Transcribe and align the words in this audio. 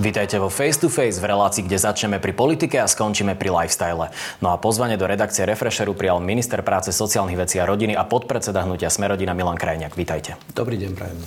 Vítajte 0.00 0.40
vo 0.40 0.48
Face 0.48 0.80
to 0.80 0.88
Face 0.88 1.20
v 1.20 1.28
relácii, 1.28 1.68
kde 1.68 1.76
začneme 1.76 2.24
pri 2.24 2.32
politike 2.32 2.80
a 2.80 2.88
skončíme 2.88 3.36
pri 3.36 3.52
lifestyle. 3.52 4.08
No 4.40 4.48
a 4.48 4.56
pozvanie 4.56 4.96
do 4.96 5.04
redakcie 5.04 5.44
Refresheru 5.44 5.92
prijal 5.92 6.24
minister 6.24 6.64
práce, 6.64 6.88
sociálnych 6.88 7.36
vecí 7.36 7.60
a 7.60 7.68
rodiny 7.68 7.92
a 7.92 8.08
podpredseda 8.08 8.64
hnutia 8.64 8.88
Smerodina 8.88 9.36
Milan 9.36 9.60
Krajniak. 9.60 9.92
Vítajte. 9.92 10.40
Dobrý 10.56 10.80
deň, 10.80 10.90
prajem. 10.96 11.20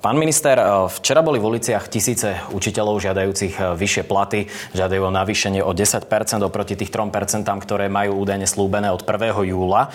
Pán 0.00 0.16
minister, 0.16 0.56
včera 0.88 1.20
boli 1.20 1.36
v 1.36 1.52
uliciach 1.52 1.92
tisíce 1.92 2.40
učiteľov 2.48 3.04
žiadajúcich 3.04 3.60
vyššie 3.76 4.08
platy, 4.08 4.48
žiadajú 4.72 5.04
o 5.04 5.12
navýšenie 5.12 5.60
o 5.60 5.76
10% 5.76 6.08
oproti 6.48 6.80
tých 6.80 6.88
3%, 6.88 7.44
ktoré 7.44 7.92
majú 7.92 8.24
údajne 8.24 8.48
slúbené 8.48 8.88
od 8.88 9.04
1. 9.04 9.52
júla. 9.52 9.92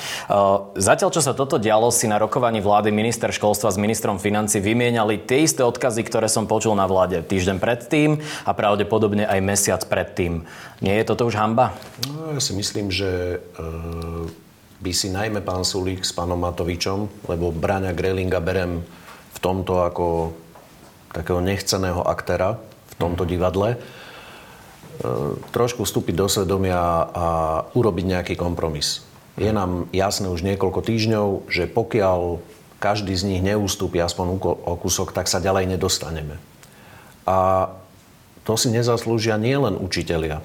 Zatiaľ, 0.77 1.09
čo 1.09 1.25
sa 1.25 1.34
toto 1.34 1.57
dialo, 1.57 1.89
si 1.89 2.05
na 2.05 2.21
rokovaní 2.21 2.61
vlády 2.61 2.93
minister 2.93 3.34
školstva 3.34 3.73
s 3.73 3.81
ministrom 3.81 4.21
financí 4.21 4.61
vymieniali 4.61 5.17
tie 5.25 5.49
isté 5.49 5.65
odkazy, 5.65 6.05
ktoré 6.05 6.29
som 6.29 6.45
počul 6.45 6.77
na 6.77 6.85
vláde 6.85 7.25
týždeň 7.25 7.57
predtým 7.57 8.18
a 8.45 8.51
pravdepodobne 8.53 9.25
aj 9.25 9.39
mesiac 9.41 9.81
predtým. 9.85 10.45
Nie 10.79 10.99
je 11.01 11.07
toto 11.09 11.27
už 11.27 11.35
hamba? 11.39 11.75
No, 12.07 12.35
ja 12.35 12.41
si 12.41 12.55
myslím, 12.55 12.93
že 12.93 13.39
e, 13.39 13.67
by 14.79 14.91
si 14.95 15.11
najmä 15.11 15.43
pán 15.43 15.67
Sulík 15.67 16.07
s 16.07 16.15
pánom 16.15 16.39
Matovičom, 16.39 17.27
lebo 17.27 17.51
Braňa 17.51 17.91
Grelinga 17.91 18.39
berem 18.39 18.84
v 19.35 19.39
tomto 19.39 19.84
ako 19.84 20.35
takého 21.11 21.41
nechceného 21.41 22.05
aktéra 22.05 22.61
v 22.91 22.93
tomto 22.95 23.23
mhm. 23.26 23.29
divadle, 23.29 23.70
e, 23.76 23.77
trošku 25.51 25.83
vstúpiť 25.83 26.15
do 26.15 26.27
svedomia 26.31 26.79
a 27.11 27.27
urobiť 27.76 28.05
nejaký 28.05 28.33
kompromis. 28.39 29.04
Je 29.39 29.51
nám 29.55 29.87
jasné 29.95 30.27
už 30.27 30.43
niekoľko 30.43 30.83
týždňov, 30.83 31.27
že 31.48 31.63
pokiaľ 31.71 32.43
každý 32.79 33.15
z 33.15 33.23
nich 33.27 33.41
neústupí 33.43 33.99
aspoň 33.99 34.39
o 34.43 34.73
kúsok, 34.79 35.11
tak 35.11 35.27
sa 35.27 35.43
ďalej 35.43 35.76
nedostaneme. 35.76 36.39
A 37.27 37.67
to 38.49 38.57
si 38.57 38.73
nezaslúžia 38.73 39.37
nielen 39.37 39.77
učitelia, 39.77 40.41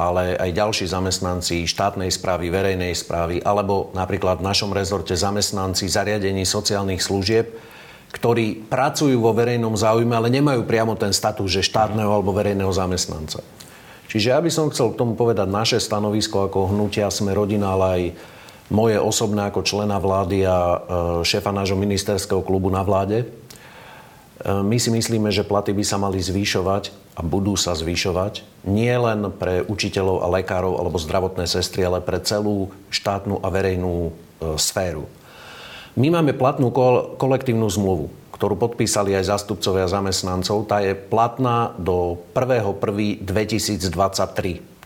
ale 0.00 0.40
aj 0.40 0.56
ďalší 0.56 0.88
zamestnanci 0.88 1.68
štátnej 1.68 2.08
správy, 2.08 2.48
verejnej 2.48 2.96
správy, 2.96 3.44
alebo 3.44 3.92
napríklad 3.92 4.40
v 4.40 4.48
našom 4.48 4.72
rezorte 4.72 5.12
zamestnanci 5.12 5.84
zariadení 5.84 6.48
sociálnych 6.48 7.04
služieb, 7.04 7.52
ktorí 8.16 8.64
pracujú 8.72 9.20
vo 9.20 9.36
verejnom 9.36 9.76
záujme, 9.76 10.16
ale 10.16 10.32
nemajú 10.32 10.64
priamo 10.64 10.96
ten 10.96 11.12
status, 11.12 11.60
že 11.60 11.68
štátneho 11.68 12.08
alebo 12.08 12.32
verejného 12.32 12.72
zamestnanca. 12.72 13.44
Čiže 14.08 14.32
ja 14.32 14.40
by 14.40 14.48
som 14.48 14.72
chcel 14.72 14.96
k 14.96 15.04
tomu 15.04 15.12
povedať 15.12 15.44
naše 15.44 15.76
stanovisko 15.76 16.48
ako 16.48 16.72
hnutia 16.72 17.12
Sme 17.12 17.36
rodina, 17.36 17.76
ale 17.76 17.84
aj 17.84 18.02
moje 18.72 18.96
osobné 18.96 19.52
ako 19.52 19.60
člena 19.60 20.00
vlády 20.00 20.48
a 20.48 20.56
e, 20.56 20.78
šéfa 21.22 21.52
nášho 21.52 21.76
ministerského 21.76 22.40
klubu 22.40 22.72
na 22.72 22.80
vláde. 22.80 23.28
E, 24.40 24.64
my 24.64 24.76
si 24.80 24.88
myslíme, 24.88 25.28
že 25.28 25.44
platy 25.44 25.76
by 25.76 25.84
sa 25.84 26.00
mali 26.00 26.20
zvýšovať 26.20 27.16
a 27.16 27.20
budú 27.20 27.56
sa 27.60 27.76
zvyšovať 27.76 28.64
nie 28.64 28.92
len 28.92 29.28
pre 29.36 29.60
učiteľov 29.64 30.24
a 30.24 30.32
lekárov 30.40 30.80
alebo 30.80 31.00
zdravotné 31.00 31.44
sestry, 31.44 31.84
ale 31.84 32.00
pre 32.00 32.20
celú 32.20 32.72
štátnu 32.88 33.44
a 33.44 33.48
verejnú 33.52 34.08
e, 34.08 34.10
sféru. 34.56 35.04
My 35.98 36.08
máme 36.08 36.32
platnú 36.32 36.70
kolektívnu 37.18 37.66
zmluvu, 37.66 38.08
ktorú 38.40 38.56
podpísali 38.56 39.12
aj 39.18 39.36
zástupcovia 39.36 39.84
zamestnancov. 39.90 40.64
Tá 40.64 40.80
je 40.80 40.96
platná 40.96 41.76
do 41.76 42.16
1.1.2023. 42.32 43.28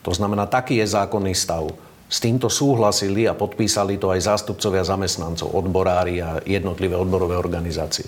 To 0.03 0.11
znamená, 0.11 0.49
taký 0.49 0.81
je 0.81 0.87
zákonný 0.91 1.37
stav. 1.37 1.71
S 2.09 2.21
týmto 2.21 2.49
súhlasili 2.49 3.29
a 3.29 3.34
podpísali 3.37 3.99
to 4.00 4.11
aj 4.11 4.21
zástupcovia 4.27 4.84
zamestnancov, 4.84 5.55
odborári 5.55 6.21
a 6.25 6.41
jednotlivé 6.45 6.97
odborové 6.97 7.37
organizácie. 7.37 8.05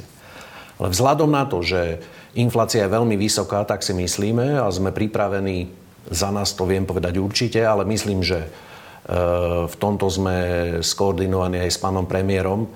Ale 0.76 0.92
vzhľadom 0.92 1.30
na 1.32 1.48
to, 1.48 1.64
že 1.64 2.04
inflácia 2.36 2.84
je 2.84 2.94
veľmi 2.94 3.16
vysoká, 3.16 3.64
tak 3.64 3.80
si 3.80 3.96
myslíme 3.96 4.60
a 4.60 4.68
sme 4.68 4.92
pripravení, 4.92 5.72
za 6.12 6.28
nás 6.28 6.52
to 6.52 6.68
viem 6.68 6.84
povedať 6.84 7.16
určite, 7.16 7.64
ale 7.64 7.88
myslím, 7.88 8.20
že 8.20 8.44
e, 8.44 8.48
v 9.66 9.74
tomto 9.80 10.06
sme 10.12 10.36
skoordinovaní 10.84 11.64
aj 11.64 11.70
s 11.72 11.78
pánom 11.80 12.04
premiérom, 12.04 12.64
e, 12.64 12.68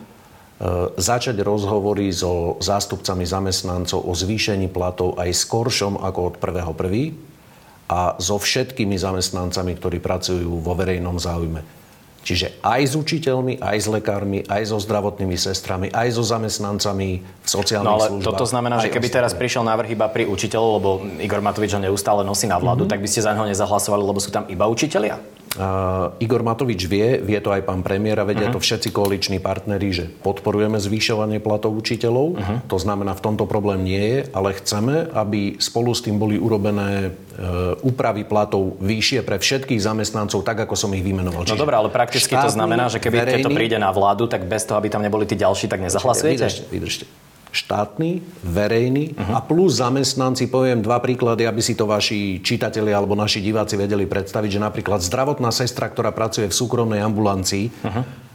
začať 0.96 1.36
rozhovory 1.44 2.08
so 2.08 2.56
zástupcami 2.64 3.28
zamestnancov 3.28 4.00
o 4.00 4.12
zvýšení 4.16 4.72
platov 4.72 5.20
aj 5.20 5.36
skoršom 5.36 6.00
ako 6.00 6.20
od 6.32 6.34
1.1. 6.40 7.92
a 7.92 8.16
so 8.16 8.40
všetkými 8.40 8.96
zamestnancami, 8.96 9.76
ktorí 9.76 10.00
pracujú 10.00 10.56
vo 10.64 10.72
verejnom 10.72 11.20
záujme. 11.20 11.79
Čiže 12.20 12.60
aj 12.60 12.80
s 12.84 12.94
učiteľmi, 13.00 13.64
aj 13.64 13.76
s 13.80 13.86
lekármi, 13.88 14.44
aj 14.44 14.68
so 14.68 14.76
zdravotnými 14.76 15.40
sestrami, 15.40 15.88
aj 15.88 16.20
so 16.20 16.22
zamestnancami 16.22 17.10
v 17.24 17.48
sociálnych 17.48 17.88
no, 17.88 17.96
ale 17.96 18.08
službách. 18.12 18.28
toto 18.28 18.44
znamená, 18.44 18.76
že 18.76 18.92
keby 18.92 19.08
teraz 19.08 19.32
prišiel 19.32 19.64
návrh 19.64 19.96
iba 19.96 20.04
pri 20.12 20.28
učiteľov, 20.28 20.70
lebo 20.76 20.90
Igor 21.16 21.40
Matovič 21.40 21.72
ho 21.72 21.80
neustále 21.80 22.20
nosí 22.20 22.44
na 22.44 22.60
vládu, 22.60 22.84
mm-hmm. 22.84 22.92
tak 22.92 23.00
by 23.00 23.08
ste 23.08 23.24
za 23.24 23.32
neho 23.32 23.48
nezahlasovali, 23.48 24.02
lebo 24.04 24.20
sú 24.20 24.28
tam 24.28 24.44
iba 24.52 24.68
učitelia? 24.68 25.16
Uh, 25.58 26.14
Igor 26.22 26.46
Matovič 26.46 26.86
vie, 26.86 27.18
vie 27.18 27.34
to 27.42 27.50
aj 27.50 27.66
pán 27.66 27.82
premiér 27.82 28.22
a 28.22 28.24
vedia 28.24 28.46
uh-huh. 28.46 28.54
to 28.54 28.62
všetci 28.62 28.94
koaliční 28.94 29.42
partneri, 29.42 29.90
že 29.90 30.06
podporujeme 30.06 30.78
zvyšovanie 30.78 31.42
platov 31.42 31.74
učiteľov. 31.74 32.26
Uh-huh. 32.38 32.58
To 32.70 32.78
znamená, 32.78 33.18
v 33.18 33.22
tomto 33.26 33.50
problém 33.50 33.82
nie 33.82 33.98
je, 33.98 34.18
ale 34.30 34.54
chceme, 34.54 35.10
aby 35.10 35.58
spolu 35.58 35.90
s 35.90 36.06
tým 36.06 36.22
boli 36.22 36.38
urobené 36.38 37.10
uh, 37.10 37.74
úpravy 37.82 38.22
platov 38.22 38.78
vyššie 38.78 39.26
pre 39.26 39.42
všetkých 39.42 39.82
zamestnancov, 39.82 40.46
tak 40.46 40.70
ako 40.70 40.78
som 40.78 40.94
ich 40.94 41.02
vymenoval. 41.02 41.42
No 41.42 41.58
dobré, 41.58 41.74
ale 41.74 41.90
prakticky 41.90 42.30
štátny, 42.30 42.46
to 42.46 42.54
znamená, 42.54 42.86
že 42.86 43.02
keby 43.02 43.18
verejný... 43.18 43.42
to 43.42 43.50
príde 43.50 43.78
na 43.82 43.90
vládu, 43.90 44.30
tak 44.30 44.46
bez 44.46 44.62
toho, 44.62 44.78
aby 44.78 44.86
tam 44.86 45.02
neboli 45.02 45.26
tí 45.26 45.34
ďalší, 45.34 45.66
tak 45.66 45.82
nezahlasujete? 45.82 46.46
Vydržte, 46.46 46.62
vydržte 46.70 47.06
štátny, 47.50 48.22
verejný 48.46 49.14
uh-huh. 49.14 49.36
a 49.36 49.38
plus 49.42 49.82
zamestnanci, 49.82 50.46
poviem 50.48 50.80
dva 50.80 51.02
príklady, 51.02 51.44
aby 51.46 51.58
si 51.58 51.74
to 51.74 51.86
vaši 51.86 52.40
čitatelia 52.40 52.96
alebo 52.96 53.18
naši 53.18 53.42
diváci 53.42 53.74
vedeli 53.74 54.06
predstaviť, 54.06 54.50
že 54.56 54.60
napríklad 54.62 55.02
zdravotná 55.02 55.50
sestra, 55.50 55.90
ktorá 55.90 56.14
pracuje 56.14 56.46
v 56.46 56.54
súkromnej 56.54 57.02
ambulancii, 57.02 57.66
uh-huh 57.68 58.29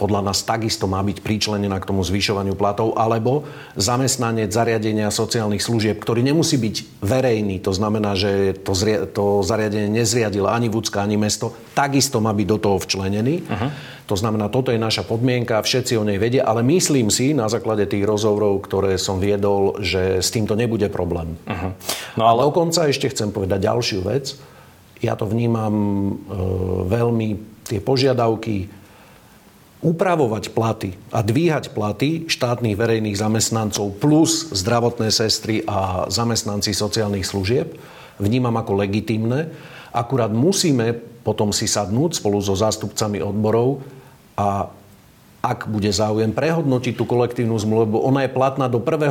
podľa 0.00 0.32
nás 0.32 0.42
takisto 0.42 0.90
má 0.90 0.98
byť 1.04 1.22
príčlenená 1.22 1.78
k 1.78 1.86
tomu 1.86 2.02
zvyšovaniu 2.02 2.58
platov, 2.58 2.98
alebo 2.98 3.46
zamestnanec 3.78 4.50
zariadenia 4.50 5.14
sociálnych 5.14 5.62
služieb, 5.62 6.02
ktorý 6.02 6.26
nemusí 6.26 6.58
byť 6.58 7.04
verejný, 7.04 7.62
to 7.62 7.70
znamená, 7.70 8.18
že 8.18 8.56
to, 8.66 8.74
zri- 8.74 9.06
to 9.06 9.46
zariadenie 9.46 10.02
nezriadila 10.02 10.50
ani 10.50 10.66
Vúcka, 10.72 11.06
ani 11.06 11.14
mesto, 11.14 11.54
takisto 11.76 12.18
má 12.18 12.34
byť 12.34 12.46
do 12.50 12.58
toho 12.58 12.76
včlenený. 12.82 13.46
Uh-huh. 13.46 13.70
To 14.10 14.18
znamená, 14.18 14.50
toto 14.50 14.74
je 14.74 14.82
naša 14.82 15.06
podmienka, 15.06 15.62
všetci 15.62 15.94
o 15.94 16.04
nej 16.04 16.18
vedia, 16.18 16.42
ale 16.44 16.66
myslím 16.66 17.06
si 17.08 17.30
na 17.32 17.46
základe 17.46 17.86
tých 17.86 18.02
rozhovorov, 18.02 18.66
ktoré 18.66 18.98
som 18.98 19.22
viedol, 19.22 19.78
že 19.78 20.18
s 20.18 20.34
týmto 20.34 20.58
nebude 20.58 20.90
problém. 20.90 21.38
Uh-huh. 21.46 21.72
No 22.18 22.26
ale... 22.26 22.42
A 22.42 22.48
dokonca 22.50 22.90
ešte 22.90 23.06
chcem 23.08 23.30
povedať 23.30 23.70
ďalšiu 23.70 24.00
vec. 24.02 24.34
Ja 24.98 25.14
to 25.14 25.30
vnímam 25.30 25.74
e, 25.74 26.12
veľmi, 26.90 27.28
tie 27.66 27.78
požiadavky 27.78 28.81
upravovať 29.82 30.54
platy 30.54 30.94
a 31.10 31.26
dvíhať 31.26 31.74
platy 31.74 32.30
štátnych 32.30 32.78
verejných 32.78 33.18
zamestnancov 33.18 33.98
plus 33.98 34.54
zdravotné 34.54 35.10
sestry 35.10 35.66
a 35.66 36.06
zamestnanci 36.06 36.70
sociálnych 36.70 37.26
služieb 37.26 37.74
vnímam 38.22 38.54
ako 38.54 38.78
legitimné. 38.78 39.50
Akurát 39.90 40.30
musíme 40.30 40.94
potom 41.22 41.54
si 41.54 41.70
sadnúť 41.70 42.18
spolu 42.18 42.38
so 42.42 42.54
zástupcami 42.58 43.22
odborov 43.22 43.82
a 44.38 44.70
ak 45.42 45.66
bude 45.66 45.90
záujem 45.90 46.30
prehodnotiť 46.30 46.94
tú 46.94 47.02
kolektívnu 47.02 47.58
zmluvu, 47.58 47.82
lebo 47.82 47.98
ona 47.98 48.22
je 48.22 48.30
platná 48.30 48.70
do 48.70 48.78
1.1. 48.78 49.10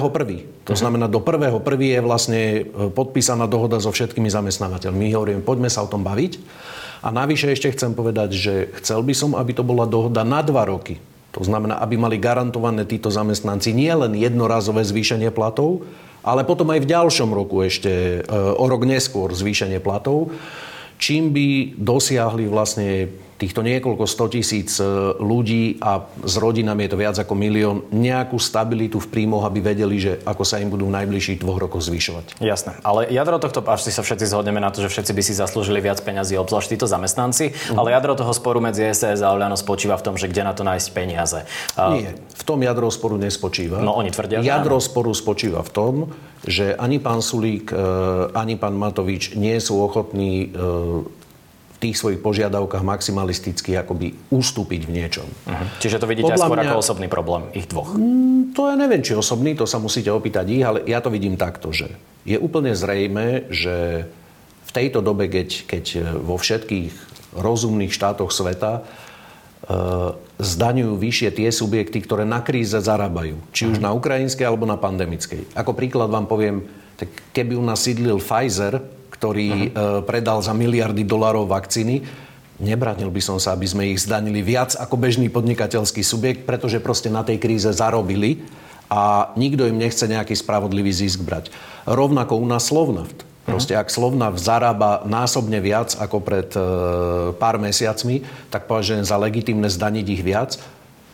To 0.63 0.73
mhm. 0.75 0.79
znamená, 0.79 1.05
do 1.11 1.19
1.1. 1.19 1.59
je 1.83 1.99
vlastne 1.99 2.39
e, 2.39 2.61
podpísaná 2.87 3.51
dohoda 3.51 3.83
so 3.83 3.91
všetkými 3.91 4.31
zamestnávateľmi. 4.31 4.95
My 4.95 5.09
hovoríme, 5.11 5.41
poďme 5.43 5.67
sa 5.67 5.83
o 5.83 5.91
tom 5.91 6.07
baviť. 6.07 6.39
A 7.01 7.09
navyše 7.09 7.49
ešte 7.49 7.73
chcem 7.73 7.97
povedať, 7.97 8.29
že 8.37 8.53
chcel 8.77 9.01
by 9.01 9.13
som, 9.17 9.33
aby 9.33 9.57
to 9.57 9.65
bola 9.65 9.89
dohoda 9.89 10.21
na 10.21 10.45
dva 10.45 10.69
roky. 10.69 11.01
To 11.33 11.41
znamená, 11.41 11.81
aby 11.81 11.97
mali 11.97 12.21
garantované 12.21 12.85
títo 12.85 13.09
zamestnanci 13.09 13.73
nie 13.73 13.89
len 13.89 14.13
jednorazové 14.13 14.85
zvýšenie 14.85 15.33
platov, 15.33 15.81
ale 16.21 16.45
potom 16.45 16.69
aj 16.69 16.85
v 16.85 16.91
ďalšom 16.91 17.33
roku 17.33 17.65
ešte 17.65 18.21
e, 18.21 18.27
o 18.35 18.65
rok 18.69 18.85
neskôr 18.85 19.33
zvýšenie 19.33 19.81
platov, 19.81 20.29
čím 21.01 21.33
by 21.33 21.73
dosiahli 21.81 22.45
vlastne 22.45 23.09
týchto 23.41 23.65
niekoľko 23.65 24.05
100 24.05 24.35
tisíc 24.37 24.77
e, 24.77 24.85
ľudí 25.17 25.81
a 25.81 26.05
s 26.21 26.37
rodinami 26.37 26.85
je 26.85 26.91
to 26.93 27.01
viac 27.01 27.17
ako 27.17 27.33
milión, 27.33 27.81
nejakú 27.89 28.37
stabilitu 28.37 29.01
v 29.01 29.09
príjmoch, 29.09 29.49
aby 29.49 29.65
vedeli, 29.65 29.97
že 29.97 30.21
ako 30.21 30.45
sa 30.45 30.61
im 30.61 30.69
budú 30.69 30.85
v 30.85 30.93
najbližších 31.01 31.41
dvoch 31.41 31.57
rokoch 31.57 31.81
zvyšovať. 31.81 32.37
Jasné, 32.37 32.77
ale 32.85 33.09
jadro 33.09 33.41
tohto, 33.41 33.65
až 33.65 33.89
si 33.89 33.91
sa 33.91 34.05
všetci 34.05 34.29
zhodneme 34.29 34.61
na 34.61 34.69
to, 34.69 34.85
že 34.85 34.93
všetci 34.93 35.11
by 35.17 35.21
si 35.25 35.33
zaslúžili 35.33 35.81
viac 35.81 35.97
peňazí, 36.05 36.37
obzvlášť 36.37 36.77
títo 36.77 36.85
zamestnanci, 36.85 37.73
mm. 37.73 37.77
ale 37.81 37.97
jadro 37.97 38.13
toho 38.13 38.29
sporu 38.37 38.61
medzi 38.61 38.85
SS 38.85 39.25
a 39.25 39.33
Oľano 39.33 39.57
spočíva 39.57 39.97
v 39.97 40.05
tom, 40.05 40.15
že 40.21 40.29
kde 40.29 40.45
na 40.45 40.53
to 40.53 40.61
nájsť 40.61 40.87
peniaze. 40.93 41.49
Nie, 41.77 42.13
v 42.13 42.43
tom 42.45 42.61
jadro 42.61 42.93
sporu 42.93 43.17
nespočíva. 43.17 43.81
No 43.81 43.97
oni 43.97 44.13
tvrdia, 44.13 44.45
Jadro 44.45 44.77
že 44.77 44.93
sporu 44.93 45.11
spočíva 45.17 45.65
v 45.65 45.71
tom, 45.73 45.93
že 46.45 46.73
ani 46.73 46.97
pán 46.97 47.21
Sulík, 47.21 47.69
e, 47.69 47.77
ani 48.33 48.57
pán 48.57 48.73
Matovič 48.77 49.37
nie 49.37 49.57
sú 49.61 49.77
ochotní 49.81 50.49
e, 50.49 51.20
tých 51.81 51.97
svojich 51.97 52.21
požiadavkách 52.21 52.85
maximalisticky 52.85 53.73
akoby 53.73 54.13
ustúpiť 54.29 54.81
v 54.85 54.91
niečom. 55.01 55.25
Uh-huh. 55.25 55.65
Čiže 55.81 55.97
to 55.97 56.05
vidíte 56.05 56.37
Podľa 56.37 56.45
skôr 56.45 56.57
mňa, 56.61 56.69
ako 56.69 56.77
osobný 56.77 57.07
problém 57.09 57.49
ich 57.57 57.65
dvoch? 57.65 57.97
Mm, 57.97 58.53
to 58.53 58.69
ja 58.69 58.77
neviem, 58.77 59.01
či 59.01 59.17
osobný, 59.17 59.57
to 59.57 59.65
sa 59.65 59.81
musíte 59.81 60.13
opýtať 60.13 60.45
ich, 60.53 60.61
ale 60.61 60.85
ja 60.85 61.01
to 61.01 61.09
vidím 61.09 61.41
takto, 61.41 61.73
že 61.73 61.89
je 62.21 62.37
úplne 62.37 62.77
zrejme, 62.77 63.49
že 63.49 64.05
v 64.61 64.71
tejto 64.71 65.01
dobe, 65.01 65.25
keď, 65.25 65.65
keď 65.65 65.85
vo 66.21 66.37
všetkých 66.37 66.93
rozumných 67.33 67.89
štátoch 67.89 68.29
sveta 68.29 68.71
e, 68.77 68.81
zdaňujú 70.37 70.93
vyššie 71.01 71.29
tie 71.33 71.49
subjekty, 71.49 71.97
ktoré 72.05 72.29
na 72.29 72.45
kríze 72.45 72.77
zarábajú. 72.77 73.41
Či 73.49 73.73
už 73.73 73.81
uh-huh. 73.81 73.89
na 73.89 73.97
ukrajinskej 73.97 74.45
alebo 74.45 74.69
na 74.69 74.77
pandemickej. 74.77 75.57
Ako 75.57 75.73
príklad 75.73 76.13
vám 76.13 76.29
poviem, 76.29 76.61
tak 77.01 77.09
keby 77.33 77.57
u 77.57 77.65
nás 77.65 77.81
sídlil 77.81 78.21
Pfizer, 78.21 79.00
ktorý 79.21 79.69
uh-huh. 79.69 80.01
predal 80.01 80.41
za 80.41 80.49
miliardy 80.49 81.05
dolarov 81.05 81.45
vakcíny, 81.45 82.01
nebranil 82.57 83.13
by 83.13 83.21
som 83.21 83.37
sa, 83.37 83.53
aby 83.53 83.69
sme 83.69 83.93
ich 83.93 84.01
zdanili 84.01 84.41
viac 84.41 84.73
ako 84.73 84.97
bežný 84.97 85.29
podnikateľský 85.29 86.01
subjekt, 86.01 86.41
pretože 86.49 86.81
proste 86.81 87.13
na 87.13 87.21
tej 87.21 87.37
kríze 87.37 87.69
zarobili 87.69 88.41
a 88.89 89.29
nikto 89.37 89.69
im 89.69 89.77
nechce 89.77 90.09
nejaký 90.09 90.33
spravodlivý 90.33 90.89
zisk 90.89 91.21
brať. 91.21 91.53
Rovnako 91.85 92.41
u 92.41 92.45
nás 92.49 92.65
Slovnaft. 92.65 93.29
Proste 93.41 93.73
ak 93.73 93.89
Slovnaft 93.89 94.37
zarába 94.37 95.01
násobne 95.05 95.57
viac 95.61 95.97
ako 95.97 96.17
pred 96.21 96.49
e, 96.53 96.61
pár 97.37 97.57
mesiacmi, 97.57 98.21
tak 98.53 98.69
považujem 98.69 99.01
za 99.01 99.17
legitimné 99.17 99.65
zdaniť 99.65 100.05
ich 100.05 100.21
viac. 100.21 100.61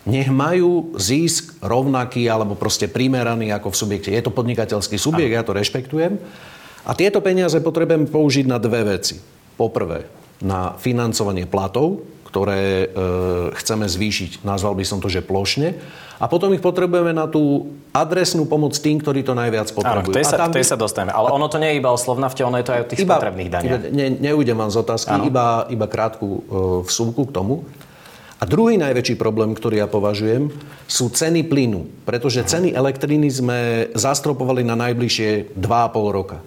Nech 0.04 0.28
majú 0.28 0.96
zisk 1.00 1.56
rovnaký 1.64 2.28
alebo 2.28 2.56
proste 2.56 2.92
primeraný 2.92 3.52
ako 3.56 3.72
v 3.72 3.80
subjekte. 3.80 4.10
Je 4.12 4.24
to 4.24 4.32
podnikateľský 4.36 5.00
subjekt, 5.00 5.36
ja 5.36 5.44
to 5.44 5.56
rešpektujem. 5.56 6.20
A 6.88 6.96
tieto 6.96 7.20
peniaze 7.20 7.60
potrebujeme 7.60 8.08
použiť 8.08 8.48
na 8.48 8.56
dve 8.64 8.88
veci. 8.88 9.20
Poprvé, 9.60 10.08
na 10.40 10.80
financovanie 10.80 11.44
platov, 11.44 12.00
ktoré 12.32 12.86
e, 12.86 12.88
chceme 13.60 13.88
zvýšiť, 13.88 14.48
nazval 14.48 14.76
by 14.78 14.86
som 14.88 15.04
to, 15.04 15.12
že 15.12 15.20
plošne. 15.20 15.76
A 16.18 16.26
potom 16.32 16.50
ich 16.56 16.64
potrebujeme 16.64 17.12
na 17.12 17.28
tú 17.28 17.76
adresnú 17.92 18.48
pomoc 18.48 18.74
tým, 18.78 18.98
ktorí 19.04 19.22
to 19.22 19.38
najviac 19.38 19.70
potrebujú. 19.70 20.12
Áno, 20.12 20.16
k 20.16 20.18
tej 20.22 20.26
sa, 20.26 20.38
tam... 20.40 20.50
tej 20.54 20.66
sa 20.66 20.78
dostaneme. 20.80 21.14
Ale 21.14 21.30
ono 21.30 21.46
to 21.52 21.60
nie 21.60 21.76
je 21.76 21.80
iba 21.82 21.90
o 21.92 22.00
slovnafte, 22.00 22.42
ono 22.42 22.58
je 22.58 22.66
to 22.66 22.74
aj 22.74 22.82
o 22.82 22.88
tých 22.90 23.00
iba, 23.04 23.16
spotrebných 23.18 23.50
daniach. 23.52 23.82
Ne, 23.92 24.08
neujdem 24.18 24.58
vám 24.58 24.72
z 24.72 24.78
otázky, 24.82 25.14
iba, 25.28 25.68
iba 25.68 25.86
krátku 25.90 26.28
e, 26.28 26.40
vsúvku 26.88 27.28
k 27.28 27.36
tomu. 27.36 27.68
A 28.38 28.46
druhý 28.46 28.78
najväčší 28.78 29.18
problém, 29.18 29.58
ktorý 29.58 29.82
ja 29.82 29.90
považujem, 29.90 30.54
sú 30.86 31.10
ceny 31.10 31.50
plynu. 31.50 31.90
Pretože 32.06 32.46
ceny 32.46 32.70
elektriny 32.70 33.28
sme 33.34 33.60
zastropovali 33.98 34.62
na 34.62 34.78
najbližšie 34.78 35.58
2,5 35.58 36.18
roka. 36.18 36.38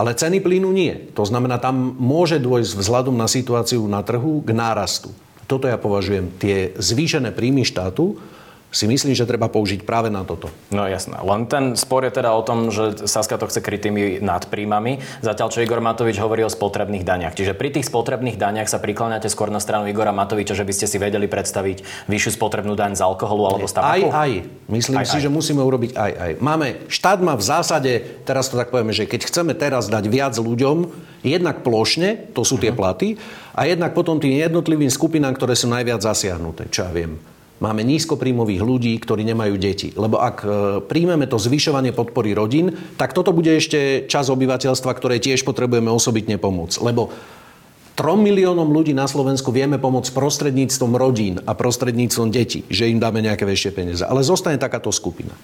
Ale 0.00 0.16
ceny 0.16 0.40
plynu 0.40 0.72
nie. 0.72 1.12
To 1.12 1.28
znamená, 1.28 1.60
tam 1.60 1.92
môže 2.00 2.40
dôjsť 2.40 2.72
vzhľadom 2.72 3.20
na 3.20 3.28
situáciu 3.28 3.84
na 3.84 4.00
trhu 4.00 4.40
k 4.40 4.56
nárastu. 4.56 5.12
Toto 5.44 5.68
ja 5.68 5.76
považujem 5.76 6.32
tie 6.40 6.72
zvýšené 6.80 7.36
príjmy 7.36 7.68
štátu, 7.68 8.16
si 8.70 8.86
myslím, 8.86 9.18
že 9.18 9.26
treba 9.26 9.50
použiť 9.50 9.82
práve 9.82 10.14
na 10.14 10.22
toto. 10.22 10.46
No 10.70 10.86
jasné. 10.86 11.18
Len 11.18 11.50
ten 11.50 11.74
spor 11.74 12.06
je 12.06 12.14
teda 12.14 12.30
o 12.30 12.42
tom, 12.46 12.70
že 12.70 13.02
Saska 13.10 13.34
to 13.34 13.50
chce 13.50 13.58
kryť 13.58 13.90
tými 13.90 14.02
nadpríjmami, 14.22 15.02
zatiaľ 15.26 15.50
čo 15.50 15.58
Igor 15.58 15.82
Matovič 15.82 16.22
hovorí 16.22 16.46
o 16.46 16.50
spotrebných 16.50 17.02
daniach. 17.02 17.34
Čiže 17.34 17.58
pri 17.58 17.74
tých 17.74 17.90
spotrebných 17.90 18.38
daniach 18.38 18.70
sa 18.70 18.78
prikláňate 18.78 19.26
skôr 19.26 19.50
na 19.50 19.58
stranu 19.58 19.90
Igora 19.90 20.14
Matoviča, 20.14 20.54
že 20.54 20.62
by 20.62 20.72
ste 20.72 20.86
si 20.86 21.02
vedeli 21.02 21.26
predstaviť 21.26 22.06
vyššiu 22.06 22.38
spotrebnú 22.38 22.78
daň 22.78 22.94
z 22.94 23.02
alkoholu 23.02 23.42
alebo 23.50 23.66
z 23.66 23.74
tabaku? 23.74 24.06
Aj, 24.14 24.30
aj. 24.30 24.32
Myslím 24.70 25.02
aj, 25.02 25.06
si, 25.10 25.18
aj. 25.18 25.22
že 25.26 25.30
musíme 25.34 25.66
urobiť 25.66 25.98
aj, 25.98 26.12
aj. 26.14 26.32
Máme, 26.38 26.86
štát 26.86 27.18
má 27.26 27.34
v 27.34 27.42
zásade, 27.42 28.22
teraz 28.22 28.46
to 28.46 28.54
tak 28.54 28.70
povieme, 28.70 28.94
že 28.94 29.10
keď 29.10 29.26
chceme 29.26 29.52
teraz 29.58 29.90
dať 29.90 30.06
viac 30.06 30.38
ľuďom, 30.38 30.86
jednak 31.26 31.66
plošne, 31.66 32.30
to 32.38 32.46
sú 32.46 32.54
tie 32.54 32.70
mhm. 32.70 32.78
platy, 32.78 33.08
a 33.50 33.66
jednak 33.66 33.98
potom 33.98 34.22
tým 34.22 34.38
jednotlivým 34.38 34.88
skupinám, 34.94 35.34
ktoré 35.34 35.58
sú 35.58 35.66
najviac 35.66 35.98
zasiahnuté, 36.06 36.70
čo 36.70 36.86
ja 36.86 36.94
viem 36.94 37.18
máme 37.60 37.84
nízkopríjmových 37.84 38.62
ľudí, 38.64 38.92
ktorí 38.98 39.22
nemajú 39.28 39.54
deti. 39.60 39.92
Lebo 39.92 40.18
ak 40.18 40.36
e, 40.42 40.48
príjmeme 40.84 41.28
to 41.28 41.36
zvyšovanie 41.36 41.92
podpory 41.92 42.32
rodín, 42.32 42.72
tak 42.96 43.12
toto 43.12 43.36
bude 43.36 43.52
ešte 43.52 44.08
čas 44.08 44.32
obyvateľstva, 44.32 44.90
ktoré 44.96 45.20
tiež 45.20 45.44
potrebujeme 45.44 45.92
osobitne 45.92 46.40
pomôcť. 46.40 46.80
Lebo 46.80 47.12
3 48.00 48.16
miliónom 48.16 48.72
ľudí 48.72 48.96
na 48.96 49.04
Slovensku 49.04 49.52
vieme 49.52 49.76
pomôcť 49.76 50.16
prostredníctvom 50.16 50.92
rodín 50.96 51.36
a 51.44 51.52
prostredníctvom 51.52 52.32
detí, 52.32 52.64
že 52.72 52.88
im 52.88 52.96
dáme 52.96 53.20
nejaké 53.20 53.44
väčšie 53.44 53.76
peniaze. 53.76 54.08
Ale 54.08 54.24
zostane 54.24 54.56
takáto 54.56 54.88
skupina. 54.88 55.36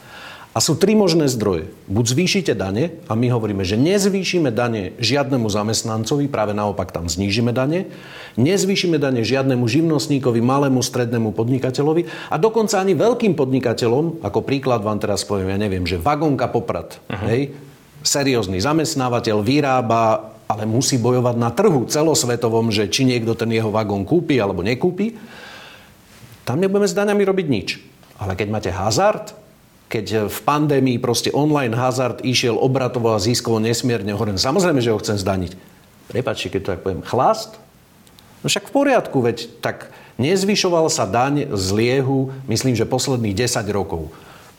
A 0.56 0.58
sú 0.64 0.72
tri 0.72 0.96
možné 0.96 1.28
zdroje. 1.28 1.68
Buď 1.84 2.16
zvýšite 2.16 2.56
dane, 2.56 2.96
a 3.04 3.12
my 3.12 3.28
hovoríme, 3.28 3.60
že 3.60 3.76
nezvýšime 3.76 4.48
dane 4.48 4.96
žiadnemu 4.96 5.44
zamestnancovi, 5.52 6.32
práve 6.32 6.56
naopak 6.56 6.96
tam 6.96 7.12
znížime 7.12 7.52
dane, 7.52 7.92
nezvýšime 8.40 8.96
dane 8.96 9.20
žiadnemu 9.20 9.60
živnostníkovi, 9.68 10.40
malému, 10.40 10.80
strednému 10.80 11.36
podnikateľovi 11.36 12.32
a 12.32 12.40
dokonca 12.40 12.80
ani 12.80 12.96
veľkým 12.96 13.36
podnikateľom, 13.36 14.24
ako 14.24 14.40
príklad 14.48 14.80
vám 14.80 14.96
teraz 14.96 15.28
poviem, 15.28 15.52
ja 15.52 15.60
neviem, 15.60 15.84
že 15.84 16.00
vagónka 16.00 16.48
Poprad, 16.48 17.04
uh-huh. 17.04 17.28
hej, 17.28 17.52
seriózny 18.00 18.56
zamestnávateľ, 18.56 19.44
vyrába, 19.44 20.32
ale 20.48 20.64
musí 20.64 20.96
bojovať 20.96 21.36
na 21.36 21.52
trhu 21.52 21.84
celosvetovom, 21.84 22.72
že 22.72 22.88
či 22.88 23.04
niekto 23.04 23.36
ten 23.36 23.52
jeho 23.52 23.68
vagón 23.68 24.08
kúpi 24.08 24.40
alebo 24.40 24.64
nekúpi, 24.64 25.20
tam 26.48 26.64
nebudeme 26.64 26.88
s 26.88 26.96
daňami 26.96 27.22
robiť 27.28 27.46
nič. 27.52 27.68
Ale 28.16 28.32
keď 28.32 28.48
máte 28.48 28.70
hazard, 28.72 29.36
keď 29.86 30.26
v 30.26 30.38
pandémii 30.42 30.98
proste 30.98 31.30
online 31.30 31.74
hazard 31.74 32.22
išiel 32.26 32.58
obratovo 32.58 33.14
a 33.14 33.22
ziskovo 33.22 33.62
nesmierne 33.62 34.10
hore. 34.18 34.34
Samozrejme, 34.34 34.82
že 34.82 34.90
ho 34.90 34.98
chcem 34.98 35.14
zdaniť. 35.14 35.52
Prepačte, 36.10 36.50
keď 36.50 36.60
to 36.62 36.70
tak 36.74 36.80
poviem. 36.82 37.02
Chlast? 37.06 37.58
No 38.42 38.50
však 38.50 38.70
v 38.70 38.74
poriadku, 38.74 39.18
veď 39.22 39.46
tak 39.62 39.90
nezvyšoval 40.18 40.90
sa 40.90 41.06
daň 41.06 41.54
z 41.54 41.66
liehu, 41.74 42.34
myslím, 42.50 42.74
že 42.74 42.86
posledných 42.86 43.34
10 43.34 43.66
rokov. 43.70 44.10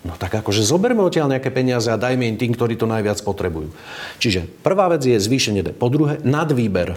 No 0.06 0.16
tak 0.16 0.32
akože 0.40 0.64
zoberme 0.64 1.04
odtiaľ 1.04 1.36
nejaké 1.36 1.52
peniaze 1.52 1.92
a 1.92 2.00
dajme 2.00 2.24
im 2.24 2.40
tým, 2.40 2.56
ktorí 2.56 2.80
to 2.80 2.88
najviac 2.88 3.20
potrebujú. 3.26 3.74
Čiže 4.24 4.48
prvá 4.64 4.88
vec 4.88 5.04
je 5.04 5.20
zvýšenie. 5.20 5.76
Po 5.76 5.92
druhé, 5.92 6.24
nadvýber 6.24 6.96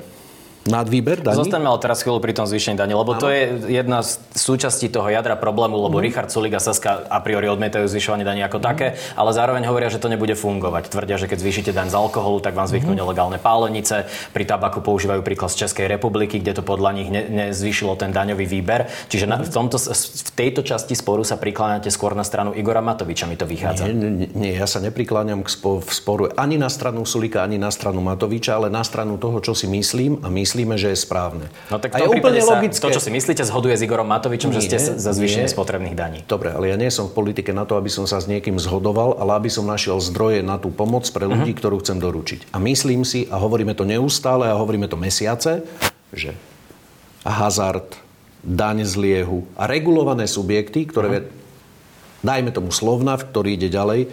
nadvýber 0.68 1.24
daní? 1.24 1.40
Zostaňme 1.40 1.68
ale 1.68 1.80
teraz 1.80 2.04
chvíľu 2.04 2.20
pri 2.20 2.36
tom 2.36 2.44
zvýšení 2.44 2.76
daní, 2.76 2.92
lebo 2.92 3.16
ano. 3.16 3.20
to 3.20 3.28
je 3.32 3.42
jedna 3.72 4.04
z 4.04 4.20
súčastí 4.36 4.92
toho 4.92 5.08
jadra 5.08 5.36
problému, 5.40 5.80
lebo 5.80 5.96
mm. 5.98 6.04
Richard 6.04 6.28
Sulik 6.28 6.52
a 6.56 6.60
Saska 6.60 7.08
a 7.08 7.18
priori 7.24 7.48
odmietajú 7.48 7.88
zvyšovanie 7.88 8.24
daní 8.24 8.44
ako 8.44 8.60
mm. 8.60 8.64
také, 8.64 8.86
ale 9.16 9.30
zároveň 9.32 9.64
hovoria, 9.66 9.88
že 9.88 10.00
to 10.00 10.12
nebude 10.12 10.36
fungovať. 10.36 10.92
Tvrdia, 10.92 11.16
že 11.16 11.26
keď 11.26 11.38
zvýšite 11.40 11.70
daň 11.72 11.88
z 11.88 11.96
alkoholu, 11.96 12.44
tak 12.44 12.52
vám 12.52 12.68
zvyknú 12.68 12.92
mm. 12.92 13.00
nelegálne 13.00 13.38
pálenice. 13.40 14.04
Pri 14.36 14.44
tabaku 14.44 14.84
používajú 14.84 15.24
príklad 15.24 15.48
z 15.50 15.66
Českej 15.66 15.88
republiky, 15.88 16.38
kde 16.38 16.60
to 16.60 16.62
podľa 16.62 16.90
nich 16.92 17.08
ne, 17.08 17.24
nezvýšilo 17.26 17.96
ten 17.96 18.12
daňový 18.12 18.44
výber. 18.44 18.86
Čiže 19.08 19.24
mm. 19.24 19.30
na, 19.30 19.36
v, 19.40 19.50
tomto, 19.50 19.80
v 19.80 20.30
tejto 20.36 20.60
časti 20.60 20.92
sporu 20.92 21.24
sa 21.24 21.40
prikláňate 21.40 21.88
skôr 21.88 22.12
na 22.12 22.22
stranu 22.22 22.52
Igora 22.52 22.84
Matoviča, 22.84 23.24
mi 23.24 23.40
to 23.40 23.48
vychádza. 23.48 23.88
Nie, 23.88 23.96
nie, 23.96 24.28
nie 24.36 24.52
ja 24.52 24.68
sa 24.68 24.78
neprikláňam 24.84 25.40
k 25.40 25.50
sporu 25.88 26.28
ani 26.36 26.60
na 26.60 26.68
stranu 26.68 27.08
Sulika, 27.08 27.40
ani 27.40 27.56
na 27.56 27.72
stranu 27.72 28.04
Matoviča, 28.04 28.60
ale 28.60 28.68
na 28.68 28.84
stranu 28.84 29.16
toho, 29.16 29.40
čo 29.40 29.56
si 29.56 29.64
myslím 29.64 30.20
a 30.20 30.28
myslím 30.28 30.49
myslíme, 30.50 30.74
že 30.74 30.90
je 30.90 30.98
správne. 30.98 31.46
No 31.70 31.78
tak 31.78 31.94
a 31.94 32.02
je 32.02 32.10
úplne 32.10 32.42
sa 32.42 32.58
logické. 32.58 32.82
To, 32.82 32.90
čo 32.90 32.98
si 32.98 33.14
myslíte, 33.14 33.46
zhoduje 33.46 33.78
s 33.78 33.86
Igorom 33.86 34.10
Matovičom, 34.10 34.50
nie, 34.50 34.58
že 34.58 34.62
ste 34.66 34.76
za 34.98 35.14
zvýšenie 35.14 35.46
spotrebných 35.46 35.94
daní. 35.94 36.26
Dobre, 36.26 36.50
ale 36.50 36.74
ja 36.74 36.76
nie 36.76 36.90
som 36.90 37.06
v 37.06 37.14
politike 37.14 37.54
na 37.54 37.62
to, 37.62 37.78
aby 37.78 37.86
som 37.86 38.10
sa 38.10 38.18
s 38.18 38.26
niekým 38.26 38.58
zhodoval, 38.58 39.14
ale 39.22 39.38
aby 39.38 39.46
som 39.46 39.62
našiel 39.62 40.02
zdroje 40.02 40.42
na 40.42 40.58
tú 40.58 40.74
pomoc 40.74 41.06
pre 41.14 41.30
ľudí, 41.30 41.54
uh-huh. 41.54 41.60
ktorú 41.62 41.76
chcem 41.86 42.02
doručiť. 42.02 42.50
A 42.50 42.58
myslím 42.58 43.06
si, 43.06 43.30
a 43.30 43.38
hovoríme 43.38 43.78
to 43.78 43.86
neustále, 43.86 44.50
a 44.50 44.58
hovoríme 44.58 44.90
to 44.90 44.98
mesiace, 44.98 45.62
že 46.10 46.34
hazard, 47.22 47.94
daň 48.42 48.82
z 48.82 48.98
liehu 48.98 49.46
a 49.54 49.70
regulované 49.70 50.26
subjekty, 50.26 50.90
ktoré, 50.90 51.06
uh-huh. 51.06 51.30
dajme 52.26 52.50
tomu 52.50 52.74
slovna, 52.74 53.14
v 53.14 53.30
ktorý 53.30 53.50
ide 53.54 53.70
ďalej, 53.70 54.10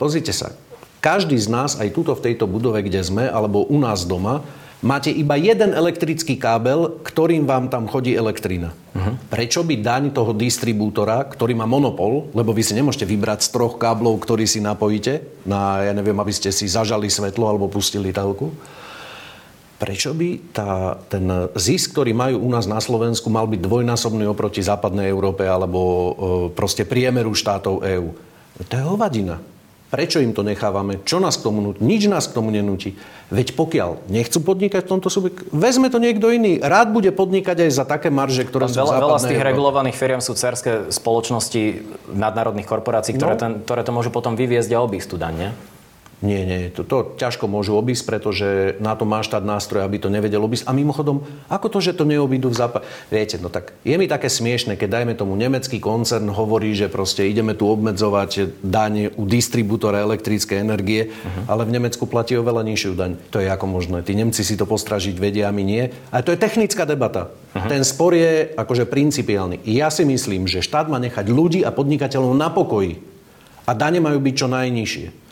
pozrite 0.00 0.32
sa, 0.32 0.56
každý 1.04 1.36
z 1.38 1.46
nás, 1.52 1.78
aj 1.78 1.92
tuto 1.92 2.16
v 2.16 2.24
tejto 2.32 2.48
budove, 2.48 2.82
kde 2.82 2.98
sme, 3.04 3.28
alebo 3.28 3.62
u 3.62 3.76
nás 3.76 4.08
doma, 4.08 4.42
máte 4.84 5.08
iba 5.08 5.36
jeden 5.40 5.72
elektrický 5.72 6.36
kábel, 6.36 7.00
ktorým 7.00 7.48
vám 7.48 7.72
tam 7.72 7.88
chodí 7.88 8.12
elektrina. 8.12 8.76
Uh-huh. 8.92 9.16
Prečo 9.32 9.64
by 9.64 9.80
daň 9.80 10.04
toho 10.12 10.36
distribútora, 10.36 11.24
ktorý 11.24 11.56
má 11.56 11.64
monopol, 11.64 12.28
lebo 12.36 12.52
vy 12.52 12.64
si 12.64 12.76
nemôžete 12.76 13.08
vybrať 13.08 13.48
z 13.48 13.52
troch 13.56 13.76
káblov, 13.80 14.20
ktorý 14.20 14.44
si 14.44 14.60
napojíte, 14.60 15.24
na, 15.48 15.84
ja 15.84 15.92
neviem, 15.96 16.16
aby 16.16 16.32
ste 16.32 16.52
si 16.52 16.68
zažali 16.68 17.08
svetlo 17.08 17.48
alebo 17.48 17.72
pustili 17.72 18.12
telku, 18.12 18.52
prečo 19.76 20.16
by 20.16 20.56
tá, 20.56 20.96
ten 21.12 21.28
zisk, 21.52 21.92
ktorý 21.92 22.16
majú 22.16 22.40
u 22.40 22.48
nás 22.48 22.64
na 22.64 22.80
Slovensku, 22.80 23.28
mal 23.28 23.44
byť 23.44 23.60
dvojnásobný 23.60 24.24
oproti 24.24 24.64
západnej 24.64 25.12
Európe 25.12 25.44
alebo 25.44 25.80
e, 25.80 26.10
proste 26.56 26.88
priemeru 26.88 27.36
štátov 27.36 27.84
EÚ? 27.84 28.10
To 28.56 28.72
je 28.72 28.84
hovadina. 28.88 29.36
Prečo 29.86 30.18
im 30.18 30.34
to 30.34 30.42
nechávame? 30.42 30.98
Čo 31.06 31.22
nás 31.22 31.38
k 31.38 31.46
tomu 31.46 31.62
nutí? 31.62 31.78
Nič 31.78 32.10
nás 32.10 32.26
k 32.26 32.34
tomu 32.34 32.50
nenúti. 32.50 32.98
Veď 33.30 33.54
pokiaľ 33.54 34.10
nechcú 34.10 34.42
podnikať 34.42 34.82
v 34.82 34.90
tomto 34.98 35.06
subjektu, 35.06 35.46
vezme 35.54 35.86
to 35.86 36.02
niekto 36.02 36.26
iný. 36.34 36.58
Rád 36.58 36.90
bude 36.90 37.14
podnikať 37.14 37.66
aj 37.66 37.70
za 37.70 37.84
také 37.86 38.10
marže, 38.10 38.42
ktoré 38.42 38.66
sú 38.66 38.82
veľa, 38.82 38.98
veľa 38.98 39.18
z 39.22 39.30
tých 39.30 39.38
Európe. 39.38 39.50
regulovaných 39.54 39.96
firiem 39.98 40.22
sú 40.22 40.34
cerské 40.34 40.90
spoločnosti 40.90 41.86
nadnárodných 42.10 42.66
korporácií, 42.66 43.14
ktoré, 43.14 43.38
no. 43.38 43.40
ten, 43.40 43.52
ktoré 43.62 43.86
to 43.86 43.94
môžu 43.94 44.10
potom 44.10 44.34
vyviezť 44.34 44.74
a 44.74 44.82
obísť 44.82 45.08
tú 45.14 45.16
daň, 45.22 45.54
nie? 46.24 46.48
Nie, 46.48 46.72
to, 46.72 46.80
to 46.80 47.12
ťažko 47.20 47.44
môžu 47.44 47.76
obísť, 47.76 48.08
pretože 48.08 48.48
na 48.80 48.96
to 48.96 49.04
má 49.04 49.20
štát 49.20 49.44
nástroj, 49.44 49.84
aby 49.84 50.00
to 50.00 50.08
nevedel 50.08 50.40
obísť. 50.40 50.64
A 50.64 50.72
mimochodom, 50.72 51.20
ako 51.52 51.68
to, 51.68 51.78
že 51.84 51.92
to 51.92 52.08
neobídu 52.08 52.48
v 52.48 52.56
západe? 52.56 52.88
Viete, 53.12 53.36
no 53.36 53.52
tak 53.52 53.76
je 53.84 53.96
mi 54.00 54.08
také 54.08 54.32
smiešne, 54.32 54.80
keď 54.80 55.02
dajme 55.02 55.12
tomu 55.12 55.36
nemecký 55.36 55.76
koncern 55.76 56.32
hovorí, 56.32 56.72
že 56.72 56.88
proste 56.88 57.28
ideme 57.28 57.52
tu 57.52 57.68
obmedzovať 57.68 58.64
daň 58.64 59.12
u 59.20 59.28
distribútora 59.28 60.00
elektrickej 60.00 60.56
energie, 60.56 61.12
uh-huh. 61.12 61.52
ale 61.52 61.68
v 61.68 61.76
Nemecku 61.76 62.08
platí 62.08 62.32
oveľa 62.32 62.64
nižšiu 62.64 62.92
daň. 62.96 63.20
To 63.36 63.44
je 63.44 63.52
ako 63.52 63.66
možné. 63.68 64.00
Tí 64.00 64.16
Nemci 64.16 64.40
si 64.40 64.56
to 64.56 64.64
postražiť 64.64 65.20
vedia, 65.20 65.52
a 65.52 65.52
my 65.52 65.60
nie. 65.60 65.92
Ale 66.08 66.24
to 66.24 66.32
je 66.32 66.40
technická 66.40 66.88
debata. 66.88 67.28
Uh-huh. 67.28 67.68
Ten 67.68 67.84
spor 67.84 68.16
je 68.16 68.56
akože 68.56 68.88
principiálny. 68.88 69.60
Ja 69.68 69.92
si 69.92 70.08
myslím, 70.08 70.48
že 70.48 70.64
štát 70.64 70.88
má 70.88 70.96
nechať 70.96 71.28
ľudí 71.28 71.60
a 71.60 71.74
podnikateľov 71.74 72.32
na 72.32 72.48
pokoji. 72.48 73.04
A 73.66 73.74
dane 73.74 73.98
majú 73.98 74.22
byť 74.22 74.34
čo 74.38 74.48
najnižšie. 74.48 75.25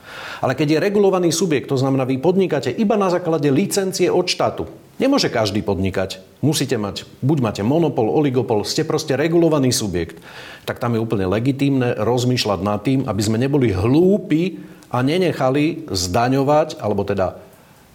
Ale 0.44 0.52
keď 0.52 0.76
je 0.76 0.84
regulovaný 0.84 1.32
subjekt, 1.32 1.72
to 1.72 1.80
znamená, 1.80 2.04
vy 2.04 2.20
podnikáte 2.20 2.68
iba 2.68 3.00
na 3.00 3.08
základe 3.08 3.48
licencie 3.48 4.12
od 4.12 4.28
štátu. 4.28 4.68
Nemôže 5.00 5.32
každý 5.32 5.64
podnikať. 5.64 6.20
Musíte 6.44 6.76
mať, 6.76 7.08
buď 7.24 7.38
máte 7.40 7.62
monopol, 7.64 8.12
oligopol, 8.12 8.60
ste 8.68 8.84
proste 8.84 9.16
regulovaný 9.16 9.72
subjekt. 9.72 10.20
Tak 10.68 10.84
tam 10.84 10.92
je 10.92 11.00
úplne 11.00 11.24
legitímne 11.24 11.96
rozmýšľať 11.96 12.60
nad 12.60 12.84
tým, 12.84 13.08
aby 13.08 13.22
sme 13.24 13.40
neboli 13.40 13.72
hlúpi 13.72 14.60
a 14.92 15.00
nenechali 15.00 15.88
zdaňovať, 15.88 16.76
alebo 16.76 17.08
teda 17.08 17.40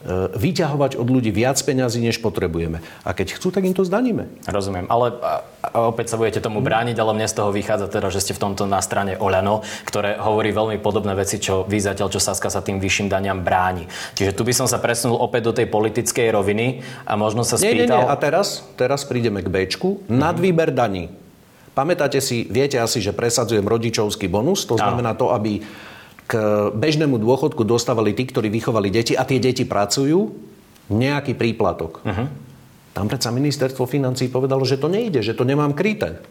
vyťahovať 0.08 0.96
od 0.96 1.08
ľudí 1.12 1.28
viac 1.36 1.60
peňazí, 1.60 2.00
než 2.00 2.24
potrebujeme. 2.24 2.80
A 3.04 3.12
keď 3.12 3.36
chcú, 3.36 3.52
tak 3.52 3.68
im 3.68 3.76
to 3.76 3.84
zdaníme. 3.84 4.32
Rozumiem. 4.48 4.88
Ale 4.88 5.12
opäť 5.76 6.16
sa 6.16 6.16
budete 6.16 6.40
tomu 6.40 6.64
brániť, 6.64 6.96
ale 6.96 7.12
mne 7.20 7.28
z 7.28 7.36
toho 7.36 7.52
vychádza 7.52 7.92
teda, 7.92 8.08
že 8.08 8.24
ste 8.24 8.32
v 8.32 8.48
tomto 8.48 8.64
na 8.64 8.80
strane 8.80 9.20
Oľano, 9.20 9.60
ktoré 9.84 10.16
hovorí 10.16 10.56
veľmi 10.56 10.80
podobné 10.80 11.20
veci, 11.20 11.44
čo 11.44 11.68
vy 11.68 11.84
zatiaľ, 11.84 12.08
čo 12.16 12.24
Saska 12.24 12.48
sa 12.48 12.64
tým 12.64 12.80
vyšším 12.80 13.12
daniam 13.12 13.44
bráni. 13.44 13.92
Čiže 14.16 14.32
tu 14.32 14.48
by 14.48 14.56
som 14.56 14.72
sa 14.72 14.80
presunul 14.80 15.20
opäť 15.20 15.52
do 15.52 15.54
tej 15.60 15.68
politickej 15.68 16.32
roviny 16.32 16.80
a 17.04 17.20
možno 17.20 17.44
sa 17.44 17.60
spýtal... 17.60 17.76
Nie, 17.76 17.92
nie, 17.92 18.08
nie. 18.08 18.08
A 18.08 18.16
teraz, 18.16 18.64
teraz 18.80 19.04
prídeme 19.04 19.44
k 19.44 19.52
Bčku. 19.52 20.08
Nadvýber 20.08 20.72
daní. 20.72 21.12
Pamätáte 21.76 22.20
si, 22.20 22.48
viete 22.48 22.76
asi, 22.80 23.00
že 23.00 23.16
presadzujem 23.16 23.64
rodičovský 23.64 24.28
bonus, 24.28 24.68
to 24.68 24.76
znamená 24.76 25.16
to, 25.16 25.32
aby 25.32 25.64
k 26.30 26.38
bežnému 26.78 27.18
dôchodku 27.18 27.66
dostávali 27.66 28.14
tí, 28.14 28.30
ktorí 28.30 28.54
vychovali 28.54 28.94
deti 28.94 29.18
a 29.18 29.26
tie 29.26 29.42
deti 29.42 29.66
pracujú, 29.66 30.30
nejaký 30.94 31.34
príplatok. 31.34 32.06
Uh-huh. 32.06 32.30
Tam 32.94 33.10
predsa 33.10 33.34
ministerstvo 33.34 33.90
financí 33.90 34.30
povedalo, 34.30 34.62
že 34.62 34.78
to 34.78 34.90
nejde, 34.90 35.26
že 35.26 35.34
to 35.34 35.42
nemám 35.42 35.74
kryté. 35.74 36.22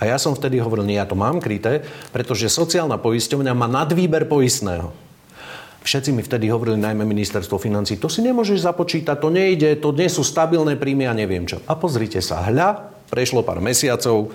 A 0.00 0.08
ja 0.08 0.16
som 0.16 0.32
vtedy 0.32 0.56
hovoril, 0.56 0.88
nie, 0.88 0.96
ja 0.96 1.04
to 1.04 1.14
mám 1.14 1.38
kryté, 1.38 1.84
pretože 2.10 2.48
sociálna 2.48 2.96
poisťovňa 2.96 3.52
má 3.52 3.68
nadvýber 3.68 4.24
poistného. 4.24 4.90
Všetci 5.82 6.10
mi 6.14 6.22
vtedy 6.24 6.48
hovorili, 6.48 6.78
najmä 6.78 7.02
ministerstvo 7.04 7.58
financí, 7.58 7.98
to 7.98 8.06
si 8.06 8.22
nemôžeš 8.22 8.64
započítať, 8.64 9.18
to 9.18 9.28
nejde, 9.28 9.82
to 9.82 9.90
nie 9.92 10.06
sú 10.06 10.22
stabilné 10.22 10.78
príjmy 10.78 11.10
a 11.10 11.14
neviem 11.14 11.44
čo. 11.44 11.58
A 11.66 11.74
pozrite 11.74 12.22
sa, 12.22 12.40
hľa, 12.46 12.94
prešlo 13.10 13.42
pár 13.42 13.58
mesiacov, 13.58 14.30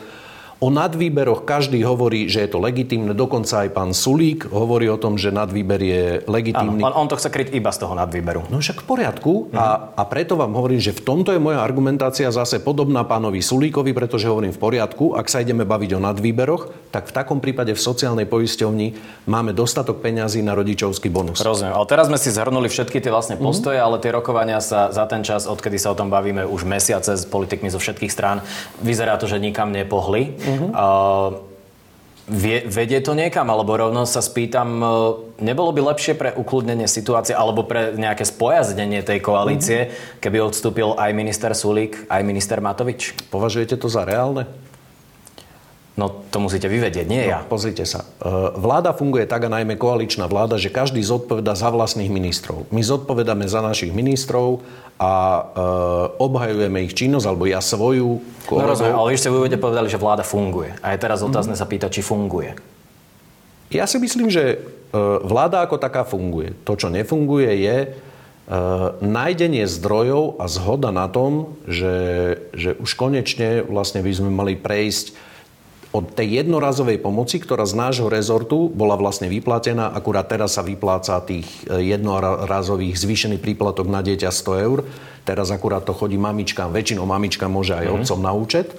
O 0.58 0.74
nadvýberoch 0.74 1.46
každý 1.46 1.86
hovorí, 1.86 2.26
že 2.26 2.42
je 2.42 2.50
to 2.50 2.58
legitímne. 2.58 3.14
Dokonca 3.14 3.62
aj 3.62 3.78
pán 3.78 3.94
Sulík 3.94 4.50
hovorí 4.50 4.90
o 4.90 4.98
tom, 4.98 5.14
že 5.14 5.30
nadvýber 5.30 5.78
je 5.78 6.06
legitímny. 6.26 6.82
Áno, 6.82 6.98
on 6.98 7.06
to 7.06 7.14
chce 7.14 7.30
kryť 7.30 7.54
iba 7.54 7.70
z 7.70 7.86
toho 7.86 7.94
nadvýberu. 7.94 8.50
No 8.50 8.58
však 8.58 8.82
v 8.82 8.86
poriadku. 8.90 9.54
Uh-huh. 9.54 9.54
A, 9.54 9.94
a 9.94 10.04
preto 10.10 10.34
vám 10.34 10.58
hovorím, 10.58 10.82
že 10.82 10.98
v 10.98 11.06
tomto 11.06 11.30
je 11.30 11.38
moja 11.38 11.62
argumentácia 11.62 12.26
zase 12.34 12.58
podobná 12.58 13.06
pánovi 13.06 13.38
Sulíkovi, 13.38 13.94
pretože 13.94 14.26
hovorím 14.26 14.50
v 14.50 14.58
poriadku. 14.58 15.14
Ak 15.14 15.30
sa 15.30 15.46
ideme 15.46 15.62
baviť 15.62 15.94
o 15.94 16.00
nadvýberoch, 16.02 16.90
tak 16.90 17.06
v 17.06 17.14
takom 17.14 17.38
prípade 17.38 17.78
v 17.78 17.82
sociálnej 17.82 18.26
poisťovni 18.26 18.98
máme 19.30 19.54
dostatok 19.54 20.02
peňazí 20.02 20.42
na 20.42 20.58
rodičovský 20.58 21.14
bonus. 21.14 21.38
Rozumiem. 21.38 21.78
Ale 21.78 21.86
teraz 21.86 22.10
sme 22.10 22.18
si 22.18 22.34
zhrnuli 22.34 22.66
všetky 22.66 22.98
tie 22.98 23.14
vlastne 23.14 23.38
postoje, 23.38 23.78
uh-huh. 23.78 23.94
ale 23.94 24.02
tie 24.02 24.10
rokovania 24.10 24.58
sa 24.58 24.90
za 24.90 25.06
ten 25.06 25.22
čas, 25.22 25.46
odkedy 25.46 25.78
sa 25.78 25.94
o 25.94 25.98
tom 26.00 26.10
bavíme 26.10 26.50
už 26.50 26.66
mesiace 26.66 27.14
s 27.14 27.30
politikmi 27.30 27.70
zo 27.70 27.78
všetkých 27.78 28.10
strán, 28.10 28.42
vyzerá 28.82 29.22
to, 29.22 29.30
že 29.30 29.38
nikam 29.38 29.70
nepohli. 29.70 30.34
Uh-huh. 30.48 30.70
Uh, 30.72 31.30
vie, 32.32 32.64
vedie 32.66 33.04
to 33.04 33.12
niekam? 33.12 33.52
Alebo 33.52 33.76
rovno 33.76 34.08
sa 34.08 34.24
spýtam, 34.24 34.70
uh, 34.80 34.90
nebolo 35.44 35.76
by 35.76 35.94
lepšie 35.94 36.16
pre 36.16 36.32
ukludnenie 36.32 36.88
situácie 36.88 37.36
alebo 37.36 37.68
pre 37.68 37.94
nejaké 38.00 38.24
spojaznenie 38.24 39.04
tej 39.04 39.20
koalície, 39.20 39.80
uh-huh. 39.88 40.24
keby 40.24 40.38
odstúpil 40.48 40.96
aj 40.96 41.12
minister 41.12 41.52
Sulík, 41.52 42.08
aj 42.08 42.22
minister 42.24 42.64
Matovič? 42.64 43.14
Považujete 43.28 43.76
to 43.76 43.92
za 43.92 44.08
reálne? 44.08 44.67
No 45.98 46.14
to 46.30 46.38
musíte 46.38 46.70
vyvedieť, 46.70 47.10
nie 47.10 47.26
no, 47.26 47.30
ja. 47.34 47.40
Pozrite 47.42 47.82
sa. 47.82 48.06
E, 48.22 48.30
vláda 48.54 48.94
funguje 48.94 49.26
tak 49.26 49.50
a 49.50 49.54
najmä 49.54 49.82
koaličná 49.82 50.30
vláda, 50.30 50.62
že 50.62 50.70
každý 50.70 51.02
zodpoveda 51.02 51.58
za 51.58 51.74
vlastných 51.74 52.14
ministrov. 52.14 52.70
My 52.70 52.86
zodpovedáme 52.86 53.50
za 53.50 53.66
našich 53.66 53.90
ministrov 53.90 54.62
a 55.02 55.14
e, 55.18 55.42
obhajujeme 56.22 56.86
ich 56.86 56.94
činnosť, 56.94 57.26
alebo 57.26 57.50
ja 57.50 57.66
svoju. 57.66 58.22
No 58.46 58.64
rozumiem, 58.70 58.94
ale 58.94 59.18
vy 59.18 59.42
budete 59.42 59.58
povedali, 59.58 59.90
že 59.90 59.98
vláda 59.98 60.22
funguje. 60.22 60.78
A 60.86 60.94
je 60.94 61.02
teraz 61.02 61.26
otázne 61.26 61.58
mm. 61.58 61.62
sa 61.62 61.66
pýtať, 61.66 61.90
či 61.98 62.06
funguje. 62.06 62.54
Ja 63.74 63.90
si 63.90 63.98
myslím, 63.98 64.30
že 64.30 64.44
e, 64.54 64.58
vláda 65.26 65.66
ako 65.66 65.82
taká 65.82 66.06
funguje. 66.06 66.54
To, 66.62 66.78
čo 66.78 66.94
nefunguje, 66.94 67.58
je 67.58 67.78
e, 67.82 67.88
nájdenie 69.02 69.66
zdrojov 69.66 70.38
a 70.38 70.46
zhoda 70.46 70.94
na 70.94 71.10
tom, 71.10 71.58
že, 71.66 72.38
že 72.54 72.78
už 72.78 72.94
konečne 72.94 73.66
vlastne 73.66 74.06
by 74.06 74.12
sme 74.14 74.30
mali 74.30 74.54
prejsť 74.54 75.26
od 75.98 76.14
tej 76.14 76.46
jednorazovej 76.46 77.02
pomoci, 77.02 77.42
ktorá 77.42 77.66
z 77.66 77.74
nášho 77.74 78.06
rezortu 78.06 78.70
bola 78.70 78.94
vlastne 78.94 79.26
vyplatená, 79.26 79.90
akurát 79.90 80.30
teraz 80.30 80.54
sa 80.54 80.62
vypláca 80.62 81.18
tých 81.26 81.50
e, 81.66 81.90
jednorazových 81.98 83.02
zvýšený 83.02 83.42
príplatok 83.42 83.90
na 83.90 84.06
dieťa 84.06 84.30
100 84.30 84.66
eur. 84.70 84.86
Teraz 85.26 85.50
akurát 85.50 85.82
to 85.82 85.98
chodí 85.98 86.22
mamičkám, 86.22 86.70
väčšinou 86.70 87.10
mamička 87.10 87.50
môže 87.50 87.74
aj 87.74 87.90
mm-hmm. 87.90 87.98
otcom 88.06 88.20
na 88.22 88.32
účet. 88.38 88.70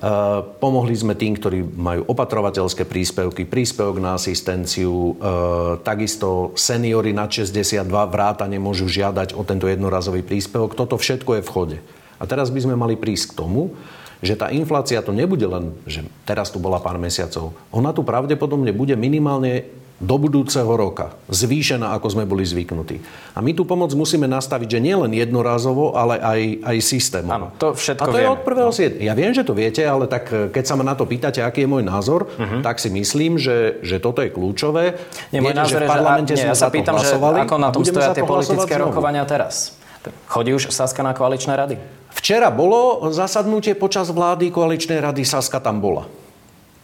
Uh, 0.00 0.40
pomohli 0.56 0.96
sme 0.96 1.12
tým, 1.12 1.36
ktorí 1.36 1.60
majú 1.60 2.08
opatrovateľské 2.08 2.88
príspevky, 2.88 3.44
príspevok 3.44 4.00
na 4.00 4.16
asistenciu, 4.16 4.88
uh, 4.88 5.76
takisto 5.84 6.56
seniory 6.56 7.12
na 7.12 7.28
62 7.28 7.84
vrátane 7.84 8.56
môžu 8.56 8.88
žiadať 8.88 9.36
o 9.36 9.44
tento 9.44 9.68
jednorazový 9.68 10.24
príspevok. 10.24 10.72
Toto 10.72 10.96
všetko 10.96 11.36
je 11.36 11.42
v 11.44 11.52
chode. 11.52 11.78
A 12.16 12.24
teraz 12.24 12.48
by 12.48 12.64
sme 12.64 12.80
mali 12.80 12.96
prísť 12.96 13.36
k 13.36 13.44
tomu, 13.44 13.76
že 14.20 14.36
tá 14.36 14.52
inflácia 14.52 15.00
to 15.00 15.16
nebude 15.16 15.44
len, 15.44 15.72
že 15.88 16.04
teraz 16.28 16.52
tu 16.52 16.60
bola 16.60 16.80
pár 16.80 17.00
mesiacov. 17.00 17.56
Ona 17.72 17.96
tu 17.96 18.04
pravdepodobne 18.04 18.72
bude 18.72 18.92
minimálne 18.96 19.80
do 20.00 20.16
budúceho 20.16 20.72
roka. 20.80 21.12
Zvýšená, 21.28 21.92
ako 21.92 22.08
sme 22.08 22.24
boli 22.24 22.40
zvyknutí. 22.40 23.04
A 23.36 23.44
my 23.44 23.52
tú 23.52 23.68
pomoc 23.68 23.92
musíme 23.92 24.24
nastaviť, 24.24 24.68
že 24.72 24.80
nie 24.80 24.96
len 24.96 25.12
jednorázovo, 25.12 25.92
ale 25.92 26.16
aj, 26.16 26.40
aj 26.64 26.76
systémovo. 26.80 27.36
Áno, 27.36 27.46
to 27.60 27.76
všetko 27.76 28.00
A 28.00 28.06
to 28.08 28.16
vieme. 28.16 28.24
je 28.24 28.32
od 28.32 28.40
prvého 28.40 28.70
no. 28.72 28.96
Ja 29.04 29.12
viem, 29.12 29.32
že 29.36 29.44
to 29.44 29.52
viete, 29.52 29.84
ale 29.84 30.08
tak 30.08 30.24
eh, 30.32 30.48
keď 30.48 30.64
sa 30.64 30.74
ma 30.80 30.88
na 30.88 30.96
to 30.96 31.04
pýtate, 31.04 31.44
aký 31.44 31.68
je 31.68 31.68
môj 31.68 31.84
názor, 31.84 32.32
uh-huh. 32.32 32.64
tak 32.64 32.80
si 32.80 32.88
myslím, 32.88 33.36
že, 33.36 33.84
že 33.84 34.00
toto 34.00 34.24
je 34.24 34.32
kľúčové. 34.32 34.96
Nie, 35.36 35.44
môj 35.44 35.52
názor 35.52 35.84
že 35.84 35.84
v 35.84 35.92
parlamente 35.92 36.32
že, 36.32 36.48
nie, 36.48 36.48
ja 36.48 36.56
sa 36.56 36.72
pýtam, 36.72 36.96
že 36.96 37.20
ako 37.20 37.56
na 37.60 37.68
tom 37.68 37.84
stoja 37.84 38.16
tie 38.16 38.24
politické 38.24 38.80
rokovania 38.80 39.28
teraz. 39.28 39.76
Chodí 40.32 40.56
už 40.56 40.72
Saska 40.72 41.04
na 41.04 41.12
koaličné 41.12 41.52
rady? 41.52 41.99
Včera 42.20 42.52
bolo 42.52 43.08
zasadnutie 43.08 43.72
počas 43.72 44.12
vlády 44.12 44.52
koaličnej 44.52 45.00
rady, 45.00 45.24
Saska 45.24 45.56
tam 45.56 45.80
bola. 45.80 46.04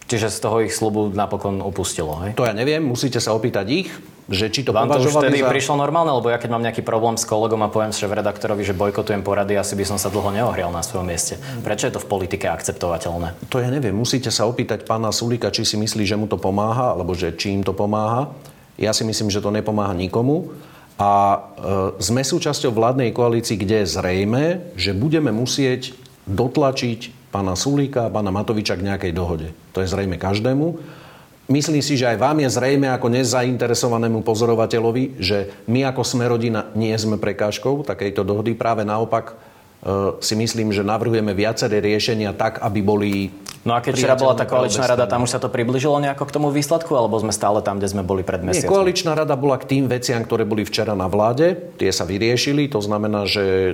Čiže 0.07 0.33
z 0.33 0.37
toho 0.39 0.63
ich 0.65 0.73
slubu 0.73 1.13
napokon 1.13 1.61
upustilo, 1.61 2.17
hej? 2.25 2.33
To 2.39 2.47
ja 2.47 2.55
neviem, 2.55 2.81
musíte 2.81 3.19
sa 3.19 3.35
opýtať 3.35 3.67
ich, 3.69 3.91
že 4.31 4.47
či 4.49 4.63
to 4.63 4.71
Vám 4.71 4.87
to 4.87 5.03
už 5.03 5.19
vtedy 5.19 5.43
za... 5.43 5.51
prišlo 5.51 5.75
normálne, 5.77 6.15
lebo 6.15 6.31
ja 6.31 6.39
keď 6.39 6.49
mám 6.57 6.63
nejaký 6.63 6.79
problém 6.81 7.19
s 7.19 7.27
kolegom 7.27 7.59
a 7.61 7.69
poviem 7.69 7.91
šéf 7.91 8.09
redaktorovi, 8.09 8.63
že 8.63 8.71
bojkotujem 8.73 9.21
porady, 9.21 9.59
asi 9.59 9.75
by 9.75 9.83
som 9.83 9.99
sa 9.99 10.07
dlho 10.07 10.31
neohrial 10.31 10.71
na 10.71 10.79
svojom 10.79 11.05
mieste. 11.05 11.35
Prečo 11.59 11.91
je 11.91 11.93
to 11.93 12.01
v 12.01 12.07
politike 12.07 12.47
akceptovateľné? 12.47 13.51
To 13.51 13.59
ja 13.59 13.67
neviem, 13.67 13.93
musíte 13.93 14.31
sa 14.31 14.47
opýtať 14.47 14.87
pána 14.87 15.11
Sulika, 15.11 15.51
či 15.51 15.67
si 15.67 15.75
myslí, 15.75 16.07
že 16.07 16.15
mu 16.15 16.25
to 16.25 16.39
pomáha, 16.39 16.95
alebo 16.95 17.11
že 17.11 17.35
či 17.35 17.53
im 17.53 17.61
to 17.61 17.75
pomáha. 17.75 18.31
Ja 18.79 18.95
si 18.95 19.03
myslím, 19.03 19.27
že 19.27 19.43
to 19.43 19.51
nepomáha 19.51 19.91
nikomu. 19.91 20.55
A 20.97 21.11
e, 21.13 21.37
sme 22.01 22.25
súčasťou 22.25 22.73
vládnej 22.73 23.13
koalícii, 23.13 23.53
kde 23.53 23.85
je 23.85 23.93
zrejme, 24.01 24.73
že 24.73 24.97
budeme 24.97 25.29
musieť 25.29 25.93
dotlačiť 26.25 27.29
pána 27.29 27.53
Sulíka 27.53 28.09
a 28.09 28.13
pána 28.13 28.33
Matoviča 28.33 28.73
k 28.73 28.85
nejakej 28.89 29.13
dohode. 29.13 29.53
To 29.77 29.85
je 29.85 29.87
zrejme 29.87 30.17
každému. 30.17 30.81
Myslím 31.47 31.79
si, 31.79 31.95
že 31.95 32.11
aj 32.11 32.19
vám 32.19 32.43
je 32.43 32.49
zrejme 32.51 32.91
ako 32.91 33.07
nezainteresovanému 33.07 34.19
pozorovateľovi, 34.19 35.15
že 35.21 35.63
my 35.71 35.87
ako 35.87 36.03
sme 36.03 36.27
rodina 36.27 36.67
nie 36.75 36.91
sme 36.99 37.15
prekážkou 37.15 37.87
takejto 37.87 38.27
dohody. 38.27 38.51
Práve 38.51 38.83
naopak 38.83 39.37
si 40.19 40.35
myslím, 40.35 40.75
že 40.75 40.83
navrhujeme 40.83 41.31
viaceré 41.31 41.79
riešenia 41.79 42.35
tak, 42.35 42.59
aby 42.59 42.79
boli... 42.83 43.11
No 43.63 43.75
a 43.75 43.83
keď 43.83 43.93
včera 43.99 44.15
bola 44.15 44.35
tá 44.35 44.47
koaličná 44.47 44.87
rada, 44.87 45.07
tam 45.07 45.27
už 45.27 45.35
sa 45.35 45.39
to 45.43 45.51
približilo 45.51 45.99
nejako 45.99 46.23
k 46.27 46.31
tomu 46.31 46.47
výsledku, 46.51 46.91
alebo 46.95 47.19
sme 47.19 47.35
stále 47.35 47.59
tam, 47.59 47.79
kde 47.79 47.91
sme 47.91 48.03
boli 48.03 48.23
pred 48.23 48.39
mesiacom? 48.39 48.67
Nie, 48.67 48.75
koaličná 48.79 49.11
rada 49.15 49.35
bola 49.35 49.59
k 49.59 49.67
tým 49.67 49.91
veciam, 49.91 50.23
ktoré 50.23 50.47
boli 50.47 50.63
včera 50.63 50.95
na 50.95 51.11
vláde. 51.11 51.75
Tie 51.75 51.91
sa 51.91 52.07
vyriešili, 52.07 52.71
to 52.71 52.79
znamená, 52.79 53.27
že 53.27 53.43
e, 53.43 53.73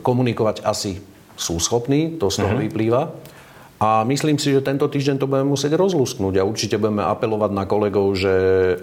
komunikovať 0.00 0.64
asi 0.64 1.00
sú 1.36 1.60
schopní, 1.60 2.16
to 2.16 2.32
z 2.32 2.44
toho 2.44 2.56
uh-huh. 2.56 2.64
vyplýva. 2.68 3.02
A 3.82 4.06
myslím 4.06 4.38
si, 4.38 4.54
že 4.54 4.62
tento 4.62 4.86
týždeň 4.86 5.18
to 5.18 5.26
budeme 5.26 5.50
musieť 5.58 5.74
rozlúsknuť 5.74 6.38
a 6.38 6.46
určite 6.46 6.78
budeme 6.78 7.02
apelovať 7.02 7.50
na 7.50 7.64
kolegov, 7.66 8.14
že... 8.14 8.34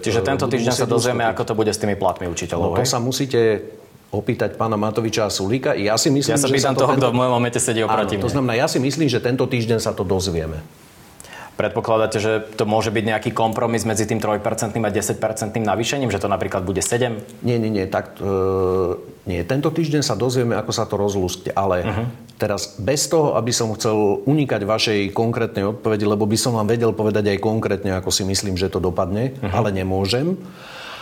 Čiže 0.04 0.20
tento 0.20 0.44
týždeň 0.44 0.76
sa 0.76 0.84
dozvieme, 0.84 1.24
ako 1.24 1.42
to 1.48 1.54
bude 1.56 1.72
s 1.72 1.80
tými 1.80 1.96
platmi 1.96 2.28
učiteľov. 2.28 2.76
No, 2.76 2.78
to 2.78 2.84
hej? 2.84 2.92
sa 2.92 3.00
musíte 3.00 3.40
opýtať 4.10 4.58
pána 4.58 4.74
Matoviča 4.74 5.26
a 5.26 5.30
Sulíka. 5.30 5.78
Ja 5.78 5.94
si 5.94 6.10
myslím, 6.10 6.34
ja 6.34 6.42
sa 6.42 6.50
pýtam 6.50 6.74
že 6.74 6.82
toho, 6.82 6.92
tento... 6.98 7.06
kto 7.06 7.14
v 7.14 7.16
môjom 7.16 7.32
momente 7.32 7.58
sedí 7.62 7.80
oproti 7.86 8.18
Áno, 8.18 8.26
To 8.26 8.30
znamená, 8.30 8.58
ja 8.58 8.66
si 8.66 8.82
myslím, 8.82 9.06
že 9.06 9.22
tento 9.22 9.46
týždeň 9.46 9.78
sa 9.78 9.94
to 9.94 10.02
dozvieme. 10.02 10.58
Predpokladáte, 11.60 12.16
že 12.16 12.40
to 12.56 12.64
môže 12.64 12.88
byť 12.88 13.04
nejaký 13.04 13.30
kompromis 13.36 13.84
medzi 13.84 14.08
tým 14.08 14.16
3% 14.16 14.40
a 14.80 14.90
10% 14.90 15.60
navýšením, 15.60 16.08
že 16.08 16.16
to 16.16 16.24
napríklad 16.24 16.64
bude 16.64 16.80
7? 16.80 17.44
Nie, 17.44 17.60
nie, 17.60 17.68
nie. 17.68 17.84
Tak, 17.84 18.16
e, 18.16 18.96
nie. 19.28 19.44
Tento 19.44 19.68
týždeň 19.68 20.00
sa 20.00 20.16
dozvieme, 20.16 20.56
ako 20.56 20.72
sa 20.72 20.88
to 20.88 20.96
rozlúskne. 20.96 21.52
Ale 21.52 21.84
uh-huh. 21.84 22.06
teraz 22.40 22.80
bez 22.80 23.12
toho, 23.12 23.36
aby 23.36 23.52
som 23.52 23.68
chcel 23.76 24.24
unikať 24.24 24.64
vašej 24.64 24.98
konkrétnej 25.12 25.68
odpovedi, 25.68 26.08
lebo 26.08 26.24
by 26.24 26.38
som 26.40 26.56
vám 26.56 26.64
vedel 26.64 26.96
povedať 26.96 27.36
aj 27.36 27.44
konkrétne, 27.44 27.92
ako 27.92 28.08
si 28.08 28.24
myslím, 28.24 28.56
že 28.56 28.72
to 28.72 28.80
dopadne, 28.80 29.36
uh-huh. 29.36 29.52
ale 29.52 29.68
nemôžem. 29.68 30.40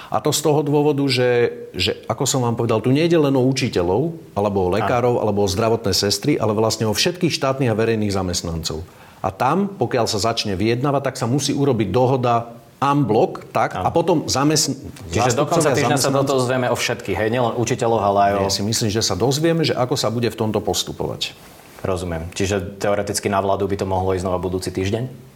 A 0.08 0.24
to 0.24 0.32
z 0.32 0.40
toho 0.40 0.64
dôvodu, 0.64 1.04
že, 1.04 1.52
že 1.76 2.00
ako 2.08 2.24
som 2.24 2.40
vám 2.40 2.56
povedal, 2.56 2.80
tu 2.80 2.88
nejde 2.88 3.20
len 3.20 3.36
o 3.36 3.44
učiteľov, 3.44 4.16
alebo 4.32 4.66
o 4.66 4.72
lekárov, 4.72 5.20
alebo 5.20 5.44
o 5.44 5.48
zdravotné 5.48 5.92
sestry, 5.92 6.40
ale 6.40 6.56
vlastne 6.56 6.88
o 6.88 6.96
všetkých 6.96 7.28
štátnych 7.28 7.68
a 7.68 7.76
verejných 7.76 8.16
zamestnancov. 8.16 8.88
A 9.20 9.28
tam, 9.28 9.68
pokiaľ 9.68 10.08
sa 10.08 10.16
začne 10.16 10.56
vyjednávať, 10.56 11.12
tak 11.12 11.16
sa 11.20 11.28
musí 11.28 11.52
urobiť 11.52 11.92
dohoda 11.92 12.56
unblock, 12.78 13.50
tak, 13.50 13.74
a 13.74 13.90
potom 13.90 14.30
zamestn... 14.30 14.78
Čiže 15.10 15.34
do 15.34 15.44
konca 15.50 15.74
týždňa 15.74 15.98
sa 15.98 16.14
do 16.14 16.22
toho 16.22 16.38
zvieme 16.38 16.70
o 16.70 16.78
všetkých, 16.78 17.18
hej? 17.18 17.28
Nielen 17.28 17.58
učiteľov, 17.58 17.98
ale 17.98 18.18
aj 18.22 18.32
o... 18.38 18.40
Ja 18.46 18.52
si 18.54 18.62
myslím, 18.62 18.88
že 18.88 19.02
sa 19.02 19.18
dozvieme, 19.18 19.66
že 19.66 19.74
ako 19.74 19.98
sa 19.98 20.14
bude 20.14 20.30
v 20.30 20.38
tomto 20.38 20.62
postupovať. 20.62 21.34
Rozumiem. 21.82 22.30
Čiže 22.34 22.78
teoreticky 22.78 23.26
na 23.26 23.42
vládu 23.42 23.66
by 23.66 23.76
to 23.82 23.86
mohlo 23.86 24.14
ísť 24.14 24.22
znova 24.22 24.38
budúci 24.38 24.70
týždeň? 24.70 25.27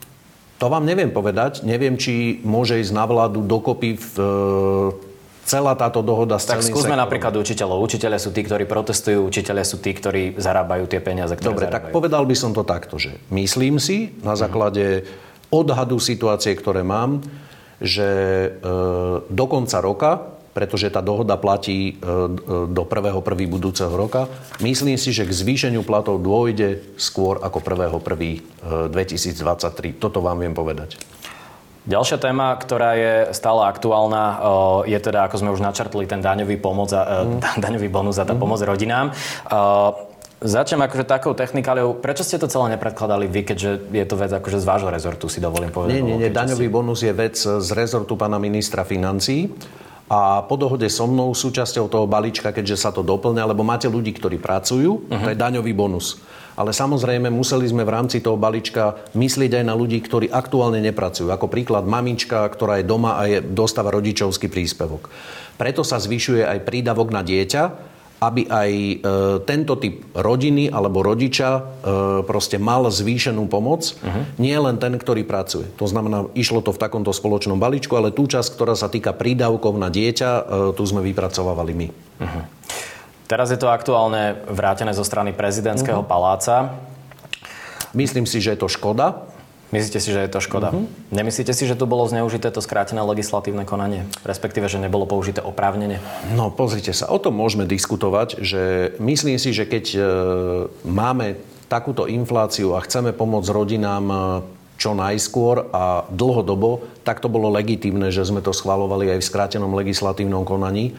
To 0.63 0.71
vám 0.71 0.87
neviem 0.87 1.11
povedať. 1.11 1.67
Neviem, 1.67 1.99
či 1.99 2.39
môže 2.47 2.79
ísť 2.79 2.95
na 2.95 3.03
vládu 3.03 3.43
dokopy 3.43 3.99
v 3.99 4.15
celá 5.43 5.75
táto 5.75 6.01
dohoda 6.07 6.39
s 6.39 6.47
Tak 6.47 6.63
skúsme 6.63 6.95
sektorom. 6.95 7.03
napríklad 7.03 7.35
učiteľov. 7.35 7.83
Učiteľe 7.83 8.17
sú 8.23 8.31
tí, 8.31 8.47
ktorí 8.47 8.65
protestujú, 8.71 9.27
učiteľe 9.27 9.63
sú 9.67 9.83
tí, 9.83 9.91
ktorí 9.91 10.39
zarábajú 10.39 10.87
tie 10.87 11.03
peniaze, 11.03 11.35
ktoré 11.35 11.51
Dobre, 11.51 11.67
zarábajú. 11.67 11.91
tak 11.91 11.95
povedal 11.95 12.23
by 12.25 12.37
som 12.39 12.55
to 12.55 12.63
takto, 12.63 12.95
že 12.97 13.19
myslím 13.35 13.83
si 13.83 14.15
na 14.23 14.39
základe 14.39 15.03
odhadu 15.51 15.99
situácie, 15.99 16.55
ktoré 16.55 16.87
mám, 16.87 17.21
že 17.83 18.09
e, 18.09 18.49
do 19.27 19.45
konca 19.51 19.83
roka 19.83 20.32
pretože 20.53 20.93
tá 20.93 21.01
dohoda 21.01 21.41
platí 21.41 21.97
e, 21.97 22.05
e 22.05 22.69
do 22.69 22.83
1.1. 22.85 23.21
budúceho 23.49 23.93
roka. 23.93 24.29
Myslím 24.61 25.01
si, 25.01 25.13
že 25.13 25.25
k 25.25 25.33
zvýšeniu 25.33 25.81
platov 25.83 26.21
dôjde 26.21 26.85
skôr 27.01 27.41
ako 27.41 27.61
1.1.2023. 27.65 28.93
E, 28.93 29.97
Toto 29.97 30.21
vám 30.21 30.45
viem 30.45 30.53
povedať. 30.53 31.01
Ďalšia 31.83 32.23
téma, 32.23 32.55
ktorá 32.55 32.95
je 32.95 33.15
stále 33.35 33.67
aktuálna, 33.67 34.39
je 34.87 34.95
teda, 35.03 35.27
ako 35.27 35.43
sme 35.43 35.51
už 35.51 35.59
načrtli, 35.59 36.07
ten 36.07 36.23
daňový, 36.23 36.55
pomoc 36.55 36.95
a, 36.95 37.27
mm. 37.27 37.59
daňový 37.65 37.91
bonus 37.91 38.23
a 38.23 38.25
tá 38.29 38.39
mm. 38.39 38.41
pomoc 38.41 38.63
rodinám. 38.63 39.11
Začnem 40.43 40.83
akože 40.83 41.07
takou 41.07 41.39
technikáliou. 41.39 41.95
Prečo 41.95 42.27
ste 42.27 42.35
to 42.35 42.51
celé 42.51 42.75
nepredkladali 42.75 43.31
vy, 43.31 43.47
keďže 43.47 43.95
je 43.95 44.05
to 44.07 44.15
vec 44.19 44.31
akože 44.35 44.59
z 44.59 44.67
vášho 44.67 44.91
rezortu, 44.91 45.31
si 45.31 45.39
dovolím 45.39 45.71
povedať? 45.71 45.95
Nie, 45.95 46.03
nie, 46.03 46.19
nie. 46.19 46.31
Daňový 46.35 46.67
si... 46.67 46.71
bonus 46.71 47.01
je 47.07 47.15
vec 47.15 47.39
z 47.39 47.69
rezortu 47.79 48.19
pána 48.19 48.43
ministra 48.43 48.83
financí. 48.83 49.55
A 50.11 50.45
po 50.45 50.59
dohode 50.61 50.87
so 50.91 51.09
mnou 51.09 51.33
súčasťou 51.33 51.89
toho 51.89 52.07
balíčka, 52.11 52.53
keďže 52.53 52.77
sa 52.77 52.91
to 52.91 53.03
doplňa, 53.03 53.49
lebo 53.49 53.65
máte 53.65 53.89
ľudí, 53.89 54.13
ktorí 54.13 54.37
pracujú, 54.43 55.09
uh-huh. 55.09 55.23
to 55.25 55.29
je 55.33 55.39
daňový 55.39 55.73
bonus. 55.73 56.21
Ale 56.53 56.77
samozrejme 56.77 57.33
museli 57.33 57.65
sme 57.65 57.81
v 57.81 57.95
rámci 57.97 58.21
toho 58.21 58.37
balíčka 58.37 59.01
myslieť 59.17 59.63
aj 59.63 59.65
na 59.65 59.73
ľudí, 59.73 59.97
ktorí 60.05 60.29
aktuálne 60.29 60.85
nepracujú. 60.85 61.33
Ako 61.33 61.49
príklad 61.49 61.89
mamička, 61.89 62.45
ktorá 62.45 62.77
je 62.77 62.85
doma 62.85 63.17
a 63.17 63.25
je, 63.25 63.41
dostáva 63.41 63.89
rodičovský 63.89 64.53
príspevok. 64.53 65.09
Preto 65.57 65.81
sa 65.81 65.97
zvyšuje 65.97 66.45
aj 66.45 66.69
prídavok 66.69 67.09
na 67.09 67.25
dieťa, 67.25 67.92
aby 68.23 68.47
aj 68.47 68.71
e, 68.71 68.95
tento 69.43 69.75
typ 69.75 70.07
rodiny 70.15 70.71
alebo 70.71 71.03
rodiča 71.03 71.51
e, 71.51 71.61
proste 72.23 72.55
mal 72.63 72.87
zvýšenú 72.87 73.51
pomoc, 73.51 73.99
uh-huh. 73.99 74.39
nie 74.39 74.55
len 74.55 74.79
ten, 74.79 74.95
ktorý 74.95 75.27
pracuje. 75.27 75.67
To 75.83 75.91
znamená, 75.91 76.31
išlo 76.39 76.63
to 76.63 76.71
v 76.71 76.79
takomto 76.79 77.11
spoločnom 77.11 77.59
balíčku, 77.59 77.99
ale 77.99 78.15
tú 78.15 78.31
časť, 78.31 78.55
ktorá 78.55 78.79
sa 78.79 78.87
týka 78.87 79.11
prídavkov 79.11 79.75
na 79.75 79.91
dieťa, 79.91 80.31
e, 80.31 80.43
tu 80.79 80.87
sme 80.87 81.03
vypracovávali 81.03 81.73
my. 81.75 81.89
Uh-huh. 81.91 82.45
Teraz 83.27 83.51
je 83.51 83.59
to 83.59 83.67
aktuálne 83.67 84.39
vrátené 84.47 84.95
zo 84.95 85.03
strany 85.03 85.35
prezidentského 85.35 86.07
uh-huh. 86.07 86.13
paláca. 86.15 86.79
Myslím 87.91 88.31
si, 88.31 88.39
že 88.39 88.55
je 88.55 88.63
to 88.63 88.71
škoda. 88.71 89.32
Myslíte 89.73 90.05
si, 90.05 90.13
že 90.13 90.21
je 90.21 90.31
to 90.31 90.45
škoda? 90.45 90.69
Uh-huh. 90.69 90.85
Nemyslíte 91.09 91.57
si, 91.57 91.65
že 91.65 91.73
tu 91.73 91.89
bolo 91.89 92.05
zneužité 92.05 92.53
to 92.53 92.61
skrátené 92.61 93.01
legislatívne 93.01 93.65
konanie? 93.65 94.05
Respektíve, 94.21 94.69
že 94.69 94.77
nebolo 94.77 95.09
použité 95.09 95.41
oprávnenie? 95.41 95.97
No, 96.37 96.53
pozrite 96.53 96.93
sa, 96.93 97.09
o 97.09 97.17
tom 97.17 97.41
môžeme 97.41 97.65
diskutovať, 97.65 98.45
že 98.45 98.93
myslím 99.01 99.41
si, 99.41 99.57
že 99.57 99.65
keď 99.65 99.85
e, 99.97 100.01
máme 100.85 101.41
takúto 101.73 102.05
infláciu 102.05 102.77
a 102.77 102.85
chceme 102.85 103.17
pomôcť 103.17 103.49
rodinám 103.49 104.05
e, 104.13 104.17
čo 104.77 104.93
najskôr 104.93 105.73
a 105.73 106.05
dlhodobo, 106.11 107.01
tak 107.01 107.25
to 107.25 107.33
bolo 107.33 107.49
legitímne, 107.49 108.13
že 108.13 108.29
sme 108.29 108.45
to 108.45 108.53
schvalovali 108.53 109.09
aj 109.15 109.25
v 109.25 109.29
skrátenom 109.31 109.73
legislatívnom 109.73 110.45
konaní. 110.45 110.93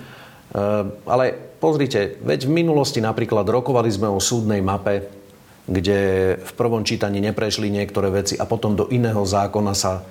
Ehm, 0.53 0.97
ale 1.03 1.35
pozrite, 1.59 2.15
veď 2.23 2.47
v 2.47 2.63
minulosti 2.63 3.01
napríklad 3.01 3.43
rokovali 3.43 3.91
sme 3.91 4.07
o 4.07 4.23
súdnej 4.23 4.63
mape, 4.63 5.22
kde 5.63 5.99
v 6.39 6.51
prvom 6.59 6.83
čítaní 6.83 7.23
neprešli 7.23 7.71
niektoré 7.71 8.11
veci 8.11 8.35
a 8.35 8.43
potom 8.43 8.75
do 8.75 8.91
iného 8.91 9.23
zákona 9.23 9.73
sa 9.73 10.03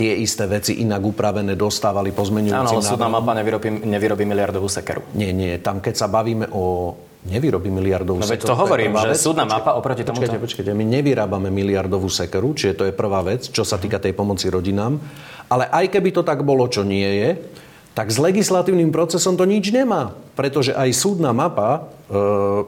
tie 0.00 0.16
isté 0.16 0.48
veci 0.48 0.80
inak 0.80 1.00
upravené 1.04 1.56
dostávali 1.56 2.12
pozmenujúci 2.12 2.56
Áno, 2.56 2.80
ale 2.80 2.84
súdna 2.84 3.12
mapa 3.12 3.36
nevyrobí, 3.36 3.84
nevyrobí 3.84 4.24
miliardovú 4.24 4.64
sekeru. 4.64 5.04
Nie, 5.12 5.36
nie. 5.36 5.60
Tam, 5.60 5.84
keď 5.84 5.94
sa 5.96 6.08
bavíme 6.08 6.48
o 6.56 6.96
nevyrobí 7.28 7.68
miliardovú 7.68 8.24
no, 8.24 8.28
sekeru. 8.28 8.48
To 8.48 8.56
hovorím, 8.56 8.96
že 8.96 9.12
vec. 9.12 9.20
súdna 9.20 9.44
mapa 9.44 9.76
oproti 9.76 10.08
tomu... 10.08 10.16
Počkajte, 10.16 10.40
počkajte, 10.40 10.72
my 10.72 10.84
nevyrábame 10.88 11.52
miliardovú 11.52 12.08
sekeru, 12.08 12.56
čiže 12.56 12.72
to 12.80 12.84
je 12.88 12.96
prvá 12.96 13.20
vec, 13.20 13.52
čo 13.52 13.60
sa 13.60 13.76
týka 13.76 14.00
tej 14.00 14.16
pomoci 14.16 14.48
rodinám. 14.48 14.96
Ale 15.52 15.68
aj 15.68 15.92
keby 15.92 16.16
to 16.16 16.22
tak 16.24 16.40
bolo, 16.48 16.64
čo 16.72 16.80
nie 16.80 17.08
je, 17.20 17.28
tak 17.90 18.06
s 18.08 18.22
legislatívnym 18.22 18.94
procesom 18.94 19.34
to 19.34 19.42
nič 19.42 19.74
nemá. 19.74 20.14
Pretože 20.38 20.72
aj 20.72 20.94
súdna 20.94 21.34
mapa 21.34 21.68
e, 21.74 21.80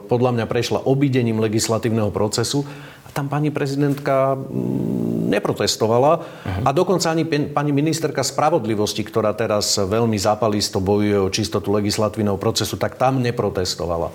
podľa 0.05 0.31
mňa 0.35 0.45
prešla 0.45 0.79
obidením 0.83 1.39
legislatívneho 1.39 2.11
procesu 2.11 2.67
a 3.07 3.09
tam 3.15 3.31
pani 3.31 3.49
prezidentka 3.49 4.35
mm, 4.35 5.31
neprotestovala 5.31 6.13
uh-huh. 6.19 6.63
a 6.67 6.69
dokonca 6.75 7.09
ani 7.09 7.23
pani 7.49 7.71
ministerka 7.71 8.21
spravodlivosti, 8.21 9.01
ktorá 9.01 9.31
teraz 9.33 9.79
veľmi 9.79 10.19
zapalisto 10.19 10.83
bojuje 10.83 11.17
o 11.17 11.31
čistotu 11.31 11.71
legislatívneho 11.71 12.37
procesu, 12.37 12.75
tak 12.75 12.99
tam 12.99 13.23
neprotestovala. 13.23 14.11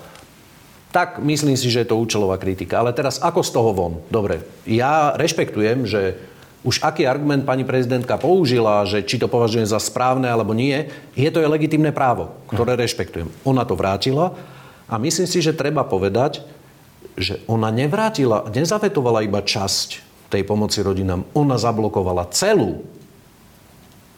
Tak 0.88 1.20
myslím 1.20 1.56
si, 1.56 1.68
že 1.68 1.84
je 1.84 1.90
to 1.92 2.00
účelová 2.00 2.40
kritika. 2.40 2.80
Ale 2.80 2.96
teraz 2.96 3.20
ako 3.20 3.44
z 3.44 3.50
toho 3.52 3.70
von? 3.76 3.94
Dobre, 4.08 4.40
ja 4.64 5.12
rešpektujem, 5.16 5.84
že 5.84 6.16
už 6.66 6.82
aký 6.82 7.06
argument 7.06 7.46
pani 7.46 7.62
prezidentka 7.62 8.18
použila, 8.18 8.82
že 8.82 9.06
či 9.06 9.16
to 9.22 9.30
považujem 9.30 9.66
za 9.66 9.78
správne 9.78 10.26
alebo 10.26 10.50
nie, 10.52 10.90
je 11.14 11.28
to 11.30 11.38
je 11.38 11.46
legitimné 11.46 11.94
právo, 11.94 12.34
ktoré 12.50 12.74
hm. 12.74 12.80
rešpektujem. 12.82 13.28
Ona 13.46 13.62
to 13.62 13.78
vrátila 13.78 14.34
a 14.90 14.94
myslím 14.98 15.28
si, 15.30 15.38
že 15.38 15.54
treba 15.54 15.86
povedať, 15.86 16.42
že 17.18 17.42
ona 17.50 17.70
nevrátila, 17.70 18.50
nezavetovala 18.50 19.26
iba 19.26 19.42
časť 19.42 20.06
tej 20.28 20.42
pomoci 20.44 20.84
rodinám, 20.84 21.24
ona 21.32 21.56
zablokovala 21.56 22.30
celú 22.30 22.84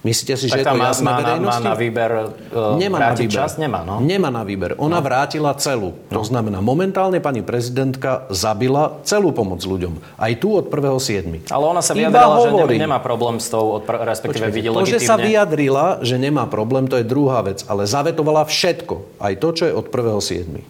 Myslíte 0.00 0.32
si, 0.40 0.48
tak 0.48 0.64
že 0.64 0.64
je 0.64 0.72
to 0.72 0.80
jasné 0.80 1.12
má, 1.12 1.20
verejnosti? 1.20 1.60
Má 1.60 1.68
na 1.68 1.76
výber 1.76 2.10
uh, 2.56 2.80
Nemá 2.80 2.98
na 3.04 3.12
výber. 3.12 3.36
čas? 3.36 3.60
Nemá, 3.60 3.84
no. 3.84 4.00
Nemá 4.00 4.32
na 4.32 4.48
výber. 4.48 4.72
Ona 4.80 4.96
no. 4.96 5.04
vrátila 5.04 5.52
celú. 5.60 5.92
No. 6.08 6.16
To 6.16 6.24
znamená, 6.24 6.64
momentálne 6.64 7.20
pani 7.20 7.44
prezidentka 7.44 8.24
zabila 8.32 8.96
celú 9.04 9.28
pomoc 9.36 9.60
ľuďom. 9.60 10.00
Aj 10.16 10.32
tu 10.40 10.56
od 10.56 10.72
1.7. 10.72 11.52
Ale 11.52 11.64
ona 11.68 11.84
sa 11.84 11.92
vyjadrila, 11.92 12.64
že 12.64 12.80
nemá 12.80 12.98
problém 13.04 13.36
s 13.36 13.52
tou, 13.52 13.76
respektíve 13.84 14.48
vidí 14.48 14.72
To, 14.72 14.88
že 14.88 15.04
sa 15.04 15.20
vyjadrila, 15.20 16.00
že 16.00 16.16
nemá 16.16 16.48
problém, 16.48 16.88
to 16.88 16.96
je 16.96 17.04
druhá 17.04 17.44
vec. 17.44 17.60
Ale 17.68 17.84
zavetovala 17.84 18.48
všetko. 18.48 19.20
Aj 19.20 19.36
to, 19.36 19.48
čo 19.52 19.68
je 19.68 19.72
od 19.76 19.84
1.7. 19.84 20.64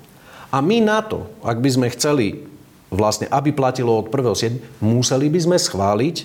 A 0.51 0.59
my 0.59 0.83
na 0.83 1.07
to, 1.07 1.31
ak 1.47 1.63
by 1.63 1.71
sme 1.71 1.87
chceli 1.95 2.51
vlastne, 2.91 3.31
aby 3.31 3.55
platilo 3.55 3.95
od 3.95 4.11
1.7., 4.11 4.83
museli 4.83 5.31
by 5.31 5.39
sme 5.39 5.55
schváliť 5.55 6.17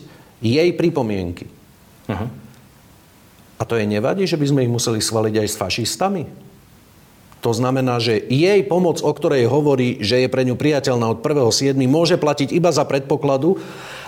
jej 0.41 0.69
pripomienky. 0.73 1.45
Uh-huh. 2.09 2.44
A 3.55 3.63
to 3.63 3.79
jej 3.79 3.87
nevadí, 3.87 4.27
že 4.27 4.35
by 4.35 4.45
sme 4.51 4.63
ich 4.67 4.71
museli 4.71 4.99
schváliť 4.99 5.35
aj 5.39 5.47
s 5.47 5.59
fašistami? 5.59 6.23
To 7.45 7.53
znamená, 7.53 8.01
že 8.01 8.17
jej 8.25 8.65
pomoc, 8.65 9.05
o 9.05 9.13
ktorej 9.13 9.45
hovorí, 9.45 10.01
že 10.01 10.25
je 10.25 10.27
pre 10.27 10.41
ňu 10.41 10.57
priateľná 10.57 11.13
od 11.13 11.21
1.7., 11.21 11.77
môže 11.85 12.17
platiť 12.17 12.49
iba 12.49 12.73
za 12.73 12.83
predpokladu, 12.89 13.61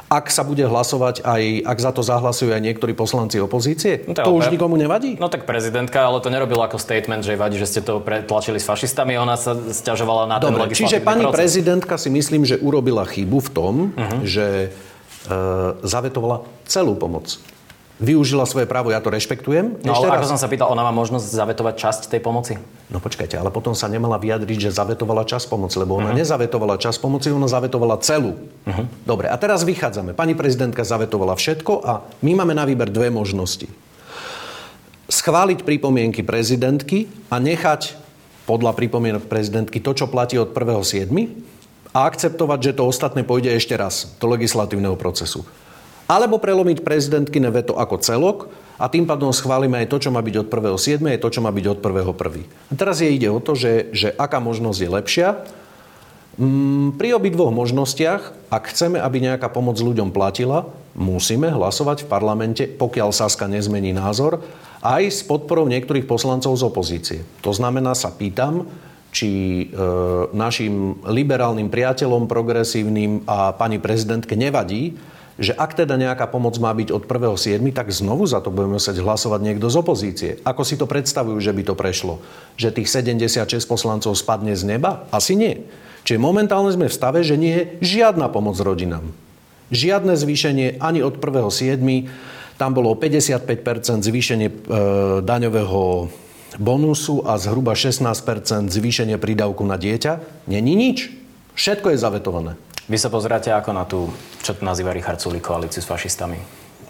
ak 0.08 0.32
sa 0.32 0.48
bude 0.48 0.64
hlasovať 0.64 1.20
aj, 1.22 1.68
ak 1.68 1.78
za 1.84 1.92
to 1.92 2.00
zahlasujú 2.00 2.56
aj 2.56 2.64
niektorí 2.64 2.96
poslanci 2.96 3.44
opozície? 3.44 4.08
No 4.08 4.16
to, 4.16 4.24
to 4.24 4.32
už 4.40 4.48
nikomu 4.50 4.80
nevadí? 4.80 5.20
No 5.20 5.28
tak 5.28 5.44
prezidentka, 5.44 6.08
ale 6.08 6.24
to 6.24 6.32
nerobila 6.32 6.72
ako 6.72 6.80
statement, 6.80 7.28
že 7.28 7.36
vadí, 7.36 7.60
že 7.60 7.68
ste 7.68 7.82
to 7.84 8.00
pretlačili 8.00 8.56
s 8.58 8.66
fašistami. 8.66 9.20
Ona 9.20 9.36
sa 9.36 9.54
stiažovala 9.54 10.32
na 10.32 10.40
Dobre, 10.40 10.64
ten 10.64 10.72
legislatívny 10.72 10.92
Čiže 10.96 10.98
pani 11.04 11.24
proces. 11.28 11.38
prezidentka 11.38 11.96
si 12.00 12.10
myslím, 12.10 12.48
že 12.48 12.56
urobila 12.58 13.04
chybu 13.04 13.38
v 13.38 13.50
tom, 13.52 13.74
uh-huh. 13.92 14.24
že 14.24 14.48
e, 14.48 14.70
zavetovala 15.84 16.48
celú 16.64 16.96
pomoc 16.96 17.36
využila 17.98 18.46
svoje 18.46 18.70
právo, 18.70 18.94
ja 18.94 19.02
to 19.02 19.10
rešpektujem. 19.10 19.82
No 19.82 19.92
ale 19.98 20.14
raz. 20.14 20.22
ako 20.22 20.38
som 20.38 20.40
sa 20.40 20.46
pýtal, 20.46 20.70
ona 20.70 20.86
má 20.86 20.94
možnosť 20.94 21.26
zavetovať 21.34 21.76
časť 21.78 22.02
tej 22.14 22.22
pomoci? 22.22 22.54
No 22.94 23.02
počkajte, 23.02 23.38
ale 23.38 23.50
potom 23.50 23.74
sa 23.74 23.90
nemala 23.90 24.22
vyjadriť, 24.22 24.70
že 24.70 24.78
zavetovala 24.78 25.26
čas 25.26 25.50
pomoci, 25.50 25.82
lebo 25.82 25.98
ona 25.98 26.14
uh-huh. 26.14 26.22
nezavetovala 26.22 26.78
čas 26.78 27.02
pomoci, 27.02 27.34
ona 27.34 27.50
zavetovala 27.50 27.98
celú. 28.06 28.38
Uh-huh. 28.38 28.86
Dobre, 29.02 29.28
a 29.28 29.36
teraz 29.36 29.66
vychádzame. 29.66 30.14
Pani 30.14 30.38
prezidentka 30.38 30.86
zavetovala 30.86 31.34
všetko 31.34 31.74
a 31.82 32.06
my 32.22 32.32
máme 32.38 32.54
na 32.54 32.70
výber 32.70 32.94
dve 32.94 33.10
možnosti. 33.10 33.66
Schváliť 35.10 35.66
pripomienky 35.66 36.22
prezidentky 36.22 37.10
a 37.34 37.42
nechať 37.42 37.98
podľa 38.48 38.78
pripomienok 38.78 39.28
prezidentky 39.28 39.82
to, 39.84 39.92
čo 39.92 40.06
platí 40.08 40.38
od 40.40 40.54
1.7. 40.56 41.12
a 41.92 42.00
akceptovať, 42.08 42.60
že 42.62 42.76
to 42.78 42.84
ostatné 42.88 43.26
pôjde 43.26 43.52
ešte 43.52 43.74
raz 43.76 44.16
do 44.22 44.28
legislatívneho 44.30 44.96
procesu. 44.96 45.44
Alebo 46.08 46.40
prelomiť 46.40 46.88
prezidentkine 46.88 47.52
veto 47.52 47.76
ako 47.76 48.00
celok 48.00 48.48
a 48.80 48.88
tým 48.88 49.04
pádom 49.04 49.36
schválime 49.36 49.84
aj 49.84 49.92
to, 49.92 50.08
čo 50.08 50.10
má 50.10 50.24
byť 50.24 50.36
od 50.40 50.48
1.7. 50.48 51.04
aj 51.04 51.20
to, 51.20 51.30
čo 51.30 51.40
má 51.44 51.52
byť 51.52 51.66
od 51.68 51.80
1.1. 51.84 52.48
A 52.48 52.74
teraz 52.80 53.04
je 53.04 53.12
ide 53.12 53.28
o 53.28 53.44
to, 53.44 53.60
že, 53.60 53.92
že 53.92 54.16
aká 54.16 54.40
možnosť 54.40 54.80
je 54.80 54.90
lepšia. 54.90 55.28
Mm, 56.38 56.96
pri 56.96 57.18
obidvoch 57.18 57.50
možnostiach, 57.50 58.54
ak 58.54 58.64
chceme, 58.70 59.02
aby 59.02 59.18
nejaká 59.20 59.50
pomoc 59.50 59.82
ľuďom 59.82 60.14
platila, 60.14 60.70
musíme 60.94 61.50
hlasovať 61.50 62.06
v 62.06 62.10
parlamente, 62.10 62.64
pokiaľ 62.70 63.10
Saska 63.10 63.50
nezmení 63.50 63.92
názor, 63.92 64.46
aj 64.86 65.04
s 65.10 65.20
podporou 65.26 65.66
niektorých 65.66 66.06
poslancov 66.06 66.54
z 66.54 66.64
opozície. 66.64 67.20
To 67.42 67.52
znamená, 67.52 67.98
sa 67.98 68.14
pýtam, 68.14 68.70
či 69.10 69.30
e, 69.30 69.66
našim 70.30 71.02
liberálnym 71.10 71.74
priateľom, 71.74 72.30
progresívnym 72.30 73.26
a 73.26 73.58
pani 73.58 73.82
prezidentke 73.82 74.38
nevadí, 74.38 74.94
že 75.38 75.54
ak 75.54 75.78
teda 75.78 76.02
nejaká 76.02 76.26
pomoc 76.26 76.58
má 76.58 76.74
byť 76.74 76.90
od 76.90 77.06
1.7., 77.06 77.62
tak 77.70 77.94
znovu 77.94 78.26
za 78.26 78.42
to 78.42 78.50
budeme 78.50 78.82
musieť 78.82 79.06
hlasovať 79.06 79.40
niekto 79.46 79.70
z 79.70 79.76
opozície. 79.78 80.32
Ako 80.42 80.66
si 80.66 80.76
to 80.82 80.90
predstavujú, 80.90 81.38
že 81.38 81.54
by 81.54 81.62
to 81.62 81.74
prešlo? 81.78 82.18
Že 82.58 82.82
tých 82.82 82.90
76 82.90 83.62
poslancov 83.70 84.18
spadne 84.18 84.58
z 84.58 84.66
neba? 84.66 85.06
Asi 85.14 85.38
nie. 85.38 85.62
Čiže 86.10 86.18
momentálne 86.18 86.74
sme 86.74 86.90
v 86.90 86.98
stave, 86.98 87.22
že 87.22 87.38
nie 87.38 87.54
je 87.54 87.64
žiadna 88.02 88.34
pomoc 88.34 88.58
rodinám. 88.58 89.06
Žiadne 89.70 90.18
zvýšenie 90.18 90.82
ani 90.82 91.06
od 91.06 91.22
1.7. 91.22 91.84
Tam 92.58 92.74
bolo 92.74 92.98
55% 92.98 94.02
zvýšenie 94.02 94.48
e, 94.50 94.54
daňového 95.22 96.10
bonusu 96.58 97.22
a 97.22 97.38
zhruba 97.38 97.78
16% 97.78 98.74
zvýšenie 98.74 99.22
prídavku 99.22 99.62
na 99.62 99.78
dieťa. 99.78 100.48
Není 100.50 100.74
nič. 100.74 101.14
Všetko 101.54 101.94
je 101.94 101.98
zavetované. 102.02 102.52
Vy 102.88 102.96
sa 102.96 103.12
pozráte 103.12 103.52
ako 103.52 103.72
na 103.76 103.84
tú, 103.84 104.08
čo 104.40 104.56
to 104.56 104.64
nazýva 104.64 104.96
Richard 104.96 105.20
Sulík, 105.20 105.44
koalíciu 105.44 105.84
s 105.84 105.88
fašistami? 105.92 106.40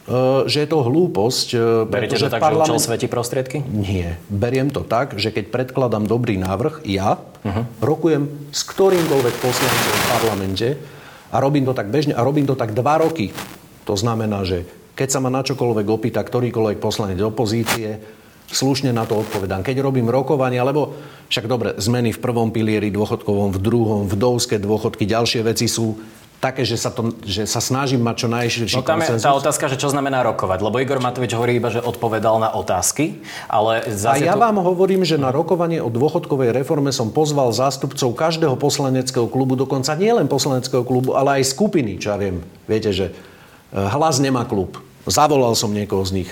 Uh, 0.08 0.46
že 0.46 0.64
je 0.64 0.70
to 0.70 0.86
hlúposť. 0.86 1.48
Uh, 1.58 1.90
Beriete 1.90 2.22
to 2.22 2.30
tak, 2.30 2.38
parlament... 2.40 2.70
že 2.70 2.78
účel 2.78 2.86
svetí 2.86 3.08
prostriedky? 3.10 3.66
Nie. 3.66 4.22
Beriem 4.30 4.70
to 4.70 4.86
tak, 4.86 5.18
že 5.18 5.34
keď 5.34 5.50
predkladám 5.50 6.06
dobrý 6.06 6.38
návrh, 6.38 6.86
ja 6.86 7.18
uh-huh. 7.18 7.66
rokujem 7.82 8.30
s 8.54 8.62
ktorýmkoľvek 8.70 9.36
poslancom 9.42 9.94
v 9.98 10.06
parlamente 10.08 10.68
a 11.34 11.38
robím 11.42 11.66
to 11.66 11.74
tak 11.74 11.90
bežne 11.90 12.14
a 12.14 12.22
robím 12.22 12.46
to 12.46 12.54
tak 12.54 12.78
dva 12.78 13.02
roky. 13.02 13.34
To 13.90 13.98
znamená, 13.98 14.46
že 14.46 14.70
keď 14.94 15.08
sa 15.12 15.20
ma 15.20 15.34
na 15.34 15.42
čokoľvek 15.42 15.88
opýta 15.90 16.22
ktorýkoľvek 16.22 16.78
poslanec 16.78 17.20
opozície, 17.26 18.00
slušne 18.48 18.96
na 18.96 19.04
to 19.04 19.20
odpovedám. 19.20 19.64
Keď 19.64 19.84
robím 19.84 20.08
rokovanie, 20.08 20.60
alebo 20.60 20.96
však 21.28 21.46
dobre, 21.46 21.76
zmeny 21.76 22.16
v 22.16 22.20
prvom 22.24 22.50
pilieri 22.52 22.88
dôchodkovom, 22.92 23.52
v 23.52 23.60
druhom, 23.60 24.02
vdovské 24.08 24.58
dôchodky, 24.60 25.04
ďalšie 25.04 25.44
veci 25.44 25.68
sú 25.68 26.00
také, 26.38 26.62
že 26.62 26.78
sa, 26.78 26.94
to, 26.94 27.18
že 27.26 27.50
sa 27.50 27.58
snažím 27.58 28.06
mať 28.06 28.16
čo 28.22 28.28
najširší 28.30 28.78
no, 28.78 28.86
tam 28.86 29.02
je 29.02 29.18
tá 29.18 29.34
otázka, 29.34 29.74
že 29.74 29.78
čo 29.82 29.90
znamená 29.90 30.22
rokovať. 30.22 30.62
Lebo 30.62 30.78
Igor 30.78 31.02
Matovič 31.02 31.34
hovorí 31.34 31.58
iba, 31.58 31.74
že 31.74 31.82
odpovedal 31.82 32.38
na 32.38 32.50
otázky, 32.54 33.26
ale 33.50 33.82
zase 33.90 34.22
A 34.22 34.34
ja 34.34 34.36
tu... 34.38 34.42
vám 34.46 34.62
hovorím, 34.62 35.02
že 35.02 35.18
na 35.18 35.34
rokovanie 35.34 35.82
o 35.82 35.90
dôchodkovej 35.90 36.54
reforme 36.54 36.94
som 36.94 37.10
pozval 37.10 37.50
zástupcov 37.50 38.14
každého 38.14 38.54
poslaneckého 38.54 39.26
klubu, 39.26 39.58
dokonca 39.58 39.98
nie 39.98 40.14
len 40.14 40.30
poslaneckého 40.30 40.86
klubu, 40.86 41.18
ale 41.18 41.42
aj 41.42 41.58
skupiny, 41.58 41.98
čo 41.98 42.14
ja 42.14 42.18
viem. 42.22 42.46
Viete, 42.70 42.94
že 42.94 43.10
eh, 43.10 43.18
hlas 43.74 44.22
nemá 44.22 44.46
klub. 44.46 44.78
Zavolal 45.10 45.58
som 45.58 45.74
niekoho 45.74 46.06
z 46.06 46.22
nich. 46.22 46.30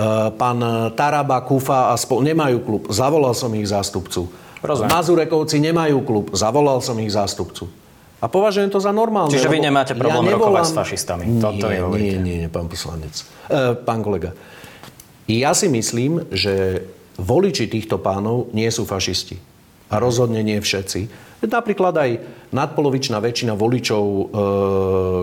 Eh, 0.00 0.28
pán 0.32 0.64
Taraba, 0.96 1.44
Kufa 1.44 1.92
a 1.92 1.94
spol 2.00 2.24
nemajú 2.24 2.64
klub. 2.64 2.82
Zavolal 2.88 3.36
som 3.36 3.52
ich 3.52 3.68
zástupcu. 3.68 4.32
Rozumiem. 4.64 4.88
Mazurekovci 4.88 5.60
nemajú 5.60 6.00
klub. 6.08 6.32
Zavolal 6.32 6.80
som 6.80 6.96
ich 7.04 7.12
zástupcu. 7.12 7.68
A 8.20 8.28
považujem 8.28 8.72
to 8.72 8.80
za 8.80 8.92
normálne. 8.92 9.32
Čiže 9.32 9.48
vy 9.48 9.60
nemáte 9.60 9.92
problém 9.96 10.28
ja 10.28 10.36
nevolám... 10.36 10.60
rokovať 10.60 10.64
s 10.68 10.72
fašistami? 10.76 11.24
Nie, 11.24 11.40
Toto 11.40 11.66
nie, 11.96 12.16
nie, 12.20 12.36
nie, 12.44 12.48
pán 12.52 12.68
poslanec. 12.68 13.24
E, 13.48 13.76
pán 13.80 14.04
kolega. 14.04 14.36
Ja 15.24 15.56
si 15.56 15.72
myslím, 15.72 16.28
že 16.28 16.84
voliči 17.16 17.68
týchto 17.68 17.96
pánov 17.96 18.52
nie 18.52 18.68
sú 18.68 18.84
fašisti. 18.84 19.40
A 19.90 19.98
rozhodne 19.98 20.40
nie 20.46 20.62
všetci. 20.62 21.30
Napríklad 21.40 21.96
aj 21.96 22.10
nadpolovičná 22.52 23.16
väčšina 23.16 23.56
voličov 23.56 24.04
e, 24.04 24.22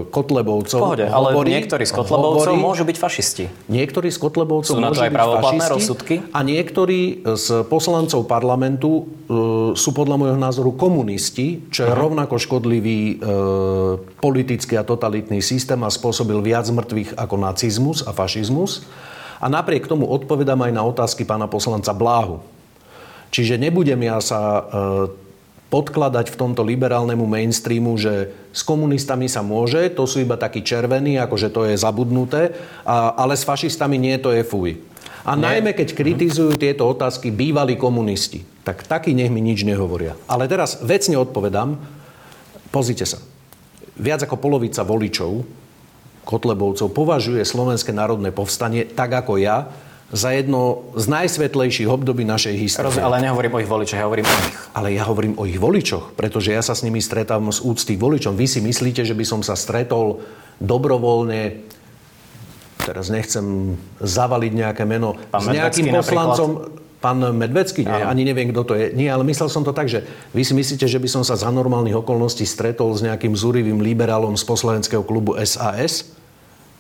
Kotlebovcov 0.10 0.80
Pohode, 0.82 1.06
ale 1.06 1.30
hovorí, 1.30 1.53
niektorí 1.53 1.86
z 1.86 1.93
Kotlebovcov 1.93 2.58
hovorí, 2.58 2.58
môžu 2.58 2.84
byť 2.89 2.97
fašisti. 2.97 3.45
Niektorí 3.69 4.10
z 4.10 4.17
Kotlebovcov 4.17 4.73
sú 4.73 4.82
môžu 4.82 5.06
byť 5.06 5.13
fašisti. 5.13 5.71
Rozsudky? 5.77 6.15
A 6.34 6.41
niektorí 6.41 7.21
z 7.21 7.62
poslancov 7.69 8.25
parlamentu 8.25 8.89
e, 8.97 9.01
sú 9.77 9.89
podľa 9.93 10.15
môjho 10.17 10.39
názoru 10.41 10.73
komunisti, 10.73 11.69
čo 11.69 11.86
je 11.86 11.91
uh-huh. 11.93 12.01
rovnako 12.10 12.41
škodlivý 12.41 12.99
e, 12.99 13.15
politický 14.17 14.73
a 14.82 14.88
totalitný 14.88 15.38
systém 15.45 15.77
a 15.86 15.89
spôsobil 15.93 16.41
viac 16.41 16.65
mŕtvych 16.65 17.13
ako 17.13 17.36
nacizmus 17.38 18.01
a 18.01 18.10
fašizmus. 18.10 18.89
A 19.38 19.53
napriek 19.53 19.86
tomu 19.86 20.10
odpovedám 20.10 20.65
aj 20.65 20.71
na 20.73 20.82
otázky 20.82 21.21
pána 21.21 21.45
poslanca 21.45 21.93
Bláhu. 21.93 22.57
Čiže 23.32 23.60
nebudem 23.60 24.00
ja 24.08 24.18
sa 24.24 24.42
e, 24.42 24.62
podkladať 25.68 26.32
v 26.32 26.40
tomto 26.40 26.63
liberálnemu 26.63 27.28
mainstreamu, 27.28 28.00
že 28.00 28.32
s 28.56 28.63
komunistami 28.63 29.28
sa 29.28 29.44
môže, 29.44 29.92
to 29.92 30.08
sú 30.08 30.24
iba 30.24 30.40
takí 30.40 30.63
červení, 30.63 31.20
akože 31.20 31.52
to 31.52 31.68
je 31.68 31.76
zabudnuté, 31.76 32.56
a, 32.88 33.12
ale 33.20 33.36
s 33.36 33.44
fašistami 33.44 34.00
nie, 34.00 34.16
to 34.16 34.32
je 34.32 34.48
fuj. 34.48 34.80
A 35.28 35.36
nie. 35.36 35.44
najmä, 35.44 35.76
keď 35.76 35.92
kritizujú 35.92 36.56
tieto 36.56 36.88
otázky 36.88 37.36
bývalí 37.36 37.76
komunisti, 37.76 38.48
tak 38.63 38.88
takí 38.88 39.12
nech 39.12 39.28
mi 39.28 39.44
nič 39.44 39.68
nehovoria. 39.68 40.16
Ale 40.24 40.48
teraz 40.48 40.80
vecne 40.80 41.20
odpovedám, 41.20 41.76
pozrite 42.72 43.04
sa. 43.04 43.20
Viac 44.00 44.24
ako 44.24 44.40
polovica 44.40 44.88
voličov, 44.88 45.44
Kotlebovcov, 46.28 46.92
považuje 46.92 47.44
Slovenské 47.44 47.96
národné 47.96 48.36
povstanie 48.36 48.84
tak 48.84 49.16
ako 49.16 49.40
ja 49.40 49.72
za 50.08 50.32
jedno 50.32 50.88
z 50.96 51.06
najsvetlejších 51.12 51.91
období 51.91 52.24
našej 52.24 52.56
histórie. 52.56 52.88
Rozumiem, 52.88 53.08
ale 53.12 53.17
nehovorím 53.28 53.54
o 53.56 53.60
ich 53.60 53.67
voličoch, 53.67 54.00
ja 54.00 54.08
hovorím 54.08 54.24
o 54.24 54.36
nich. 54.39 54.58
Ale 54.72 54.88
ja 54.96 55.04
hovorím 55.04 55.36
o 55.36 55.43
ich 55.43 55.60
voličoch, 55.60 56.15
pretože 56.15 56.56
ja 56.56 56.63
sa 56.63 56.72
s 56.72 56.84
nimi 56.88 57.04
stretávam 57.04 57.52
z 57.52 57.60
úcty 57.60 58.00
voličom. 58.00 58.39
Vy 58.39 58.48
si 58.48 58.60
myslíte, 58.63 59.04
že 59.04 59.12
by 59.12 59.26
som 59.28 59.39
sa 59.43 59.60
stretol 59.60 60.24
dobrovoľne 60.63 61.67
teraz 62.88 63.12
nechcem 63.12 63.76
zavaliť 64.00 64.52
nejaké 64.56 64.88
meno 64.88 65.20
Pán 65.28 65.43
s 65.43 65.52
nejakým 65.52 65.91
Medvecký 65.91 66.15
poslancom. 66.15 66.50
Napríklad? 66.56 66.86
Pán 66.98 67.20
Medvecký? 67.22 67.82
Nie, 67.86 68.10
ani 68.10 68.24
neviem, 68.26 68.50
kto 68.50 68.63
to 68.63 68.74
je. 68.74 68.96
Nie, 68.96 69.13
ale 69.13 69.22
myslel 69.28 69.54
som 69.54 69.62
to 69.62 69.70
tak, 69.70 69.86
že 69.86 70.02
vy 70.34 70.41
si 70.41 70.56
myslíte, 70.58 70.89
že 70.89 70.98
by 70.98 71.06
som 71.06 71.22
sa 71.22 71.38
za 71.38 71.52
normálnych 71.54 71.93
okolností 71.93 72.48
stretol 72.48 72.96
s 72.96 73.06
nejakým 73.06 73.38
zúrivým 73.38 73.84
liberálom 73.84 74.34
z 74.34 74.41
poslaneckého 74.48 75.06
klubu 75.06 75.38
SAS? 75.46 76.10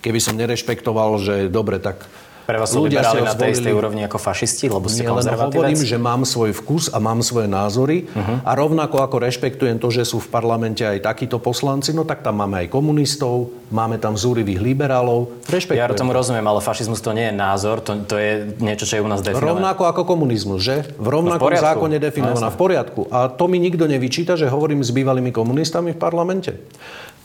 Keby 0.01 0.17
som 0.17 0.33
nerešpektoval, 0.39 1.21
že 1.21 1.35
dobre, 1.53 1.77
tak 1.77 2.07
pre 2.47 2.55
vás 2.55 2.71
sú 2.71 2.87
liberáli 2.87 3.27
na 3.27 3.35
tej 3.35 3.59
istej 3.59 3.75
úrovni 3.75 4.07
ako 4.07 4.15
fašisti, 4.23 4.71
lebo 4.71 4.87
ste 4.87 5.03
Nie, 5.03 5.11
hovorím, 5.11 5.75
že 5.83 5.99
mám 5.99 6.23
svoj 6.23 6.55
vkus 6.55 6.87
a 6.87 6.97
mám 7.03 7.19
svoje 7.19 7.51
názory 7.51 8.07
uh-huh. 8.07 8.39
a 8.47 8.55
rovnako 8.55 9.03
ako 9.03 9.19
rešpektujem 9.19 9.75
to, 9.83 9.91
že 9.91 10.07
sú 10.07 10.23
v 10.23 10.31
parlamente 10.31 10.87
aj 10.87 11.03
takíto 11.03 11.43
poslanci, 11.43 11.91
no 11.91 12.07
tak 12.07 12.23
tam 12.23 12.39
máme 12.39 12.63
aj 12.63 12.67
komunistov, 12.71 13.51
máme 13.67 13.99
tam 13.99 14.15
zúrivých 14.15 14.63
liberálov. 14.63 15.43
Rešpektujem. 15.51 15.83
Ja 15.83 15.91
tomu 15.91 16.15
rozumiem, 16.15 16.47
ale 16.47 16.63
fašizmus 16.63 17.03
to 17.03 17.11
nie 17.11 17.27
je 17.27 17.35
názor, 17.35 17.83
to, 17.83 17.99
to 18.07 18.15
je 18.15 18.47
niečo, 18.63 18.87
čo 18.87 18.95
je 18.95 19.01
u 19.03 19.09
nás 19.11 19.19
definované. 19.19 19.51
Rovnako 19.51 19.83
ako 19.91 20.01
komunizmus, 20.07 20.63
že? 20.63 20.87
V 20.95 21.07
rovnakom 21.11 21.51
no 21.51 21.59
v 21.59 21.67
zákone 21.67 21.99
definovaná. 21.99 22.47
No, 22.47 22.55
v 22.55 22.59
poriadku. 22.63 23.01
A 23.11 23.27
to 23.27 23.51
mi 23.51 23.59
nikto 23.59 23.91
nevyčíta, 23.91 24.39
že 24.39 24.47
hovorím 24.47 24.87
s 24.87 24.95
bývalými 24.95 25.35
komunistami 25.35 25.91
v 25.91 25.99
parlamente. 25.99 26.55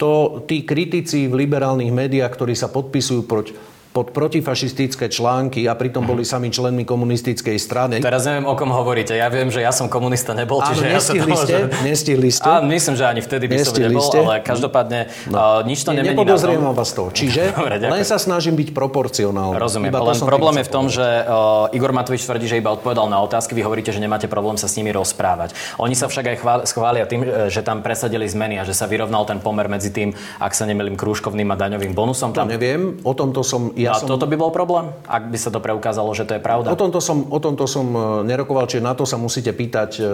To 0.02 0.42
tí 0.50 0.66
kritici 0.66 1.30
v 1.30 1.46
liberálnych 1.46 1.94
médiách, 1.94 2.34
ktorí 2.34 2.58
sa 2.58 2.66
podpisujú 2.66 3.22
proti 3.22 3.54
pod 3.92 4.10
protifašistické 4.16 5.12
články 5.12 5.68
a 5.68 5.76
pritom 5.76 6.08
boli 6.08 6.24
sami 6.24 6.48
členmi 6.48 6.88
komunistickej 6.88 7.56
strany. 7.60 8.00
Teraz 8.00 8.24
neviem, 8.24 8.48
o 8.48 8.56
kom 8.56 8.72
hovoríte. 8.72 9.12
Ja 9.12 9.28
viem, 9.28 9.52
že 9.52 9.60
ja 9.60 9.70
som 9.70 9.92
komunista 9.92 10.32
nebol, 10.32 10.64
Áno, 10.64 10.72
čiže 10.72 10.84
ja 10.88 11.00
sa 11.00 11.12
to 11.12 11.20
ste, 11.20 11.28
môžem... 11.28 11.62
nestihli 11.84 12.30
ste. 12.32 12.48
A 12.48 12.64
myslím, 12.64 12.94
že 12.96 13.04
ani 13.04 13.20
vtedy 13.20 13.44
by 13.52 13.56
som 13.60 13.76
nebol, 13.76 14.00
ste. 14.00 14.18
ale 14.24 14.40
každopádne 14.40 15.00
no. 15.28 15.36
uh, 15.36 15.60
nič 15.68 15.84
to 15.84 15.92
nemení 15.92 16.16
na 16.16 16.36
tom. 16.40 16.72
vás 16.72 16.90
to. 16.96 17.12
Čiže 17.12 17.42
Dobre, 17.56 17.76
ďakujem. 17.78 17.92
len 17.92 18.02
sa 18.08 18.16
snažím 18.16 18.56
byť 18.56 18.68
proporcionálny. 18.72 19.60
Rozumiem, 19.60 19.92
Iba 19.92 20.00
to 20.00 20.08
len 20.08 20.20
problém 20.24 20.56
je 20.58 20.64
v 20.64 20.72
tom, 20.72 20.84
že 20.88 21.04
uh, 21.04 21.76
Igor 21.76 21.92
Matovič 21.92 22.24
tvrdí, 22.24 22.48
že 22.48 22.56
iba 22.56 22.72
odpovedal 22.72 23.12
na 23.12 23.20
otázky, 23.20 23.52
vy 23.52 23.62
hovoríte, 23.62 23.92
že 23.92 24.00
nemáte 24.00 24.24
problém 24.24 24.56
sa 24.56 24.72
s 24.72 24.74
nimi 24.80 24.88
rozprávať. 24.88 25.52
Oni 25.76 25.92
sa 25.92 26.08
však 26.08 26.24
aj 26.32 26.36
chvál- 26.40 26.64
schvália 26.64 27.04
tým, 27.04 27.22
e, 27.26 27.52
že 27.52 27.60
tam 27.60 27.84
presadili 27.84 28.24
zmeny 28.24 28.56
a 28.56 28.64
že 28.64 28.72
sa 28.72 28.88
vyrovnal 28.88 29.28
ten 29.28 29.38
pomer 29.42 29.68
medzi 29.68 29.92
tým, 29.92 30.16
ak 30.40 30.56
sa 30.56 30.64
nemýlim, 30.64 30.96
krúžkovným 30.96 31.48
a 31.52 31.56
daňovým 31.58 31.92
bonusom. 31.92 32.32
To 32.32 32.44
Tam... 32.44 32.48
neviem, 32.48 32.96
o 33.04 33.12
tomto 33.12 33.44
som... 33.44 33.74
Ja 33.82 33.98
som 33.98 34.06
toto 34.06 34.30
by 34.30 34.36
bol 34.38 34.54
problém, 34.54 34.94
ak 35.04 35.28
by 35.28 35.38
sa 35.38 35.50
to 35.50 35.58
preukázalo, 35.58 36.14
že 36.14 36.22
to 36.22 36.38
je 36.38 36.42
pravda? 36.42 36.70
O 36.70 36.78
tomto 36.78 37.02
som, 37.02 37.26
o 37.26 37.38
tomto 37.42 37.66
som 37.66 37.86
e, 37.90 38.00
nerokoval, 38.28 38.70
čiže 38.70 38.86
na 38.86 38.94
to 38.94 39.02
sa 39.02 39.18
musíte 39.18 39.50
pýtať 39.50 39.98
e, 39.98 40.04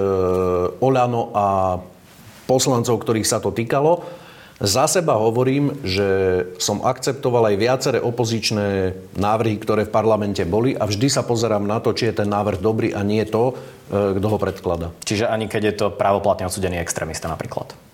Oľano 0.81 1.31
a 1.37 1.47
poslancov, 2.49 3.05
ktorých 3.05 3.29
sa 3.29 3.39
to 3.45 3.53
týkalo. 3.53 4.03
Za 4.59 4.91
seba 4.91 5.15
hovorím, 5.15 5.87
že 5.87 6.09
som 6.59 6.83
akceptoval 6.83 7.55
aj 7.55 7.57
viaceré 7.63 7.99
opozičné 8.03 8.91
návrhy, 9.15 9.55
ktoré 9.63 9.87
v 9.87 9.95
parlamente 9.95 10.43
boli 10.43 10.75
a 10.75 10.83
vždy 10.83 11.07
sa 11.07 11.23
pozerám 11.23 11.63
na 11.63 11.79
to, 11.79 11.95
či 11.95 12.11
je 12.11 12.25
ten 12.25 12.27
návrh 12.27 12.59
dobrý 12.59 12.91
a 12.91 13.07
nie 13.07 13.23
to, 13.23 13.55
e, 13.93 14.19
kto 14.19 14.27
ho 14.27 14.39
predklada. 14.43 14.91
Čiže 15.07 15.31
ani 15.31 15.47
keď 15.47 15.63
je 15.63 15.75
to 15.79 15.87
právoplatne 15.95 16.51
odsudený 16.51 16.83
extrémista 16.83 17.31
napríklad. 17.31 17.88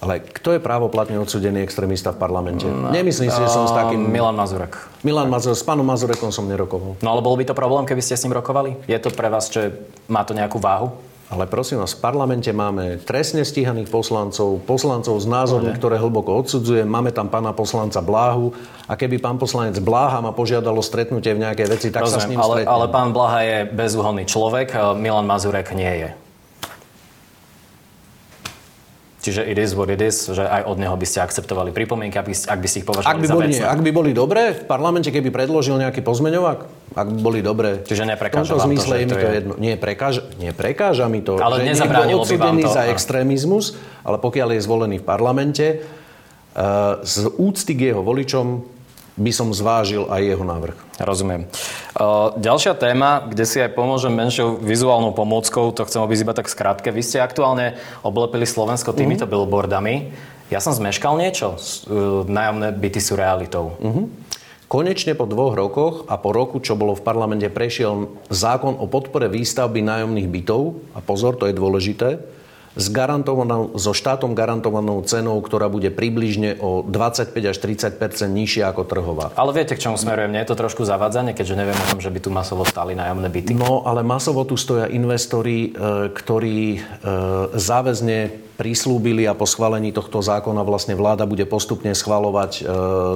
Ale 0.00 0.24
kto 0.24 0.56
je 0.56 0.60
právoplatne 0.64 1.20
odsudený 1.20 1.60
extrémista 1.60 2.16
v 2.16 2.18
parlamente? 2.24 2.64
Nemyslím 2.64 3.28
si, 3.28 3.40
že 3.40 3.52
som 3.52 3.68
s 3.68 3.72
takým... 3.76 4.00
Milan 4.00 4.32
Mazurek. 4.32 4.72
Milan 5.04 5.28
Mazur, 5.28 5.52
s 5.52 5.60
pánom 5.60 5.84
Mazurekom 5.84 6.32
som 6.32 6.48
nerokoval. 6.48 6.96
No 7.04 7.08
ale 7.12 7.20
bol 7.20 7.36
by 7.36 7.44
to 7.44 7.52
problém, 7.52 7.84
keby 7.84 8.00
ste 8.00 8.16
s 8.16 8.24
ním 8.24 8.32
rokovali? 8.32 8.80
Je 8.88 8.96
to 8.96 9.12
pre 9.12 9.28
vás, 9.28 9.52
že 9.52 9.76
má 10.08 10.24
to 10.24 10.32
nejakú 10.32 10.56
váhu? 10.56 10.96
Ale 11.30 11.46
prosím 11.46 11.78
vás, 11.78 11.94
v 11.94 12.02
parlamente 12.02 12.50
máme 12.50 12.98
trestne 13.06 13.46
stíhaných 13.46 13.86
poslancov, 13.86 14.66
poslancov 14.66 15.14
s 15.14 15.30
názormi, 15.30 15.70
ktoré 15.78 15.94
hlboko 15.94 16.42
odsudzujem. 16.42 16.90
Máme 16.90 17.14
tam 17.14 17.30
pána 17.30 17.54
poslanca 17.54 18.02
Bláhu 18.02 18.50
a 18.90 18.98
keby 18.98 19.22
pán 19.22 19.38
poslanec 19.38 19.78
Bláha 19.78 20.18
ma 20.18 20.34
požiadalo 20.34 20.82
stretnutie 20.82 21.30
v 21.38 21.46
nejakej 21.46 21.66
veci, 21.70 21.88
tak 21.94 22.10
sa 22.10 22.18
s 22.18 22.26
ním 22.26 22.42
ale, 22.42 22.66
stretnem. 22.66 22.74
ale 22.74 22.86
pán 22.90 23.14
Blaha 23.14 23.46
je 23.46 23.58
bezúhonný 23.70 24.26
človek, 24.26 24.74
Milan 24.98 25.30
Mazurek 25.30 25.70
nie 25.70 26.02
je. 26.02 26.10
Čiže 29.20 29.44
it 29.44 29.60
is 29.60 29.76
what 29.76 29.92
it 29.92 30.00
is, 30.00 30.32
že 30.32 30.40
aj 30.40 30.64
od 30.64 30.80
neho 30.80 30.96
by 30.96 31.04
ste 31.04 31.20
akceptovali 31.20 31.76
pripomienky, 31.76 32.16
ak 32.16 32.24
by, 32.24 32.32
ak 32.32 32.58
by 32.64 32.68
ste 32.72 32.78
ich 32.80 32.88
považovali 32.88 33.12
Ak 33.12 33.20
by, 33.20 33.26
za 33.28 33.34
boli, 33.36 33.46
vecné. 33.52 33.60
nie, 33.60 33.68
ak 33.68 33.80
by 33.84 33.90
boli 33.92 34.10
dobré 34.16 34.42
v 34.56 34.62
parlamente, 34.64 35.12
keby 35.12 35.28
predložil 35.28 35.76
nejaký 35.76 36.00
pozmeňovák, 36.00 36.58
ak 36.96 37.06
by 37.12 37.18
boli 37.20 37.44
dobré. 37.44 37.84
Čiže 37.84 38.08
v 38.08 38.16
neprekáža 38.16 38.56
tomto 38.56 38.64
vám 38.64 38.64
to, 38.64 38.68
zmysle 38.72 38.94
že 38.96 38.96
je 38.96 39.04
mi 39.04 39.12
to 39.12 39.16
to 39.16 39.20
je- 39.20 39.36
jedno. 39.36 39.52
Nie, 39.60 39.74
prekáža, 39.76 40.22
nie 40.40 40.52
prekáža 40.56 41.04
mi 41.12 41.20
to, 41.20 41.36
Ale 41.36 41.60
že 41.60 41.68
niekto 41.68 42.16
odsudený 42.16 42.62
to, 42.64 42.72
za 42.72 42.82
extrémizmus, 42.88 43.76
ale 44.08 44.16
pokiaľ 44.16 44.56
je 44.56 44.60
zvolený 44.64 44.96
v 44.98 45.04
parlamente, 45.04 45.66
uh, 46.56 47.04
z 47.04 47.28
úcty 47.36 47.76
k 47.76 47.92
jeho 47.92 48.00
voličom 48.00 48.64
by 49.18 49.32
som 49.34 49.50
zvážil 49.50 50.06
aj 50.06 50.22
jeho 50.22 50.44
návrh. 50.44 50.76
Rozumiem. 51.00 51.48
Ďalšia 52.36 52.76
téma, 52.78 53.26
kde 53.26 53.44
si 53.44 53.58
aj 53.58 53.74
pomôžem 53.74 54.12
menšou 54.12 54.60
vizuálnou 54.60 55.12
pomôckou, 55.12 55.72
to 55.74 55.84
chcem 55.84 56.00
obísť 56.00 56.22
iba 56.24 56.34
tak 56.36 56.48
skrátke. 56.48 56.88
Vy 56.94 57.02
ste 57.02 57.18
aktuálne 57.18 57.76
oblepili 58.00 58.46
Slovensko 58.46 58.94
týmito 58.94 59.26
Mhm. 59.26 59.30
billboardami. 59.30 59.94
Ja 60.50 60.58
som 60.58 60.74
zmeškal 60.74 61.14
niečo? 61.14 61.54
Uh, 61.86 62.26
nájomné 62.26 62.74
byty 62.74 62.98
sú 62.98 63.14
realitou. 63.14 63.78
Mhm. 63.78 64.02
Konečne 64.70 65.18
po 65.18 65.26
dvoch 65.26 65.58
rokoch 65.58 66.06
a 66.06 66.14
po 66.14 66.30
roku, 66.30 66.62
čo 66.62 66.78
bolo 66.78 66.94
v 66.94 67.02
parlamente, 67.02 67.50
prešiel 67.50 68.06
zákon 68.30 68.78
o 68.78 68.86
podpore 68.86 69.26
výstavby 69.26 69.82
nájomných 69.82 70.30
bytov. 70.30 70.78
A 70.94 71.02
pozor, 71.02 71.34
to 71.34 71.50
je 71.50 71.54
dôležité. 71.58 72.22
S 72.78 72.86
garantovanou, 72.86 73.74
so 73.74 73.90
štátom 73.90 74.34
garantovanou 74.34 75.02
cenou, 75.02 75.42
ktorá 75.42 75.66
bude 75.66 75.90
približne 75.90 76.62
o 76.62 76.86
25 76.86 77.34
až 77.34 77.56
30% 77.58 78.30
nižšia 78.30 78.70
ako 78.70 78.82
trhová. 78.86 79.26
Ale 79.34 79.50
viete, 79.50 79.74
k 79.74 79.82
čomu 79.90 79.98
smerujem? 79.98 80.30
Nie 80.30 80.46
je 80.46 80.54
to 80.54 80.60
trošku 80.60 80.86
zavádzanie, 80.86 81.34
keďže 81.34 81.58
neviem 81.58 81.74
o 81.74 81.88
tom, 81.90 81.98
že 81.98 82.14
by 82.14 82.18
tu 82.22 82.30
masovo 82.30 82.62
stáli 82.62 82.94
nájomné 82.94 83.26
byty? 83.26 83.58
No, 83.58 83.82
ale 83.82 84.06
masovo 84.06 84.46
tu 84.46 84.54
stoja 84.54 84.86
investori, 84.86 85.70
e, 85.74 86.10
ktorí 86.14 86.58
e, 86.74 86.80
záväzne 87.58 88.49
prislúbili 88.60 89.24
a 89.24 89.32
po 89.32 89.48
schválení 89.48 89.88
tohto 89.88 90.20
zákona 90.20 90.60
vlastne 90.68 90.92
vláda 90.92 91.24
bude 91.24 91.48
postupne 91.48 91.96
schvalovať 91.96 92.52
e, 92.60 92.62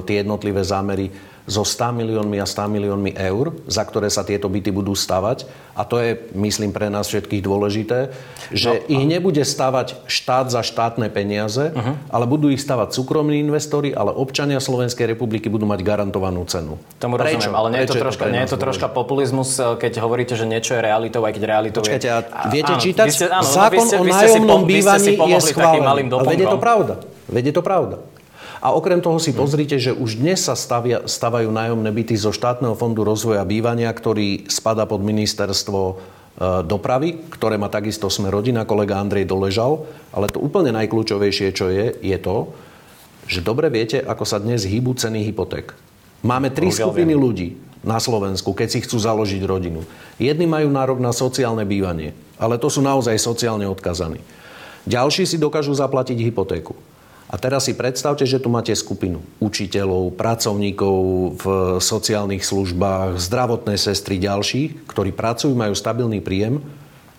tie 0.09 0.25
jednotlivé 0.25 0.65
zámery 0.65 1.13
so 1.45 1.61
100 1.61 1.93
miliónmi 1.93 2.41
a 2.41 2.45
100 2.49 2.73
miliónmi 2.73 3.11
eur, 3.13 3.53
za 3.69 3.85
ktoré 3.85 4.09
sa 4.09 4.25
tieto 4.25 4.49
byty 4.49 4.73
budú 4.73 4.97
stavať. 4.97 5.45
A 5.77 5.85
to 5.85 6.01
je, 6.01 6.17
myslím, 6.33 6.73
pre 6.73 6.89
nás 6.89 7.05
všetkých 7.05 7.45
dôležité, 7.45 8.09
že 8.49 8.81
no, 8.81 8.81
ich 8.89 9.05
nebude 9.05 9.43
stavať 9.45 10.07
štát 10.09 10.49
za 10.49 10.65
štátne 10.65 11.11
peniaze, 11.13 11.69
uh-huh. 11.69 11.95
ale 12.09 12.25
budú 12.25 12.49
ich 12.49 12.63
stavať 12.63 12.97
súkromní 12.97 13.43
investori, 13.45 13.93
ale 13.93 14.09
občania 14.09 14.57
Slovenskej 14.57 15.05
republiky 15.05 15.51
budú 15.51 15.69
mať 15.69 15.85
garantovanú 15.85 16.41
cenu. 16.49 16.81
Tomu 16.97 17.21
rozumiem, 17.21 17.53
ale 17.53 17.67
nie 17.77 17.81
je 17.85 17.93
to, 17.93 17.95
Prečo 17.99 18.03
troška, 18.09 18.23
pre 18.25 18.33
nie 18.33 18.41
je 18.41 18.49
to 18.49 18.57
troška 18.57 18.87
populizmus, 18.89 19.49
eh, 19.61 19.77
keď 19.77 19.93
hovoríte, 20.01 20.33
že 20.33 20.49
niečo 20.49 20.73
je 20.73 20.81
realitou, 20.81 21.21
aj 21.21 21.33
keď 21.37 21.43
realitou 21.45 21.81
Počkajte, 21.85 22.09
je... 22.09 22.15
a 22.15 22.41
viete 22.49 22.73
áno, 22.73 22.81
čítať? 22.81 23.05
vy 23.05 23.13
ste- 23.13 23.29
áno, 23.29 23.45
no 23.45 23.53
Zákon 23.53 23.85
vy 23.85 23.89
ste, 23.91 23.97
o 23.99 24.03
nájomnom 24.07 24.61
bývaní 24.65 25.13
je 25.13 25.34
takým 25.41 25.55
schválený. 25.55 26.09
Ale 26.11 26.29
veď 26.31 26.39
je 26.45 26.49
to 26.49 26.59
pravda. 26.59 26.93
Veď 27.25 27.43
je 27.51 27.55
to 27.55 27.63
pravda. 27.65 27.97
A 28.65 28.73
okrem 28.73 28.97
toho 28.97 29.21
si 29.21 29.29
pozrite, 29.29 29.77
že 29.77 29.93
už 29.93 30.17
dnes 30.17 30.41
sa 30.41 30.57
stavia, 30.57 31.05
stavajú 31.05 31.53
nájomné 31.53 31.91
byty 31.91 32.17
zo 32.17 32.33
štátneho 32.33 32.73
fondu 32.73 33.05
rozvoja 33.05 33.45
bývania, 33.45 33.93
ktorý 33.93 34.49
spada 34.49 34.89
pod 34.89 35.05
ministerstvo 35.05 35.79
e, 35.85 35.93
dopravy, 36.65 37.29
ktoré 37.29 37.61
má 37.61 37.69
takisto 37.69 38.09
sme 38.09 38.33
rodina, 38.33 38.65
kolega 38.65 38.97
Andrej 38.97 39.29
Doležal. 39.29 39.85
Ale 40.09 40.33
to 40.33 40.41
úplne 40.41 40.73
najkľúčovejšie, 40.73 41.53
čo 41.53 41.69
je, 41.69 41.93
je 41.93 42.17
to, 42.17 42.57
že 43.29 43.45
dobre 43.45 43.69
viete, 43.69 44.01
ako 44.01 44.25
sa 44.25 44.41
dnes 44.41 44.65
hýbu 44.65 44.97
ceny 44.97 45.25
hypoték. 45.29 45.77
Máme 46.25 46.49
tri 46.49 46.73
Bohužiaľ 46.73 46.89
skupiny 46.89 47.13
viem. 47.13 47.21
ľudí 47.21 47.49
na 47.85 48.01
Slovensku, 48.01 48.49
keď 48.57 48.67
si 48.73 48.79
chcú 48.81 48.97
založiť 48.97 49.45
rodinu. 49.45 49.85
Jedni 50.17 50.49
majú 50.49 50.73
nárok 50.73 50.97
na 50.97 51.13
sociálne 51.13 51.69
bývanie, 51.69 52.17
ale 52.41 52.57
to 52.57 52.65
sú 52.65 52.81
naozaj 52.81 53.13
sociálne 53.21 53.69
odkazaní. 53.69 54.25
Ďalší 54.85 55.25
si 55.25 55.41
dokážu 55.41 55.73
zaplatiť 55.73 56.17
hypotéku. 56.21 56.77
A 57.25 57.41
teraz 57.41 57.65
si 57.65 57.73
predstavte, 57.73 58.21
že 58.21 58.37
tu 58.37 58.53
máte 58.53 58.69
skupinu 58.77 59.17
učiteľov, 59.41 60.13
pracovníkov 60.13 60.95
v 61.41 61.45
sociálnych 61.81 62.45
službách, 62.45 63.17
zdravotné 63.17 63.81
sestry, 63.81 64.21
ďalších, 64.21 64.85
ktorí 64.85 65.09
pracujú, 65.09 65.57
majú 65.57 65.73
stabilný 65.73 66.21
príjem, 66.21 66.61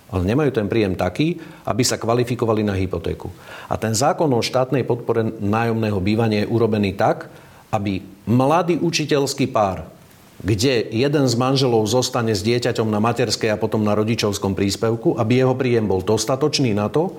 ale 0.07 0.23
nemajú 0.23 0.55
ten 0.55 0.71
príjem 0.71 0.95
taký, 0.95 1.43
aby 1.67 1.83
sa 1.83 1.99
kvalifikovali 1.99 2.63
na 2.63 2.79
hypotéku. 2.79 3.35
A 3.67 3.75
ten 3.75 3.99
zákon 3.99 4.31
o 4.31 4.39
štátnej 4.39 4.87
podpore 4.87 5.27
nájomného 5.43 5.99
bývania 5.99 6.47
je 6.47 6.53
urobený 6.55 6.95
tak, 6.95 7.27
aby 7.75 7.99
mladý 8.31 8.79
učiteľský 8.79 9.51
pár, 9.51 9.91
kde 10.39 10.87
jeden 10.95 11.27
z 11.27 11.35
manželov 11.35 11.83
zostane 11.91 12.31
s 12.31 12.47
dieťaťom 12.47 12.87
na 12.87 13.03
materskej 13.03 13.51
a 13.51 13.59
potom 13.59 13.83
na 13.83 13.99
rodičovskom 13.99 14.55
príspevku, 14.55 15.19
aby 15.19 15.43
jeho 15.43 15.59
príjem 15.59 15.91
bol 15.91 15.99
dostatočný 15.99 16.71
na 16.71 16.87
to, 16.87 17.11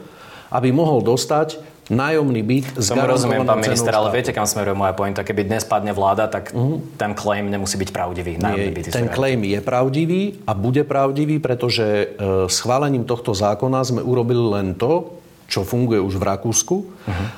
aby 0.51 0.69
mohol 0.71 1.03
dostať 1.03 1.77
nájomný 1.87 2.41
byt 2.43 2.65
s 2.83 2.91
Tomu 2.91 3.07
rozumiem, 3.07 3.47
pán 3.47 3.63
minister, 3.63 3.95
ale 3.95 4.11
viete, 4.11 4.35
kam 4.35 4.43
smeruje 4.43 4.75
moja 4.75 4.91
pointa. 4.91 5.23
Keby 5.23 5.47
dnes 5.47 5.63
padne 5.63 5.95
vláda, 5.95 6.27
tak 6.27 6.51
ten 6.99 7.11
claim 7.15 7.47
nemusí 7.47 7.79
byť 7.79 7.89
pravdivý. 7.95 8.35
Nie, 8.35 8.75
sú 8.83 8.91
ten 8.91 9.07
claim 9.07 9.39
je 9.47 9.59
pravdivý 9.63 10.43
a 10.43 10.51
bude 10.51 10.83
pravdivý, 10.83 11.39
pretože 11.39 11.85
e, 11.87 12.05
schválením 12.51 13.07
tohto 13.07 13.31
zákona 13.31 13.87
sme 13.87 14.01
urobili 14.03 14.43
len 14.51 14.75
to, 14.75 15.15
čo 15.47 15.63
funguje 15.63 16.03
už 16.03 16.19
v 16.19 16.27
Rakúsku 16.27 16.75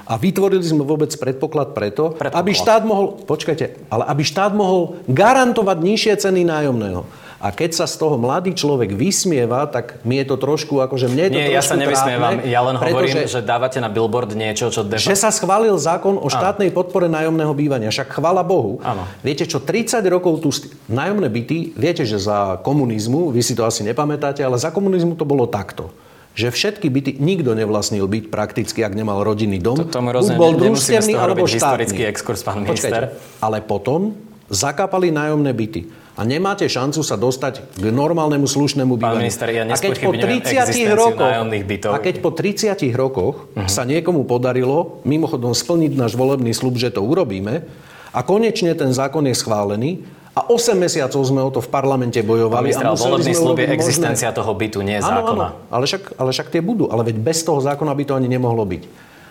a 0.10 0.17
vytvorili 0.17 0.65
sme 0.65 0.82
vôbec 0.82 1.13
predpoklad 1.13 1.78
preto, 1.78 2.17
Predpoklad. 2.17 2.41
aby 2.41 2.52
štát 2.58 2.82
mohol, 2.82 3.22
počkajte, 3.22 3.86
ale 3.93 4.04
aby 4.10 4.26
štát 4.26 4.50
mohol 4.58 4.98
garantovať 5.06 5.78
nižšie 5.78 6.13
ceny 6.17 6.41
nájomného. 6.41 7.06
A 7.39 7.49
keď 7.49 7.71
sa 7.73 7.86
z 7.86 7.95
toho 7.95 8.15
mladý 8.15 8.52
človek 8.52 8.91
vysmieva, 8.91 9.63
tak 9.63 10.04
mi 10.04 10.19
je 10.19 10.25
to 10.25 10.36
trošku, 10.36 10.75
akože 10.78 11.08
mne 11.08 11.23
je 11.23 11.32
to 11.32 11.39
Nie, 11.39 11.47
ja 11.49 11.63
sa 11.63 11.73
nevysmievam. 11.73 12.36
trápne, 12.36 12.45
Ja 12.45 12.60
len 12.62 12.75
hovorím, 12.75 13.15
pretože- 13.15 13.32
že 13.32 13.39
dávate 13.41 13.78
na 13.78 13.88
billboard 13.88 14.32
niečo, 14.34 14.67
čo... 14.67 14.84
De... 14.84 14.95
že 14.95 15.15
sa 15.15 15.28
schválil 15.30 15.71
zákon 15.73 16.15
o 16.15 16.28
štátnej 16.28 16.67
podpore 16.67 17.08
nájomného 17.08 17.52
bývania. 17.52 17.88
Však 17.88 18.12
chvala 18.12 18.43
Bohu. 18.43 18.78
Áno. 18.82 19.08
Viete 19.19 19.43
čo, 19.43 19.58
30 19.58 20.04
rokov 20.06 20.39
tu 20.39 20.49
st- 20.49 20.67
nájomné 20.86 21.25
byty, 21.25 21.71
viete, 21.73 22.04
že 22.04 22.17
za 22.17 22.60
komunizmu, 22.60 23.30
vy 23.30 23.39
si 23.39 23.54
to 23.54 23.63
asi 23.63 23.82
nepamätáte, 23.82 24.39
ale 24.39 24.56
za 24.56 24.67
komunizmu 24.67 25.15
to 25.15 25.23
bolo 25.23 25.47
takto. 25.47 25.95
Že 26.32 26.52
všetky 26.52 26.88
byty, 26.88 27.12
nikto 27.17 27.52
nevlastnil 27.54 28.04
byt 28.04 28.28
prakticky, 28.28 28.80
ak 28.80 28.91
nemal 28.91 29.23
rodinný 29.23 29.58
dom. 29.58 29.75
To- 29.78 29.88
tomu 29.88 30.12
rozumiem, 30.12 30.36
bol 30.38 30.52
družstevný 30.54 31.15
alebo 31.15 31.39
robiť 31.39 31.56
historický 31.56 32.04
štátny. 32.04 32.12
exkurs, 32.12 32.39
pán 32.43 32.62
Počkajte, 32.62 32.75
minister. 32.84 33.04
ale 33.39 33.58
potom 33.62 34.12
zakapali 34.45 35.08
nájomné 35.10 35.52
byty. 35.52 35.82
A 36.19 36.27
nemáte 36.27 36.67
šancu 36.67 36.99
sa 36.99 37.15
dostať 37.15 37.79
k 37.79 37.86
normálnemu 37.95 38.43
slušnému 38.43 38.99
Pán 38.99 39.15
bývaniu. 39.15 39.23
minister, 39.23 39.47
ja 39.55 39.63
a 39.63 39.79
keď 39.79 40.03
po 40.03 40.12
nespochybňujem 40.12 40.43
30 40.43 40.51
existenciu 40.51 40.99
rokoch, 40.99 41.32
bytov. 41.63 41.91
a 41.95 41.97
keď 42.03 42.15
po 42.19 42.29
30 42.36 42.75
rokoch 42.91 43.36
sa 43.71 43.88
niekomu 43.88 44.27
podarilo 44.27 44.99
mimochodom 45.08 45.55
splniť 45.55 45.95
náš 45.95 46.19
volebný 46.19 46.51
slub, 46.51 46.75
že 46.75 46.91
to 46.91 46.99
urobíme, 46.99 47.63
A 48.10 48.25
konečne 48.25 48.73
ten 48.73 48.89
zákon 48.89 49.21
je 49.29 49.38
schválený 49.38 50.01
a 50.34 50.49
8 50.49 50.73
mesiacov 50.73 51.21
sme 51.21 51.41
o 51.45 51.49
to 51.53 51.62
v 51.62 51.69
parlamente 51.69 52.17
bojovali. 52.25 52.73
Pán 52.73 52.89
ministra, 52.89 52.97
volebný 52.97 53.34
slub 53.38 53.58
je 53.62 53.67
existencia 53.69 54.29
toho 54.34 54.51
bytu, 54.58 54.82
nie 54.82 54.97
áno, 54.97 55.05
zákona. 55.05 55.47
Áno, 55.53 55.69
ale 55.69 55.84
však, 55.86 56.17
ale 56.17 56.29
však 56.34 56.47
tie 56.49 56.62
budú. 56.62 56.89
Ale 56.89 57.05
veď 57.05 57.21
bez 57.21 57.45
toho 57.45 57.62
zákona 57.62 57.93
by 57.93 58.03
to 58.10 58.13
ani 58.17 58.25
nemohlo 58.25 58.65
byť. 58.65 58.84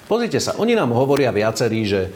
Pozrite 0.06 0.38
sa, 0.40 0.56
oni 0.56 0.72
nám 0.78 0.94
hovoria 0.94 1.34
viacerí, 1.34 1.84
že 1.84 2.08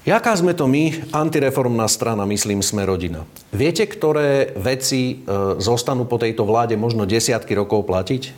Jaká 0.00 0.32
sme 0.32 0.56
to 0.56 0.64
my, 0.64 1.12
antireformná 1.12 1.84
strana, 1.84 2.24
myslím, 2.24 2.64
sme 2.64 2.88
rodina. 2.88 3.28
Viete, 3.52 3.84
ktoré 3.84 4.56
veci 4.56 5.20
e, 5.20 5.36
zostanú 5.60 6.08
po 6.08 6.16
tejto 6.16 6.48
vláde 6.48 6.72
možno 6.80 7.04
desiatky 7.04 7.52
rokov 7.52 7.84
platiť? 7.84 8.32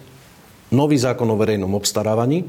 Nový 0.75 0.99
zákon 0.99 1.31
o 1.31 1.39
verejnom 1.39 1.71
obstarávaní, 1.79 2.43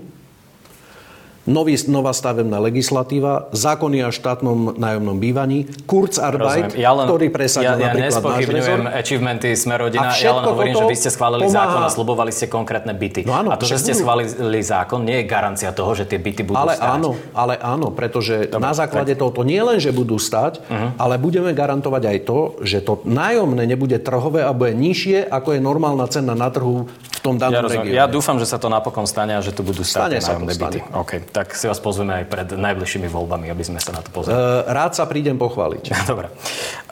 nový, 1.44 1.76
nová 1.92 2.16
stavebná 2.16 2.60
legislatíva, 2.64 3.52
zákony 3.52 4.08
o 4.08 4.12
štátnom 4.16 4.80
nájomnom 4.80 5.18
bývaní, 5.20 5.68
Kurzarbeit, 5.84 6.76
ja 6.80 6.96
len, 6.96 7.06
ktorý 7.08 7.28
presadil 7.28 7.76
ja, 7.76 7.76
ja 7.76 7.88
napríklad 7.92 8.24
náš 8.24 8.46
rezort. 8.48 8.84
achievementy 8.88 9.50
sme 9.56 9.76
rodina, 9.76 10.16
ja 10.16 10.32
len 10.40 10.44
hovorím, 10.48 10.74
že 10.80 10.86
vy 10.88 10.96
ste 10.96 11.10
schválili 11.12 11.44
pomáha. 11.48 11.60
zákon 11.60 11.82
a 11.84 11.90
slubovali 11.92 12.32
ste 12.32 12.48
konkrétne 12.48 12.96
byty. 12.96 13.28
No 13.28 13.36
áno, 13.36 13.52
a 13.52 13.60
to, 13.60 13.68
že 13.68 13.80
ste 13.80 13.92
budú. 13.92 14.02
schválili 14.08 14.62
zákon, 14.64 15.04
nie 15.04 15.24
je 15.24 15.26
garancia 15.28 15.70
toho, 15.76 15.92
že 15.92 16.08
tie 16.08 16.20
byty 16.20 16.48
budú 16.48 16.64
ale 16.64 16.80
stáť. 16.80 16.96
Áno, 16.96 17.12
ale 17.36 17.60
áno, 17.60 17.92
pretože 17.92 18.48
Dobre, 18.48 18.64
na 18.64 18.72
základe 18.72 19.14
tak. 19.14 19.20
tohoto 19.20 19.44
nie 19.44 19.60
len, 19.60 19.84
že 19.84 19.92
budú 19.92 20.16
stať, 20.16 20.64
uh-huh. 20.64 20.96
ale 20.96 21.20
budeme 21.20 21.52
garantovať 21.52 22.04
aj 22.08 22.18
to, 22.24 22.40
že 22.64 22.80
to 22.80 23.04
nájomné 23.04 23.68
nebude 23.68 24.00
trhové 24.00 24.48
a 24.48 24.56
bude 24.56 24.72
nižšie, 24.72 25.28
ako 25.28 25.60
je 25.60 25.60
normálna 25.60 26.08
cena 26.08 26.34
na 26.34 26.48
trhu 26.48 26.88
v 26.88 27.13
tom 27.24 27.40
danom 27.40 27.64
ja 27.64 27.80
regióne. 27.80 27.96
Ja 27.96 28.06
dúfam, 28.06 28.36
že 28.38 28.46
sa 28.46 28.60
to 28.60 28.68
napokon 28.68 29.08
stane 29.08 29.34
a 29.34 29.42
že 29.42 29.56
tu 29.56 29.64
budú 29.64 29.82
stať 29.82 30.20
nájomné 30.20 30.54
byty. 30.60 30.80
Okay 31.08 31.24
tak 31.34 31.58
si 31.58 31.66
vás 31.66 31.82
pozveme 31.82 32.22
aj 32.22 32.26
pred 32.30 32.48
najbližšími 32.54 33.10
voľbami, 33.10 33.50
aby 33.50 33.64
sme 33.66 33.82
sa 33.82 33.96
na 33.96 34.06
to 34.06 34.14
pozreli. 34.14 34.38
Uh, 34.38 34.70
rád 34.70 34.94
sa 34.94 35.10
prídem 35.10 35.40
pochváliť. 35.42 35.84
Dobre. 36.12 36.30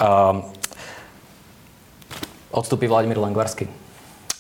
Uh, 0.01 0.41
odstúpi 2.49 2.89
Vladimír 2.89 3.21
Lengvarsky? 3.21 3.69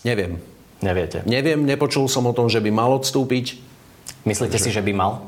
Neviem. 0.01 0.41
Neviete? 0.81 1.21
Neviem, 1.29 1.61
nepočul 1.61 2.09
som 2.09 2.25
o 2.25 2.33
tom, 2.33 2.49
že 2.49 2.57
by 2.57 2.73
mal 2.73 2.89
odstúpiť. 2.97 3.61
Myslíte 4.25 4.57
že... 4.57 4.63
si, 4.65 4.69
že 4.73 4.81
by 4.81 4.93
mal? 4.97 5.21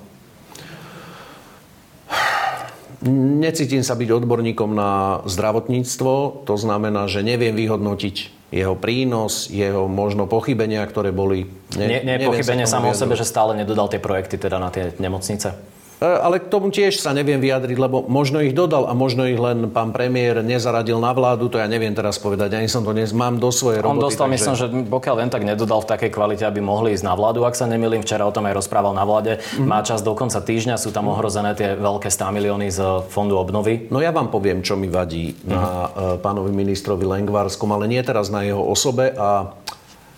Necítim 3.04 3.84
sa 3.84 4.00
byť 4.00 4.10
odborníkom 4.24 4.72
na 4.72 5.20
zdravotníctvo, 5.28 6.46
to 6.48 6.56
znamená, 6.56 7.12
že 7.12 7.20
neviem 7.20 7.52
vyhodnotiť 7.52 8.16
jeho 8.54 8.78
prínos, 8.80 9.52
jeho 9.52 9.90
možno 9.92 10.30
pochybenia, 10.30 10.86
ktoré 10.86 11.12
boli... 11.12 11.50
Ne, 11.76 12.00
nie, 12.00 12.00
nie 12.06 12.30
pochybenie 12.30 12.64
samo 12.64 12.94
o 12.94 12.96
sebe, 12.96 13.18
že 13.20 13.28
stále 13.28 13.58
nedodal 13.58 13.92
tie 13.92 14.00
projekty 14.00 14.40
teda 14.40 14.62
na 14.62 14.72
tie 14.72 14.96
nemocnice? 15.02 15.58
E, 16.04 16.20
ale 16.20 16.44
k 16.44 16.52
tomu 16.52 16.68
tiež 16.68 17.00
sa 17.00 17.16
neviem 17.16 17.40
vyjadriť, 17.40 17.80
lebo 17.80 18.04
možno 18.04 18.44
ich 18.44 18.52
dodal 18.52 18.92
a 18.92 18.94
možno 18.94 19.24
ich 19.24 19.40
len 19.40 19.72
pán 19.72 19.96
premiér 19.96 20.44
nezaradil 20.44 21.00
na 21.00 21.16
vládu, 21.16 21.48
to 21.48 21.56
ja 21.56 21.72
neviem 21.72 21.96
teraz 21.96 22.20
povedať, 22.20 22.60
ani 22.60 22.68
som 22.68 22.84
to 22.84 22.92
dnes 22.92 23.16
mám 23.16 23.40
do 23.40 23.48
svojej 23.48 23.80
roboty. 23.80 23.96
On 23.96 24.04
dostal, 24.04 24.28
takže... 24.28 24.36
myslím, 24.36 24.54
že 24.60 24.66
pokiaľ 24.92 25.16
len 25.24 25.30
tak 25.32 25.48
nedodal 25.48 25.80
v 25.80 25.88
takej 25.88 26.12
kvalite, 26.12 26.44
aby 26.44 26.60
mohli 26.60 26.92
ísť 26.92 27.08
na 27.08 27.16
vládu, 27.16 27.48
ak 27.48 27.56
sa 27.56 27.72
nemýlim, 27.72 28.04
včera 28.04 28.28
o 28.28 28.36
tom 28.36 28.44
aj 28.52 28.60
rozprával 28.60 28.92
na 28.92 29.08
vláde, 29.08 29.40
mm-hmm. 29.40 29.64
má 29.64 29.80
čas 29.80 30.04
do 30.04 30.12
konca 30.12 30.44
týždňa, 30.44 30.76
sú 30.76 30.92
tam 30.92 31.08
ohrozené 31.08 31.56
tie 31.56 31.80
veľké 31.80 32.12
100 32.12 32.36
milióny 32.36 32.68
z 32.68 32.80
fondu 33.08 33.40
obnovy. 33.40 33.88
No 33.88 34.04
ja 34.04 34.12
vám 34.12 34.28
poviem, 34.28 34.60
čo 34.60 34.76
mi 34.76 34.92
vadí 34.92 35.32
mm-hmm. 35.32 35.48
na 35.48 35.64
uh, 35.64 35.88
pánovi 36.20 36.52
ministrovi 36.52 37.08
Lengvarskom, 37.08 37.72
ale 37.72 37.88
nie 37.88 38.04
teraz 38.04 38.28
na 38.28 38.44
jeho 38.44 38.60
osobe 38.60 39.16
a 39.16 39.56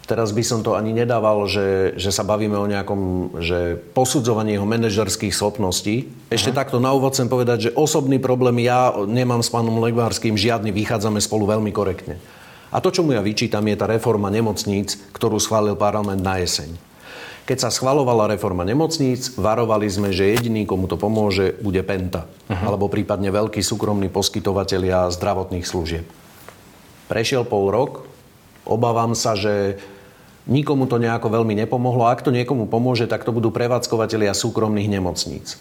Teraz 0.05 0.29
by 0.29 0.43
som 0.45 0.61
to 0.61 0.77
ani 0.77 0.93
nedával, 0.93 1.49
že, 1.49 1.97
že 1.97 2.13
sa 2.13 2.21
bavíme 2.21 2.53
o 2.53 2.69
nejakom 2.69 3.33
že 3.41 3.81
posudzovaní 3.97 4.53
jeho 4.53 4.69
manažerských 4.69 5.33
schopností. 5.33 6.13
Ešte 6.29 6.53
Aha. 6.53 6.61
takto 6.61 6.77
na 6.77 6.93
úvod 6.93 7.17
chcem 7.17 7.25
povedať, 7.25 7.69
že 7.69 7.71
osobný 7.73 8.21
problém 8.21 8.61
ja 8.61 8.93
nemám 9.09 9.41
s 9.41 9.49
pánom 9.49 9.81
Legvárským 9.81 10.37
žiadny, 10.37 10.69
vychádzame 10.69 11.17
spolu 11.17 11.49
veľmi 11.49 11.73
korektne. 11.73 12.21
A 12.69 12.77
to, 12.85 12.93
čo 12.93 13.01
mu 13.01 13.17
ja 13.17 13.25
vyčítam, 13.25 13.65
je 13.65 13.81
tá 13.81 13.89
reforma 13.89 14.29
nemocníc, 14.29 14.93
ktorú 15.09 15.41
schválil 15.41 15.73
parlament 15.73 16.21
na 16.21 16.37
jeseň. 16.37 16.77
Keď 17.45 17.57
sa 17.61 17.69
schvalovala 17.69 18.29
reforma 18.29 18.65
nemocníc, 18.65 19.33
varovali 19.37 19.85
sme, 19.85 20.09
že 20.09 20.33
jediný, 20.33 20.65
komu 20.65 20.89
to 20.89 20.97
pomôže, 20.97 21.57
bude 21.61 21.81
Penta. 21.85 22.29
Aha. 22.49 22.73
Alebo 22.73 22.89
prípadne 22.89 23.29
veľkí 23.33 23.61
súkromní 23.61 24.09
poskytovatelia 24.09 25.09
zdravotných 25.13 25.65
služieb. 25.65 26.05
Prešiel 27.05 27.45
pol 27.45 27.69
rok, 27.69 27.91
obávam 28.65 29.13
sa, 29.13 29.37
že 29.37 29.77
Nikomu 30.45 30.85
to 30.85 31.01
nejako 31.01 31.33
veľmi 31.33 31.57
nepomohlo. 31.57 32.05
Ak 32.05 32.21
to 32.21 32.29
niekomu 32.29 32.69
pomôže, 32.69 33.09
tak 33.09 33.25
to 33.25 33.33
budú 33.33 33.49
prevádzkovateľia 33.49 34.37
súkromných 34.37 34.89
nemocníc. 34.93 35.57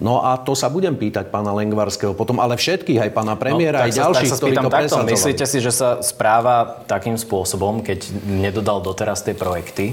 No 0.00 0.24
a 0.24 0.40
to 0.40 0.56
sa 0.56 0.72
budem 0.72 0.96
pýtať 0.96 1.28
pána 1.28 1.52
Lengvarského 1.52 2.16
potom, 2.16 2.40
ale 2.40 2.56
všetkých, 2.56 3.04
aj 3.04 3.10
pána 3.12 3.36
premiéra, 3.36 3.84
no, 3.84 3.86
aj 3.90 3.92
ďalších, 4.00 4.32
ktorí 4.32 4.56
to 4.56 4.70
presadzovali. 4.72 5.12
Myslíte 5.12 5.44
si, 5.44 5.58
že 5.60 5.68
sa 5.68 6.00
správa 6.00 6.80
takým 6.88 7.20
spôsobom, 7.20 7.84
keď 7.84 8.08
nedodal 8.24 8.80
doteraz 8.80 9.20
tie 9.20 9.36
projekty, 9.36 9.92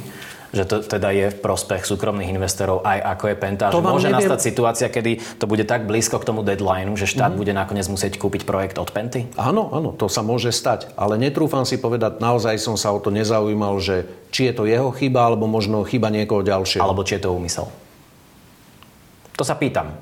že 0.56 0.64
to 0.64 0.80
teda 0.84 1.12
je 1.12 1.28
v 1.34 1.38
prospech 1.44 1.84
súkromných 1.84 2.32
investorov 2.32 2.84
aj 2.84 3.00
ako 3.18 3.24
je 3.32 3.36
Penta. 3.36 3.66
To 3.72 3.84
že 3.84 3.88
môže 3.88 4.08
neviem. 4.08 4.24
nastať 4.24 4.40
situácia, 4.40 4.88
kedy 4.88 5.40
to 5.40 5.46
bude 5.50 5.64
tak 5.68 5.84
blízko 5.84 6.20
k 6.20 6.28
tomu 6.28 6.42
deadlineu, 6.44 6.96
že 6.96 7.10
štát 7.10 7.34
mm-hmm. 7.34 7.40
bude 7.40 7.54
nakoniec 7.54 7.88
musieť 7.92 8.16
kúpiť 8.16 8.48
projekt 8.48 8.80
od 8.80 8.90
Penty? 8.92 9.28
Áno, 9.36 9.72
áno, 9.76 9.92
to 9.92 10.08
sa 10.08 10.24
môže 10.24 10.56
stať. 10.56 10.92
Ale 10.96 11.20
netrúfam 11.20 11.68
si 11.68 11.80
povedať, 11.80 12.24
naozaj 12.24 12.56
som 12.60 12.80
sa 12.80 12.96
o 12.96 13.00
to 13.04 13.12
nezaujímal, 13.12 13.80
že 13.84 14.08
či 14.32 14.52
je 14.52 14.54
to 14.56 14.64
jeho 14.68 14.92
chyba, 14.96 15.32
alebo 15.32 15.48
možno 15.48 15.84
chyba 15.84 16.08
niekoho 16.08 16.44
ďalšieho. 16.44 16.84
Alebo 16.84 17.04
či 17.04 17.20
je 17.20 17.24
to 17.28 17.36
úmysel. 17.36 17.68
To 19.38 19.44
sa 19.46 19.54
pýtam. 19.60 19.94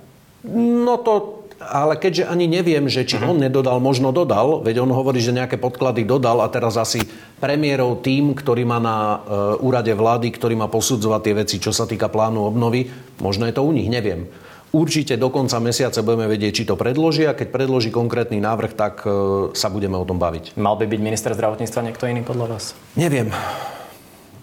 No 0.46 1.02
to 1.02 1.45
ale 1.60 1.96
keďže 1.96 2.28
ani 2.28 2.52
neviem, 2.52 2.86
že 2.92 3.08
či 3.08 3.16
on 3.20 3.40
nedodal, 3.40 3.80
možno 3.80 4.12
dodal, 4.12 4.60
veď 4.60 4.84
on 4.84 4.92
hovorí, 4.92 5.24
že 5.24 5.32
nejaké 5.32 5.56
podklady 5.56 6.04
dodal 6.04 6.44
a 6.44 6.52
teraz 6.52 6.76
asi 6.76 7.00
premiérov 7.40 8.04
tým, 8.04 8.36
ktorý 8.36 8.68
má 8.68 8.80
na 8.84 8.98
uh, 8.98 9.20
úrade 9.64 9.92
vlády, 9.96 10.32
ktorý 10.36 10.60
má 10.60 10.68
posudzovať 10.68 11.22
tie 11.24 11.34
veci, 11.36 11.56
čo 11.64 11.72
sa 11.72 11.88
týka 11.88 12.12
plánu 12.12 12.44
obnovy, 12.44 12.92
možno 13.24 13.48
je 13.48 13.56
to 13.56 13.64
u 13.64 13.72
nich, 13.72 13.88
neviem. 13.88 14.28
Určite 14.76 15.16
do 15.16 15.32
konca 15.32 15.56
mesiaca 15.64 16.04
budeme 16.04 16.28
vedieť, 16.28 16.52
či 16.52 16.68
to 16.68 16.76
predložia. 16.76 17.32
Keď 17.32 17.48
predloží 17.48 17.96
konkrétny 17.96 18.44
návrh, 18.44 18.76
tak 18.76 19.08
uh, 19.08 19.56
sa 19.56 19.72
budeme 19.72 19.96
o 19.96 20.04
tom 20.04 20.20
baviť. 20.20 20.60
Mal 20.60 20.76
by 20.76 20.84
byť 20.84 21.00
minister 21.00 21.32
zdravotníctva 21.32 21.82
niekto 21.88 22.04
iný 22.12 22.28
podľa 22.28 22.60
vás? 22.60 22.76
Neviem. 23.00 23.32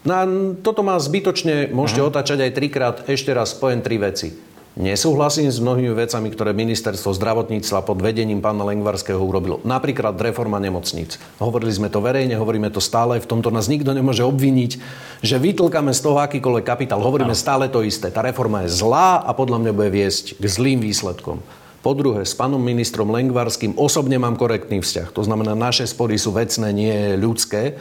Na, 0.03 0.25
toto 0.65 0.83
má 0.83 0.97
zbytočne, 0.99 1.71
môžete 1.71 2.01
uh-huh. 2.03 2.11
otáčať 2.11 2.49
aj 2.49 2.53
trikrát, 2.57 2.97
ešte 3.07 3.31
raz 3.31 3.55
poviem 3.55 3.85
tri 3.85 4.01
veci. 4.01 4.52
Nesúhlasím 4.73 5.53
s 5.53 5.61
mnohými 5.61 5.93
vecami, 5.93 6.33
ktoré 6.33 6.57
ministerstvo 6.57 7.13
zdravotníctva 7.13 7.85
pod 7.85 8.01
vedením 8.01 8.41
pána 8.41 8.65
Lengvarského 8.65 9.21
urobilo. 9.21 9.61
Napríklad 9.69 10.17
reforma 10.17 10.57
nemocníc. 10.57 11.21
Hovorili 11.37 11.77
sme 11.77 11.93
to 11.93 12.01
verejne, 12.01 12.41
hovoríme 12.41 12.73
to 12.73 12.81
stále, 12.81 13.21
v 13.21 13.29
tomto 13.29 13.53
nás 13.53 13.69
nikto 13.69 13.93
nemôže 13.93 14.25
obviniť, 14.25 14.81
že 15.21 15.37
vytlkame 15.37 15.93
z 15.93 16.01
toho 16.01 16.17
akýkoľvek 16.25 16.65
kapitál. 16.65 17.05
Hovoríme 17.05 17.37
stále 17.37 17.69
to 17.69 17.85
isté. 17.85 18.09
Tá 18.09 18.25
reforma 18.25 18.65
je 18.65 18.73
zlá 18.73 19.21
a 19.21 19.37
podľa 19.37 19.61
mňa 19.61 19.73
bude 19.77 19.93
viesť 19.93 20.41
k 20.41 20.45
zlým 20.49 20.81
výsledkom. 20.81 21.45
Po 21.85 21.93
druhé, 21.93 22.25
s 22.25 22.33
pánom 22.33 22.63
ministrom 22.63 23.13
Lengvarským 23.13 23.77
osobne 23.77 24.17
mám 24.17 24.41
korektný 24.41 24.81
vzťah. 24.81 25.13
To 25.13 25.21
znamená, 25.21 25.53
naše 25.53 25.85
spory 25.85 26.17
sú 26.17 26.33
vecné, 26.33 26.73
nie 26.73 26.97
ľudské. 27.21 27.77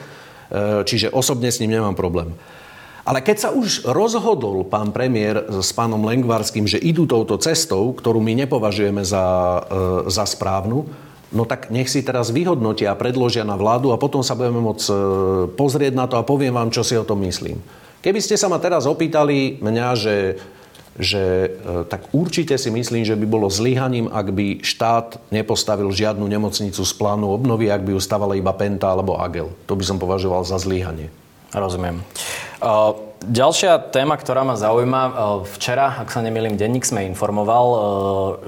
E, 0.52 0.84
čiže 0.84 1.14
osobne 1.16 1.48
s 1.48 1.64
ním 1.64 1.80
nemám 1.80 1.96
problém. 1.96 2.36
Ale 3.02 3.26
keď 3.26 3.38
sa 3.38 3.50
už 3.50 3.90
rozhodol 3.90 4.62
pán 4.62 4.94
premiér 4.94 5.50
s 5.50 5.74
pánom 5.74 6.06
Lengvarským, 6.06 6.70
že 6.70 6.78
idú 6.78 7.10
touto 7.10 7.42
cestou, 7.42 7.98
ktorú 7.98 8.22
my 8.22 8.46
nepovažujeme 8.46 9.02
za, 9.02 9.26
e, 9.66 10.12
za 10.14 10.26
správnu, 10.30 10.86
no 11.34 11.44
tak 11.50 11.74
nech 11.74 11.90
si 11.90 12.06
teraz 12.06 12.30
vyhodnotia 12.30 12.94
a 12.94 13.00
predložia 13.00 13.42
na 13.42 13.58
vládu 13.58 13.90
a 13.90 13.98
potom 13.98 14.22
sa 14.22 14.38
budeme 14.38 14.62
môcť 14.62 14.86
e, 14.86 14.94
pozrieť 15.58 15.94
na 15.98 16.06
to 16.06 16.22
a 16.22 16.28
poviem 16.28 16.54
vám, 16.54 16.70
čo 16.70 16.86
si 16.86 16.94
o 16.94 17.08
tom 17.08 17.26
myslím. 17.26 17.58
Keby 18.06 18.22
ste 18.22 18.38
sa 18.38 18.50
ma 18.50 18.62
teraz 18.62 18.86
opýtali 18.86 19.58
mňa, 19.62 19.88
že, 19.98 20.18
že 20.94 21.24
e, 21.50 21.50
tak 21.90 22.06
určite 22.14 22.54
si 22.62 22.70
myslím, 22.70 23.02
že 23.02 23.18
by 23.18 23.26
bolo 23.26 23.50
zlyhaním, 23.50 24.14
ak 24.14 24.28
by 24.30 24.48
štát 24.62 25.34
nepostavil 25.34 25.90
žiadnu 25.90 26.26
nemocnicu 26.30 26.86
z 26.86 26.94
plánu 26.98 27.34
obnovy, 27.34 27.74
ak 27.74 27.82
by 27.82 27.98
ju 27.98 28.02
stavala 28.02 28.38
iba 28.38 28.54
Penta 28.54 28.94
alebo 28.94 29.18
Agel. 29.18 29.50
To 29.66 29.74
by 29.74 29.82
som 29.82 29.98
považoval 29.98 30.46
za 30.46 30.62
zlyhanie. 30.62 31.10
Rozumiem. 31.52 32.00
Ďalšia 33.22 33.94
téma, 33.94 34.18
ktorá 34.18 34.42
ma 34.42 34.58
zaujíma, 34.58 35.02
včera, 35.46 36.02
ak 36.02 36.10
sa 36.10 36.26
nemýlim, 36.26 36.58
denník 36.58 36.82
sme 36.82 37.06
informoval, 37.06 37.68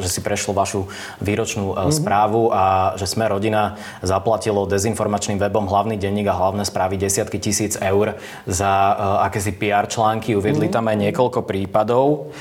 že 0.02 0.10
si 0.10 0.20
prešlo 0.26 0.58
vašu 0.58 0.89
výročnú 1.22 1.78
mm-hmm. 1.78 1.94
správu 1.94 2.50
a 2.50 2.98
že 2.98 3.06
sme 3.06 3.30
rodina 3.30 3.78
zaplatilo 4.02 4.66
dezinformačným 4.66 5.38
webom 5.38 5.70
hlavný 5.70 5.94
denník 6.02 6.26
a 6.26 6.34
hlavné 6.34 6.66
správy 6.66 6.98
desiatky 6.98 7.38
tisíc 7.38 7.78
eur 7.78 8.18
za 8.50 8.97
akési 9.30 9.54
PR 9.54 9.86
články. 9.86 10.34
Uviedli 10.34 10.66
mm-hmm. 10.66 10.78
tam 10.82 10.89
aj 10.89 10.97
niekoľko 11.06 11.45
prípadov. 11.45 12.34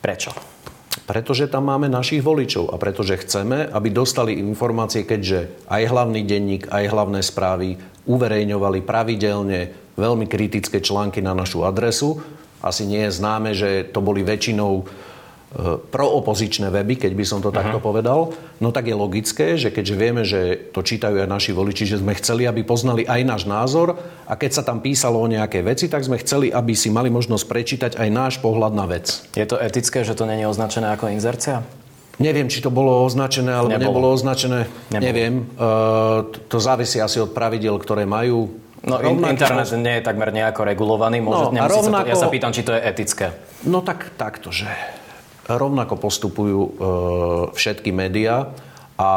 Prečo? 0.00 0.51
Pretože 0.92 1.48
tam 1.48 1.72
máme 1.72 1.88
našich 1.88 2.20
voličov 2.20 2.68
a 2.68 2.76
pretože 2.76 3.24
chceme, 3.24 3.64
aby 3.64 3.88
dostali 3.88 4.36
informácie, 4.36 5.08
keďže 5.08 5.64
aj 5.66 5.82
hlavný 5.88 6.20
denník, 6.22 6.68
aj 6.68 6.84
hlavné 6.92 7.20
správy 7.24 7.80
uverejňovali 8.04 8.84
pravidelne 8.84 9.60
veľmi 9.96 10.28
kritické 10.28 10.84
články 10.84 11.24
na 11.24 11.32
našu 11.32 11.64
adresu. 11.64 12.20
Asi 12.60 12.86
nie 12.86 13.08
je 13.08 13.16
známe, 13.16 13.56
že 13.56 13.88
to 13.88 14.04
boli 14.04 14.22
väčšinou 14.22 14.84
proopozičné 15.92 16.72
weby, 16.72 16.96
keď 16.96 17.12
by 17.12 17.24
som 17.28 17.44
to 17.44 17.52
uh-huh. 17.52 17.60
takto 17.60 17.78
povedal, 17.78 18.32
no 18.56 18.72
tak 18.72 18.88
je 18.88 18.96
logické, 18.96 19.60
že 19.60 19.68
keďže 19.68 19.94
vieme, 20.00 20.22
že 20.24 20.72
to 20.72 20.80
čítajú 20.80 21.20
aj 21.20 21.28
naši 21.28 21.52
voliči, 21.52 21.84
že 21.84 22.00
sme 22.00 22.16
chceli, 22.16 22.48
aby 22.48 22.64
poznali 22.64 23.04
aj 23.04 23.20
náš 23.20 23.42
názor 23.44 24.00
a 24.24 24.32
keď 24.32 24.50
sa 24.56 24.62
tam 24.64 24.80
písalo 24.80 25.20
o 25.20 25.28
nejaké 25.28 25.60
veci, 25.60 25.92
tak 25.92 26.08
sme 26.08 26.16
chceli, 26.24 26.48
aby 26.48 26.72
si 26.72 26.88
mali 26.88 27.12
možnosť 27.12 27.44
prečítať 27.44 27.92
aj 28.00 28.08
náš 28.08 28.34
pohľad 28.40 28.72
na 28.72 28.88
vec. 28.88 29.28
Je 29.36 29.44
to 29.44 29.60
etické, 29.60 30.00
že 30.08 30.16
to 30.16 30.24
není 30.24 30.48
označené 30.48 30.88
ako 30.96 31.12
inzercia? 31.12 31.60
Neviem, 32.20 32.48
či 32.48 32.64
to 32.64 32.68
bolo 32.68 33.04
označené 33.04 33.52
alebo 33.52 33.72
nebolo, 33.72 33.88
nebolo 33.88 34.06
označené. 34.12 34.68
Nebolo. 34.92 35.04
Neviem. 35.04 35.34
Uh, 35.56 36.28
to 36.48 36.60
závisí 36.60 37.00
asi 37.00 37.20
od 37.20 37.32
pravidel, 37.32 37.76
ktoré 37.80 38.04
majú. 38.04 38.52
No 38.84 38.98
rovnako... 39.00 39.32
internet 39.32 39.68
nie 39.78 39.94
je 40.00 40.02
takmer 40.04 40.28
nejako 40.34 40.60
regulovaný. 40.66 41.22
Môže, 41.24 41.54
no, 41.54 41.64
rovnako... 41.66 42.08
to, 42.08 42.12
ja 42.12 42.16
sa 42.18 42.28
pýtam, 42.28 42.52
či 42.52 42.62
to 42.66 42.74
je 42.76 42.80
etické. 42.84 43.32
No 43.64 43.80
tak 43.80 44.12
takto, 44.18 44.50
že 44.50 44.68
rovnako 45.56 45.98
postupujú 45.98 46.60
e, 46.60 46.70
všetky 47.56 47.90
médiá 47.90 48.52
a 48.96 49.10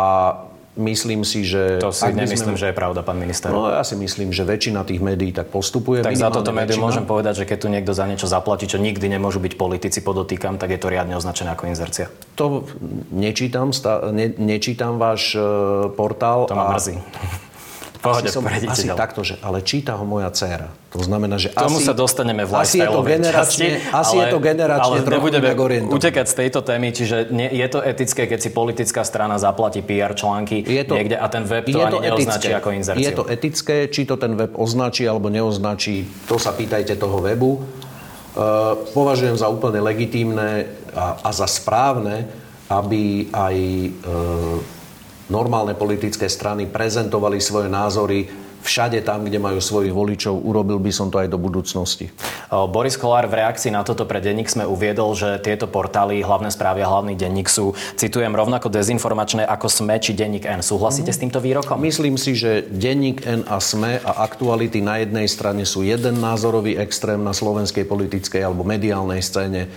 myslím 0.75 1.23
si, 1.23 1.47
že... 1.47 1.79
To 1.79 1.91
si 1.91 2.11
nemyslím, 2.11 2.55
sme... 2.55 2.61
že 2.61 2.65
je 2.71 2.75
pravda, 2.75 2.99
pán 3.01 3.15
minister. 3.15 3.47
No 3.47 3.71
ja 3.71 3.83
si 3.88 3.95
myslím, 3.95 4.36
že 4.36 4.43
väčšina 4.43 4.83
tých 4.83 4.99
médií 4.99 5.31
tak 5.31 5.47
postupuje. 5.47 6.03
Tak 6.03 6.19
za 6.19 6.29
toto 6.31 6.51
médium 6.51 6.83
môžem 6.83 7.07
povedať, 7.07 7.43
že 7.43 7.45
keď 7.47 7.57
tu 7.57 7.67
niekto 7.71 7.91
za 7.95 8.05
niečo 8.05 8.27
zaplatí, 8.27 8.67
čo 8.67 8.75
nikdy 8.75 9.07
nemôžu 9.07 9.39
byť 9.39 9.53
politici, 9.55 10.03
podotýkam, 10.03 10.59
tak 10.59 10.75
je 10.75 10.79
to 10.79 10.91
riadne 10.91 11.15
označené 11.15 11.55
ako 11.55 11.71
inzercia. 11.71 12.11
To 12.36 12.67
nečítam, 13.15 13.71
ne, 14.11 14.36
nečítam 14.36 14.99
váš 14.99 15.39
uh, 15.39 15.88
portál. 15.95 16.51
To 16.51 16.55
ma 16.55 16.67
a... 16.67 16.75
mrzí. 16.75 16.95
Pohode, 18.06 18.30
asi, 18.30 18.38
som, 18.38 18.45
asi 18.45 18.88
takto, 18.93 19.26
že, 19.26 19.41
ale 19.41 19.66
číta 19.66 19.97
ho 19.97 20.06
moja 20.06 20.30
dcéra. 20.30 20.70
To 20.93 21.01
znamená, 21.01 21.36
že 21.41 21.51
Tomu 21.51 21.82
asi, 21.82 21.89
sa 21.89 21.93
dostaneme 21.97 22.45
v 22.45 22.53
asi 22.56 22.80
je 22.80 22.88
to 22.88 23.01
generačne, 23.03 23.68
časti, 23.82 23.91
asi 23.91 24.16
ale, 24.16 24.22
je 24.22 24.26
to 24.32 24.39
generačne 24.39 24.97
ale 25.01 25.12
nebudeme 25.12 25.49
utekať 25.91 26.26
z 26.30 26.36
tejto 26.39 26.60
témy, 26.64 26.88
čiže 26.93 27.18
nie, 27.36 27.49
je 27.51 27.68
to 27.68 27.84
etické, 27.84 28.30
keď 28.30 28.39
si 28.39 28.49
politická 28.53 29.01
strana 29.03 29.36
zaplatí 29.36 29.84
PR 29.84 30.16
články 30.16 30.64
je 30.64 30.84
to, 30.88 30.93
niekde 30.95 31.18
a 31.20 31.28
ten 31.28 31.43
web 31.43 31.66
to 31.66 31.82
ani 31.82 31.91
to 31.91 31.99
neoznačí 31.99 32.51
ako 32.53 32.70
inzerciu. 32.72 33.03
Je 33.03 33.12
to 33.12 33.24
etické, 33.28 33.78
či 33.91 34.08
to 34.08 34.16
ten 34.16 34.38
web 34.39 34.53
označí 34.56 35.03
alebo 35.03 35.28
neoznačí, 35.28 36.06
to 36.30 36.39
sa 36.39 36.56
pýtajte 36.56 36.95
toho 36.95 37.20
webu. 37.20 37.60
Uh, 38.36 38.76
považujem 38.91 39.39
za 39.39 39.47
úplne 39.47 39.80
legitímne 39.80 40.68
a, 40.91 41.24
a 41.24 41.30
za 41.32 41.47
správne, 41.47 42.28
aby 42.68 43.32
aj 43.32 43.56
uh, 44.03 44.60
normálne 45.30 45.73
politické 45.73 46.30
strany 46.30 46.69
prezentovali 46.69 47.41
svoje 47.41 47.69
názory 47.71 48.30
všade 48.65 49.05
tam, 49.05 49.21
kde 49.21 49.38
majú 49.38 49.61
svojich 49.61 49.93
voličov. 49.93 50.41
Urobil 50.41 50.82
by 50.82 50.89
som 50.89 51.13
to 51.13 51.21
aj 51.21 51.30
do 51.30 51.38
budúcnosti. 51.38 52.09
Boris 52.49 52.97
Kolár 52.97 53.30
v 53.30 53.45
reakcii 53.45 53.69
na 53.69 53.86
toto 53.86 54.09
pre 54.09 54.17
denník 54.17 54.49
sme 54.49 54.65
uviedol, 54.65 55.13
že 55.13 55.38
tieto 55.38 55.69
portály, 55.69 56.26
hlavné 56.26 56.49
správy 56.49 56.82
a 56.82 56.89
hlavný 56.89 57.13
denník 57.13 57.45
sú, 57.45 57.78
citujem, 57.93 58.34
rovnako 58.34 58.73
dezinformačné 58.73 59.45
ako 59.45 59.69
SME 59.69 60.01
či 60.01 60.17
denník 60.17 60.49
N. 60.49 60.65
Súhlasíte 60.65 61.13
mm. 61.13 61.15
s 61.15 61.21
týmto 61.21 61.39
výrokom? 61.45 61.78
Myslím 61.78 62.17
si, 62.17 62.34
že 62.34 62.65
denník 62.65 63.21
N 63.21 63.45
a 63.45 63.61
SME 63.61 64.01
a 64.01 64.26
aktuality 64.26 64.82
na 64.82 64.97
jednej 64.97 65.30
strane 65.30 65.61
sú 65.61 65.86
jeden 65.86 66.17
názorový 66.17 66.73
extrém 66.82 67.21
na 67.21 67.38
slovenskej 67.38 67.86
politickej 67.86 68.41
alebo 68.49 68.65
mediálnej 68.65 69.21
scéne. 69.21 69.69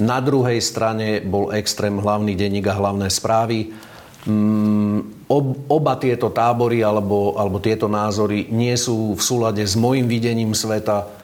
Na 0.00 0.16
druhej 0.24 0.64
strane 0.64 1.20
bol 1.20 1.52
extrém 1.52 1.92
hlavný 1.92 2.32
denník 2.32 2.72
a 2.72 2.78
hlavné 2.80 3.12
správy 3.12 3.68
Mm, 4.20 5.24
ob, 5.32 5.46
oba 5.72 5.96
tieto 5.96 6.28
tábory 6.28 6.84
alebo, 6.84 7.40
alebo 7.40 7.56
tieto 7.56 7.88
názory 7.88 8.52
nie 8.52 8.76
sú 8.76 9.16
v 9.16 9.22
súlade 9.22 9.64
s 9.64 9.78
môjim 9.80 10.04
videním 10.04 10.52
sveta. 10.52 11.19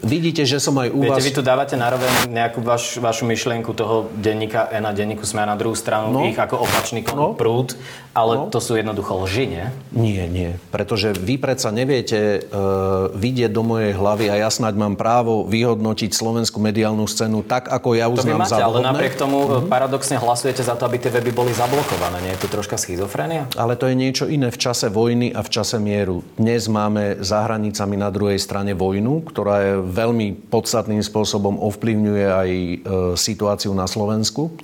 Vidíte, 0.00 0.48
že 0.48 0.56
som 0.56 0.72
aj 0.80 0.88
u 0.96 1.04
Viete, 1.04 1.12
vás... 1.12 1.24
vy 1.24 1.32
tu 1.36 1.42
dávate 1.44 1.76
na 1.76 1.92
nejakú 2.24 2.64
vaš, 2.64 2.96
vašu 2.96 3.28
myšlienku 3.28 3.76
toho 3.76 4.08
denníka 4.16 4.64
N 4.72 4.88
a 4.88 4.96
denníku 4.96 5.28
sme 5.28 5.44
na 5.44 5.52
druhú 5.60 5.76
stranu 5.76 6.08
no. 6.08 6.24
ich 6.24 6.40
ako 6.40 6.64
opačný 6.64 7.04
no. 7.12 7.36
prúd, 7.36 7.76
ale 8.16 8.40
no. 8.40 8.44
to 8.48 8.64
sú 8.64 8.80
jednoducho 8.80 9.28
lži, 9.28 9.44
nie? 9.44 9.66
Nie, 9.92 10.24
nie. 10.24 10.50
Pretože 10.72 11.12
vy 11.12 11.36
predsa 11.36 11.68
neviete 11.68 12.40
uh, 12.48 13.12
vidieť 13.12 13.52
do 13.52 13.60
mojej 13.60 13.92
hlavy 13.92 14.32
a 14.32 14.40
ja 14.40 14.48
snáď 14.48 14.80
mám 14.80 14.96
právo 14.96 15.44
vyhodnotiť 15.44 16.16
slovenskú 16.16 16.64
mediálnu 16.64 17.04
scénu 17.04 17.44
tak, 17.44 17.68
ako 17.68 17.92
ja 17.92 18.08
uznám 18.08 18.40
to 18.40 18.42
máte, 18.48 18.56
za 18.56 18.64
ale 18.64 18.80
napriek 18.80 19.20
tomu 19.20 19.36
mm-hmm. 19.44 19.68
paradoxne 19.68 20.16
hlasujete 20.16 20.64
za 20.64 20.80
to, 20.80 20.88
aby 20.88 20.96
tie 20.96 21.12
weby 21.12 21.28
boli 21.28 21.52
zablokované. 21.52 22.24
Nie 22.24 22.40
je 22.40 22.48
to 22.48 22.48
troška 22.48 22.80
schizofrénia? 22.80 23.52
Ale 23.52 23.76
to 23.76 23.84
je 23.84 23.94
niečo 24.00 24.24
iné 24.24 24.48
v 24.48 24.58
čase 24.58 24.88
vojny 24.88 25.36
a 25.36 25.44
v 25.44 25.50
čase 25.52 25.76
mieru. 25.76 26.24
Dnes 26.40 26.72
máme 26.72 27.20
za 27.20 27.44
hranicami 27.44 28.00
na 28.00 28.08
druhej 28.08 28.40
strane 28.40 28.72
vojnu, 28.72 29.28
ktorá 29.28 29.56
je 29.60 29.72
veľmi 29.90 30.48
podstatným 30.48 31.02
spôsobom 31.02 31.58
ovplyvňuje 31.58 32.26
aj 32.26 32.50
e, 32.50 32.74
situáciu 33.18 33.74
na 33.74 33.90
Slovensku. 33.90 34.54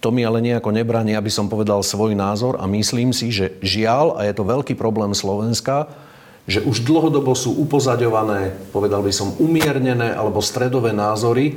To 0.00 0.12
mi 0.12 0.20
ale 0.20 0.44
nejako 0.44 0.72
nebráni, 0.72 1.16
aby 1.16 1.32
som 1.32 1.48
povedal 1.48 1.80
svoj 1.80 2.12
názor 2.12 2.60
a 2.60 2.68
myslím 2.68 3.12
si, 3.12 3.32
že 3.32 3.56
žiaľ, 3.64 4.20
a 4.20 4.28
je 4.28 4.36
to 4.36 4.44
veľký 4.44 4.76
problém 4.76 5.16
Slovenska, 5.16 5.88
že 6.44 6.60
už 6.60 6.84
dlhodobo 6.84 7.32
sú 7.32 7.56
upozaďované, 7.56 8.52
povedal 8.68 9.00
by 9.00 9.08
som, 9.08 9.32
umiernené 9.40 10.12
alebo 10.12 10.44
stredové 10.44 10.92
názory, 10.92 11.56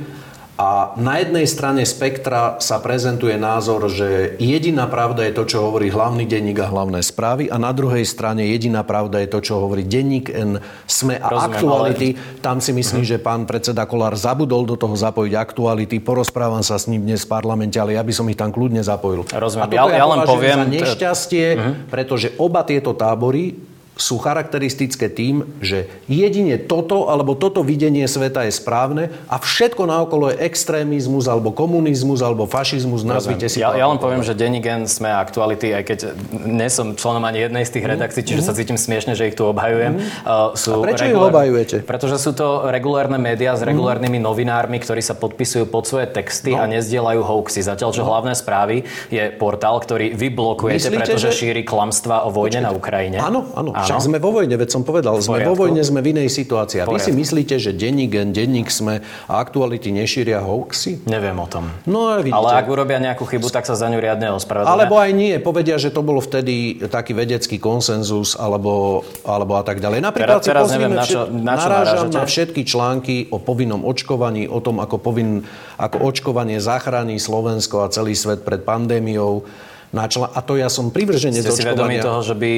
a 0.58 0.90
na 0.98 1.22
jednej 1.22 1.46
strane 1.46 1.86
spektra 1.86 2.58
sa 2.58 2.82
prezentuje 2.82 3.38
názor, 3.38 3.86
že 3.86 4.34
jediná 4.42 4.90
pravda 4.90 5.22
je 5.30 5.38
to, 5.38 5.46
čo 5.46 5.70
hovorí 5.70 5.86
hlavný 5.86 6.26
denník 6.26 6.58
a 6.58 6.66
hlavné 6.66 6.98
správy 6.98 7.46
a 7.46 7.62
na 7.62 7.70
druhej 7.70 8.02
strane 8.02 8.42
jediná 8.42 8.82
pravda 8.82 9.22
je 9.22 9.30
to, 9.30 9.38
čo 9.38 9.62
hovorí 9.62 9.86
denník 9.86 10.26
N, 10.34 10.58
SME 10.82 11.22
a 11.22 11.30
Rozumiem, 11.30 11.54
aktuality. 11.54 12.08
Ale... 12.18 12.42
Tam 12.42 12.58
si 12.58 12.74
myslím, 12.74 13.06
uh-huh. 13.06 13.22
že 13.22 13.22
pán 13.22 13.46
predseda 13.46 13.86
Kolár 13.86 14.18
zabudol 14.18 14.66
do 14.66 14.74
toho 14.74 14.98
zapojiť 14.98 15.38
aktuality. 15.38 16.02
Porozprávam 16.02 16.66
sa 16.66 16.74
s 16.74 16.90
ním 16.90 17.06
dnes 17.06 17.22
v 17.22 17.38
parlamente, 17.38 17.78
ale 17.78 17.94
ja 17.94 18.02
by 18.02 18.10
som 18.10 18.26
ich 18.26 18.34
tam 18.34 18.50
kľudne 18.50 18.82
zapojil. 18.82 19.30
Rozumiem. 19.30 19.62
A 19.62 19.70
toto 19.70 19.94
ja, 19.94 19.94
ja, 19.94 20.02
ja 20.02 20.06
len 20.10 20.20
poviem... 20.26 20.58
za 20.58 20.66
nešťastie, 20.66 21.46
uh-huh. 21.54 21.74
pretože 21.86 22.34
oba 22.34 22.66
tieto 22.66 22.98
tábory 22.98 23.54
sú 23.98 24.22
charakteristické 24.22 25.10
tým, 25.10 25.42
že 25.58 25.90
jedine 26.06 26.54
toto 26.54 27.10
alebo 27.10 27.34
toto 27.34 27.66
videnie 27.66 28.06
sveta 28.06 28.46
je 28.46 28.54
správne 28.54 29.10
a 29.26 29.42
všetko 29.42 29.90
naokolo 29.90 30.30
je 30.30 30.38
extrémizmus 30.46 31.26
alebo 31.26 31.50
komunizmus 31.50 32.22
alebo 32.22 32.46
fašizmus, 32.46 33.02
nazvite 33.02 33.50
si 33.50 33.58
ja, 33.58 33.74
ja 33.74 33.90
len 33.90 33.98
poviem, 33.98 34.22
že 34.22 34.38
denní 34.38 34.62
gen 34.62 34.86
sme 34.86 35.10
aktuality, 35.10 35.74
aj 35.74 35.82
keď 35.82 35.98
nie 36.30 36.70
som 36.70 36.94
členom 36.94 37.26
ani 37.26 37.42
jednej 37.42 37.66
z 37.66 37.70
tých 37.74 37.84
mhm. 37.84 37.90
redakcií, 37.98 38.22
čiže 38.22 38.42
mm. 38.44 38.46
sa 38.46 38.52
cítim 38.54 38.78
smiešne, 38.78 39.12
že 39.18 39.28
ich 39.28 39.36
tu 39.36 39.42
obhajujem. 39.50 39.98
Mm. 39.98 40.02
Uh, 40.22 40.54
sú 40.54 40.78
a 40.78 40.86
prečo 40.86 41.02
regulár... 41.02 41.10
ich 41.10 41.34
obhajujete? 41.34 41.76
Pretože 41.82 42.16
sú 42.22 42.30
to 42.38 42.70
regulárne 42.70 43.18
médiá 43.18 43.58
s 43.58 43.66
regulárnymi 43.66 44.22
mm. 44.22 44.24
novinármi, 44.24 44.78
ktorí 44.78 45.02
sa 45.02 45.18
podpisujú 45.18 45.66
pod 45.66 45.90
svoje 45.90 46.06
texty 46.14 46.54
no. 46.54 46.62
a 46.62 46.70
nezdielajú 46.70 47.20
hoaxy. 47.26 47.66
Zatiaľ, 47.66 47.90
čo 47.90 48.06
no. 48.06 48.14
hlavné 48.14 48.38
správy 48.38 48.86
je 49.10 49.34
portál, 49.34 49.82
ktorý 49.82 50.14
vy 50.14 50.30
blokujete, 50.30 50.86
Myslíte, 50.86 50.98
pretože 51.02 51.28
že... 51.34 51.36
šíri 51.42 51.62
klamstva 51.66 52.22
o 52.24 52.30
vojne 52.30 52.62
Počkejte. 52.62 52.68
na 52.68 52.70
Ukrajine. 52.70 53.18
Áno, 53.18 53.40
áno. 53.56 53.70
Však 53.88 54.04
sme 54.04 54.18
vo 54.20 54.30
vojne, 54.36 54.52
veď 54.60 54.68
som 54.68 54.82
povedal, 54.84 55.16
sme 55.24 55.40
vo 55.48 55.56
vojne, 55.56 55.80
sme 55.80 56.04
v 56.04 56.12
inej 56.12 56.28
situácii. 56.28 56.84
A 56.84 56.86
vy 56.86 57.00
si 57.00 57.10
myslíte, 57.16 57.56
že 57.56 57.72
denník 57.72 58.12
gen, 58.12 58.36
denník 58.36 58.68
sme 58.68 59.00
a 59.24 59.40
aktuality 59.40 59.88
nešíria 59.88 60.44
hoaxy? 60.44 61.08
Neviem 61.08 61.40
o 61.40 61.48
tom. 61.48 61.72
No 61.88 62.20
vidíte. 62.20 62.36
Ale 62.36 62.60
ak 62.60 62.68
urobia 62.68 63.00
nejakú 63.00 63.24
chybu, 63.24 63.48
tak 63.48 63.64
sa 63.64 63.72
za 63.72 63.88
ňu 63.88 63.96
riadne 63.96 64.36
ospravedlňujú. 64.36 64.76
Alebo 64.76 64.94
aj 65.00 65.10
nie. 65.16 65.34
Povedia, 65.40 65.80
že 65.80 65.88
to 65.88 66.04
bolo 66.04 66.20
vtedy 66.20 66.84
taký 66.92 67.16
vedecký 67.16 67.56
konsenzus 67.56 68.36
alebo, 68.36 69.02
alebo 69.24 69.56
a 69.56 69.64
tak 69.64 69.80
ďalej. 69.80 70.04
Napríklad 70.04 70.44
teraz, 70.44 70.68
teraz 70.68 70.76
neviem, 70.76 70.92
na 70.92 71.04
čo, 71.08 71.24
na 71.32 71.54
čo 71.56 71.68
narážam 71.72 72.06
na 72.12 72.24
všetky 72.28 72.62
články 72.68 73.16
o 73.32 73.40
povinnom 73.40 73.80
očkovaní, 73.88 74.44
o 74.44 74.60
tom, 74.60 74.84
ako, 74.84 75.00
povin, 75.00 75.48
ako 75.80 76.04
očkovanie 76.04 76.60
zachráni 76.60 77.16
Slovensko 77.16 77.86
a 77.86 77.88
celý 77.88 78.12
svet 78.12 78.44
pred 78.44 78.60
pandémiou 78.60 79.48
na 79.88 80.04
a 80.04 80.40
to 80.44 80.60
ja 80.60 80.68
som 80.68 80.92
privrženec 80.92 81.40
Ste 81.40 81.64
si 81.64 81.64
vedomí 81.64 81.96
toho, 81.96 82.20
že 82.20 82.36
by 82.36 82.52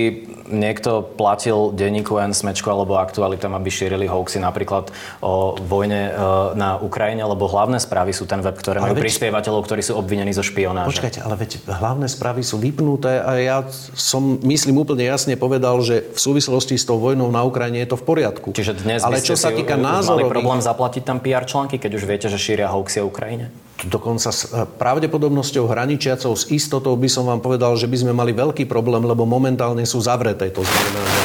niekto 0.51 1.07
platil 1.14 1.70
denníku 1.70 2.18
N 2.18 2.35
smečku 2.35 2.66
alebo 2.66 2.99
aktualitom, 2.99 3.55
aby 3.55 3.70
šírili 3.70 4.11
hoaxy 4.11 4.43
napríklad 4.43 4.91
o 5.22 5.55
vojne 5.55 6.11
e, 6.11 6.12
na 6.59 6.74
Ukrajine, 6.83 7.22
lebo 7.22 7.47
hlavné 7.47 7.78
správy 7.78 8.11
sú 8.11 8.26
ten 8.26 8.43
web, 8.43 8.59
ktoré 8.59 8.83
majú 8.83 8.99
veď... 8.99 9.07
prispievateľov, 9.07 9.62
ktorí 9.62 9.83
sú 9.87 9.95
obvinení 9.95 10.35
zo 10.35 10.43
špionáže. 10.43 10.91
Počkajte, 10.91 11.22
ale 11.22 11.35
veď 11.39 11.51
hlavné 11.70 12.11
správy 12.11 12.43
sú 12.43 12.59
vypnuté 12.59 13.22
a 13.22 13.39
ja 13.39 13.59
som, 13.95 14.43
myslím, 14.43 14.83
úplne 14.83 15.07
jasne 15.07 15.39
povedal, 15.39 15.78
že 15.87 16.11
v 16.11 16.18
súvislosti 16.18 16.74
s 16.74 16.83
tou 16.83 16.99
vojnou 16.99 17.31
na 17.31 17.47
Ukrajine 17.47 17.78
je 17.87 17.95
to 17.95 17.97
v 17.97 18.05
poriadku. 18.11 18.51
Čiže 18.51 18.83
dnes 18.83 19.07
ale 19.07 19.22
čo 19.22 19.39
sa 19.39 19.55
týka 19.55 19.78
názorových... 19.78 20.26
mali 20.26 20.35
problém 20.35 20.59
zaplatiť 20.59 21.03
tam 21.07 21.22
PR 21.22 21.47
články, 21.47 21.78
keď 21.78 21.95
už 21.95 22.05
viete, 22.11 22.26
že 22.26 22.43
šíria 22.43 22.66
hoaxy 22.66 22.99
o 22.99 23.07
Ukrajine? 23.07 23.55
Dokonca 23.87 24.28
s 24.28 24.51
e, 24.51 24.66
pravdepodobnosťou 24.66 25.64
hraničiacou 25.64 26.33
s 26.37 26.51
istotou 26.53 26.93
by 26.99 27.09
som 27.09 27.24
vám 27.24 27.41
povedal, 27.41 27.72
že 27.78 27.89
by 27.89 27.97
sme 27.97 28.12
mali 28.12 28.37
veľký 28.37 28.68
problém, 28.68 29.05
lebo 29.07 29.24
momentálne 29.24 29.87
sú 29.89 30.03
zavreté. 30.03 30.53
To 30.53 30.61
znamená, 30.61 31.03
že 31.07 31.24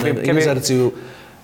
keby, 0.00 0.20
keby, 0.24 0.40
inzerciu... 0.42 0.84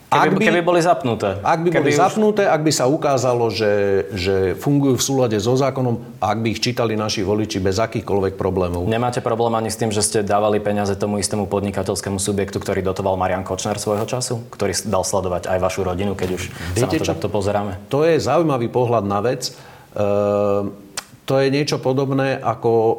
Keby, 0.06 0.38
by, 0.38 0.44
keby 0.48 0.60
boli 0.62 0.78
zapnuté. 0.78 1.42
Ak 1.42 1.66
by 1.66 1.68
keby 1.74 1.82
boli 1.82 1.92
už... 1.92 1.98
zapnuté, 1.98 2.46
ak 2.46 2.62
by 2.62 2.70
sa 2.70 2.86
ukázalo, 2.86 3.50
že, 3.50 4.06
že 4.14 4.54
fungujú 4.54 4.94
v 4.94 5.02
súlade 5.02 5.36
so 5.42 5.58
zákonom, 5.58 5.98
ak 6.22 6.38
by 6.46 6.54
ich 6.54 6.62
čítali 6.62 6.94
naši 6.94 7.26
voliči 7.26 7.58
bez 7.58 7.82
akýchkoľvek 7.82 8.38
problémov. 8.38 8.86
Nemáte 8.86 9.18
problém 9.18 9.50
ani 9.58 9.66
s 9.66 9.76
tým, 9.76 9.90
že 9.90 10.06
ste 10.06 10.22
dávali 10.22 10.62
peniaze 10.62 10.94
tomu 10.94 11.18
istému 11.18 11.50
podnikateľskému 11.50 12.22
subjektu, 12.22 12.62
ktorý 12.62 12.86
dotoval 12.86 13.18
Marian 13.18 13.42
Kočner 13.42 13.82
svojho 13.82 14.06
času? 14.06 14.46
Ktorý 14.46 14.78
dal 14.86 15.02
sledovať 15.02 15.50
aj 15.50 15.58
vašu 15.58 15.82
rodinu, 15.82 16.14
keď 16.14 16.28
už 16.38 16.42
Viete, 16.78 16.78
sa 16.78 16.86
na 16.86 16.92
to 16.94 17.04
čo? 17.04 17.10
takto 17.10 17.26
pozeráme? 17.26 17.72
To 17.90 18.06
je 18.06 18.22
zaujímavý 18.22 18.70
pohľad 18.70 19.02
na 19.02 19.18
vec. 19.18 19.58
Ehm, 19.96 20.84
To 21.26 21.42
je 21.42 21.50
niečo 21.50 21.82
podobné, 21.82 22.38
ako 22.38 22.70
e, 22.70 22.94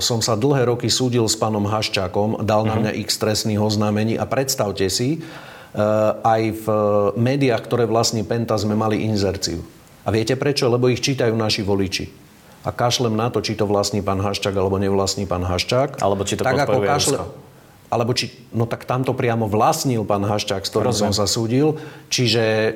som 0.00 0.24
sa 0.24 0.40
dlhé 0.40 0.72
roky 0.72 0.88
súdil 0.88 1.28
s 1.28 1.36
pánom 1.36 1.68
Haščákom, 1.68 2.40
dal 2.48 2.64
na 2.64 2.80
mňa 2.80 2.96
x 3.04 3.20
trestných 3.20 3.60
oznámení 3.60 4.16
a 4.16 4.24
predstavte 4.24 4.88
si, 4.88 5.20
e, 5.20 5.78
aj 6.24 6.42
v 6.64 6.66
médiách, 7.20 7.60
ktoré 7.68 7.84
vlastní 7.84 8.24
Penta, 8.24 8.56
sme 8.56 8.72
mali 8.72 9.04
inzerciu. 9.04 9.60
A 10.00 10.08
viete 10.08 10.32
prečo? 10.32 10.72
Lebo 10.72 10.88
ich 10.88 11.04
čítajú 11.04 11.36
naši 11.36 11.60
voliči. 11.60 12.08
A 12.64 12.72
kašlem 12.72 13.12
na 13.12 13.28
to, 13.28 13.44
či 13.44 13.52
to 13.52 13.68
vlastní 13.68 14.00
pán 14.00 14.24
Haščák 14.24 14.56
alebo 14.56 14.80
nevlastní 14.80 15.28
pán 15.28 15.44
Haščák. 15.44 16.00
Alebo 16.00 16.24
či 16.24 16.40
to 16.40 16.48
tak 16.48 16.56
ako 16.56 16.80
kašle, 16.80 17.20
alebo 17.92 18.16
či, 18.16 18.32
no 18.56 18.64
tak 18.64 18.88
tamto 18.88 19.12
priamo 19.12 19.44
vlastnil 19.44 20.08
pán 20.08 20.24
Haščák, 20.24 20.64
s 20.64 20.72
ktorým 20.72 20.96
som 20.96 21.12
Rozumiem. 21.12 21.20
sa 21.20 21.26
súdil. 21.28 21.76
Čiže 22.08 22.44
e, 22.48 22.70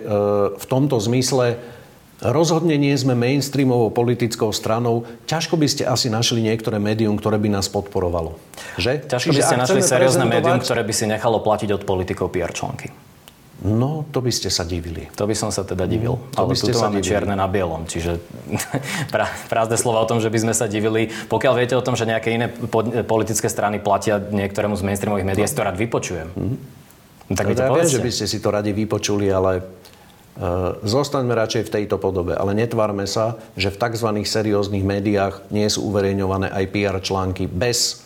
v 0.53 0.65
tomto 0.69 1.01
zmysle 1.01 1.57
rozhodne 2.21 2.77
nie 2.81 2.97
sme 2.97 3.13
mainstreamovou 3.13 3.93
politickou 3.93 4.49
stranou. 4.51 5.05
Ťažko 5.29 5.61
by 5.61 5.67
ste 5.69 5.83
asi 5.85 6.09
našli 6.09 6.41
niektoré 6.41 6.81
médium, 6.81 7.17
ktoré 7.17 7.37
by 7.37 7.49
nás 7.53 7.69
podporovalo. 7.69 8.41
Že? 8.81 9.05
Ťažko 9.05 9.31
by 9.31 9.37
Čiže 9.37 9.45
ste 9.45 9.57
ak 9.57 9.63
našli 9.65 9.81
seriózne 9.85 10.25
prezentovať- 10.25 10.33
médium, 10.33 10.59
ktoré 10.61 10.81
by 10.83 10.93
si 10.97 11.05
nechalo 11.05 11.37
platiť 11.45 11.71
od 11.77 11.83
politikov 11.85 12.33
PR 12.33 12.53
články. 12.53 12.89
No, 13.57 14.05
to 14.13 14.21
by 14.21 14.29
ste 14.29 14.53
sa 14.53 14.69
divili. 14.69 15.09
To 15.17 15.25
by 15.25 15.33
som 15.33 15.49
sa 15.49 15.65
teda 15.65 15.89
divil. 15.89 16.21
to 16.37 16.45
Ale 16.45 16.53
by 16.53 16.57
ste 16.61 16.77
sa 16.77 16.93
máme 16.93 17.01
divili. 17.01 17.09
čierne 17.09 17.35
na 17.41 17.49
bielom, 17.49 17.89
čiže 17.89 18.21
prázdne 19.53 19.81
slova 19.81 20.05
o 20.05 20.09
tom, 20.09 20.21
že 20.21 20.29
by 20.29 20.39
sme 20.45 20.53
sa 20.53 20.69
divili. 20.69 21.09
Pokiaľ 21.09 21.53
viete 21.57 21.73
o 21.73 21.81
tom, 21.81 21.97
že 21.97 22.05
nejaké 22.05 22.37
iné 22.37 22.53
politické 23.09 23.49
strany 23.49 23.81
platia 23.81 24.21
niektorému 24.21 24.77
z 24.77 24.85
mainstreamových 24.85 25.25
médií, 25.25 25.41
ja 25.41 25.49
si 25.49 25.57
to 25.57 25.65
rád 25.65 25.81
vypočujem. 25.81 26.29
No, 26.37 27.33
tak 27.33 27.49
mi 27.49 27.57
to 27.57 27.65
ja 27.65 27.73
viem, 27.73 27.89
že 27.89 27.99
by 27.99 28.11
ste 28.13 28.29
si 28.29 28.39
to 28.45 28.53
radi 28.53 28.77
vypočuli, 28.77 29.33
ale 29.33 29.65
zostaňme 30.85 31.33
radšej 31.33 31.69
v 31.69 31.75
tejto 31.81 31.97
podobe. 31.97 32.37
Ale 32.37 32.53
netvárme 32.53 33.09
sa, 33.09 33.41
že 33.57 33.73
v 33.73 33.81
tzv. 33.81 34.09
serióznych 34.21 34.85
médiách 34.85 35.41
nie 35.49 35.65
sú 35.73 35.89
uverejňované 35.89 36.53
aj 36.53 36.65
PR 36.73 36.97
články 37.01 37.49
bez 37.49 38.05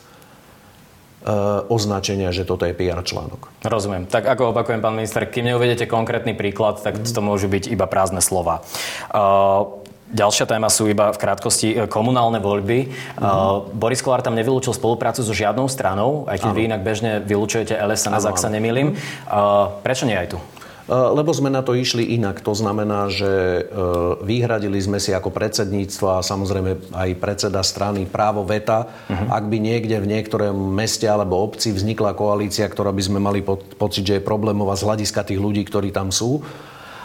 uh, 1.26 1.66
označenia, 1.68 2.30
že 2.30 2.46
toto 2.46 2.64
je 2.64 2.74
PR 2.76 3.02
článok. 3.02 3.50
Rozumiem. 3.66 4.06
Tak 4.06 4.30
ako 4.30 4.54
opakujem, 4.54 4.80
pán 4.80 4.96
minister, 4.96 5.26
kým 5.26 5.50
neuvedete 5.50 5.90
konkrétny 5.90 6.32
príklad, 6.38 6.80
tak 6.80 7.02
to 7.02 7.20
môžu 7.20 7.50
byť 7.50 7.68
iba 7.68 7.84
prázdne 7.90 8.22
slova. 8.22 8.62
Uh, 9.10 9.80
Ďalšia 10.10 10.50
téma 10.50 10.66
sú 10.66 10.90
iba 10.90 11.14
v 11.14 11.22
krátkosti 11.22 11.68
e, 11.70 11.86
komunálne 11.86 12.42
voľby. 12.42 12.90
Uh, 13.14 13.62
Boris 13.70 14.02
Kolár 14.02 14.26
tam 14.26 14.34
nevylúčil 14.34 14.74
spoluprácu 14.74 15.22
so 15.22 15.30
žiadnou 15.30 15.70
stranou, 15.70 16.26
aj 16.26 16.42
keď 16.42 16.50
vy 16.50 16.62
inak 16.66 16.82
bežne 16.82 17.22
vylúčujete 17.22 17.78
LSNS, 17.78 18.26
ak 18.26 18.34
sa 18.34 18.50
nemýlim. 18.50 18.98
Uh, 19.30 19.70
prečo 19.86 20.10
nie 20.10 20.18
aj 20.18 20.34
tu? 20.34 20.42
Uh, 20.90 21.14
Lebo 21.14 21.30
sme 21.30 21.54
na 21.54 21.62
to 21.62 21.70
išli 21.72 22.18
inak. 22.18 22.42
To 22.42 22.50
znamená, 22.50 23.06
že 23.06 23.30
uh, 23.62 24.18
vyhradili 24.18 24.74
sme 24.76 24.98
si 24.98 25.14
ako 25.14 25.30
predsedníctvo 25.30 26.06
a 26.10 26.18
samozrejme 26.18 26.90
aj 26.90 27.10
predseda 27.14 27.62
strany 27.62 28.10
právo 28.10 28.42
veta, 28.42 28.90
ak 29.06 29.46
by 29.46 29.56
niekde 29.56 29.94
v 29.96 30.10
niektorom 30.10 30.50
meste 30.74 31.06
alebo 31.06 31.38
obci 31.38 31.70
vznikla 31.70 32.10
koalícia, 32.12 32.66
ktorá 32.66 32.90
by 32.90 33.02
sme 33.06 33.22
mali 33.22 33.38
po- 33.38 33.62
pocit, 33.78 34.02
že 34.02 34.18
je 34.18 34.22
problémová 34.24 34.74
z 34.74 34.82
hľadiska 34.82 35.22
tých 35.22 35.38
ľudí, 35.38 35.62
ktorí 35.62 35.94
tam 35.94 36.10
sú. 36.10 36.42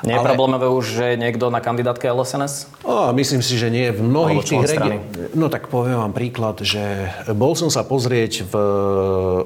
Nie 0.01 0.17
je 0.17 0.21
Ale- 0.21 0.29
problémové 0.29 0.65
už, 0.67 0.85
že 0.91 1.05
niekto 1.15 1.49
na 1.49 1.61
kandidátke 1.61 2.05
LSNS? 2.05 2.69
O, 2.81 3.09
myslím 3.13 3.41
si, 3.41 3.53
že 3.53 3.69
nie. 3.69 3.89
V 3.89 4.01
mnohých 4.01 4.43
tých 4.43 4.65
regi- 4.65 5.01
No 5.33 5.45
tak 5.45 5.69
poviem 5.69 5.97
vám 5.97 6.13
príklad, 6.13 6.61
že 6.61 6.81
bol 7.33 7.53
som 7.53 7.69
sa 7.69 7.81
pozrieť 7.81 8.45
v 8.45 8.53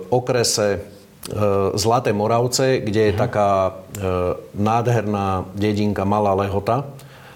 okrese 0.10 0.68
e, 0.76 0.80
Zlaté 1.74 2.12
Moravce, 2.12 2.80
kde 2.80 3.00
Mhm. 3.00 3.08
je 3.08 3.14
taká 3.16 3.50
e, 3.60 3.72
nádherná 4.54 5.28
dedinka 5.54 6.04
Malá 6.04 6.34
Lehota. 6.34 6.84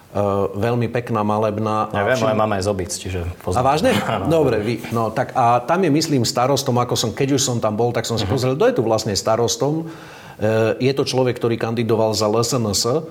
E, 0.10 0.20
veľmi 0.54 0.88
pekná, 0.88 1.22
malebná. 1.22 1.90
Ja 1.90 2.02
A 2.02 2.08
viem, 2.08 2.20
moja 2.20 2.36
mama 2.36 2.56
je 2.56 2.64
z 2.64 2.70
Obic, 2.70 2.92
čiže 2.92 3.20
a 3.20 3.30
poznám. 3.40 3.64
vážne? 3.64 3.92
Dobre, 4.30 4.58
vy, 4.60 4.74
no 4.90 5.10
tak 5.10 5.34
a 5.34 5.58
tam 5.60 5.80
je, 5.80 5.90
myslím, 5.90 6.22
starostom, 6.24 6.76
ako 6.76 6.94
som, 6.94 7.10
keď 7.10 7.34
už 7.34 7.42
som 7.44 7.58
tam 7.58 7.74
bol, 7.74 7.90
tak 7.90 8.04
som 8.04 8.16
si 8.16 8.24
pozrel, 8.24 8.54
kto 8.54 8.66
je 8.66 8.76
tu 8.76 8.82
vlastne 8.82 9.12
starostom. 9.12 9.90
E, 10.36 10.46
Je 10.80 10.90
to 10.92 11.02
človek, 11.04 11.34
ktorý 11.34 11.56
kandidoval 11.56 12.10
za 12.12 12.26
LSNS 12.26 13.06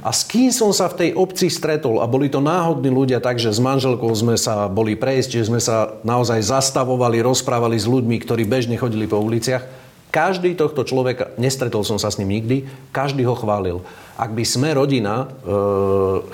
a 0.00 0.10
s 0.10 0.22
kým 0.22 0.50
som 0.50 0.70
sa 0.70 0.86
v 0.86 0.94
tej 0.96 1.10
obci 1.12 1.46
stretol 1.48 1.98
a 1.98 2.06
boli 2.06 2.26
to 2.26 2.38
náhodní 2.38 2.86
ľudia, 2.88 3.18
takže 3.18 3.50
s 3.50 3.58
manželkou 3.58 4.10
sme 4.12 4.34
sa 4.34 4.66
boli 4.68 4.94
prejsť, 4.94 5.30
že 5.32 5.46
sme 5.46 5.58
sa 5.58 5.94
naozaj 6.02 6.38
zastavovali, 6.40 7.18
rozprávali 7.20 7.74
s 7.74 7.84
ľuďmi, 7.84 8.18
ktorí 8.18 8.42
bežne 8.44 8.74
chodili 8.74 9.04
po 9.04 9.18
uliciach. 9.18 9.87
Každý 10.08 10.56
tohto 10.56 10.88
človeka, 10.88 11.36
nestretol 11.36 11.84
som 11.84 12.00
sa 12.00 12.08
s 12.08 12.16
ním 12.16 12.40
nikdy, 12.40 12.64
každý 12.96 13.28
ho 13.28 13.36
chválil. 13.36 13.84
Ak 14.18 14.34
by 14.34 14.42
sme 14.42 14.72
rodina 14.74 15.28
e, 15.28 15.54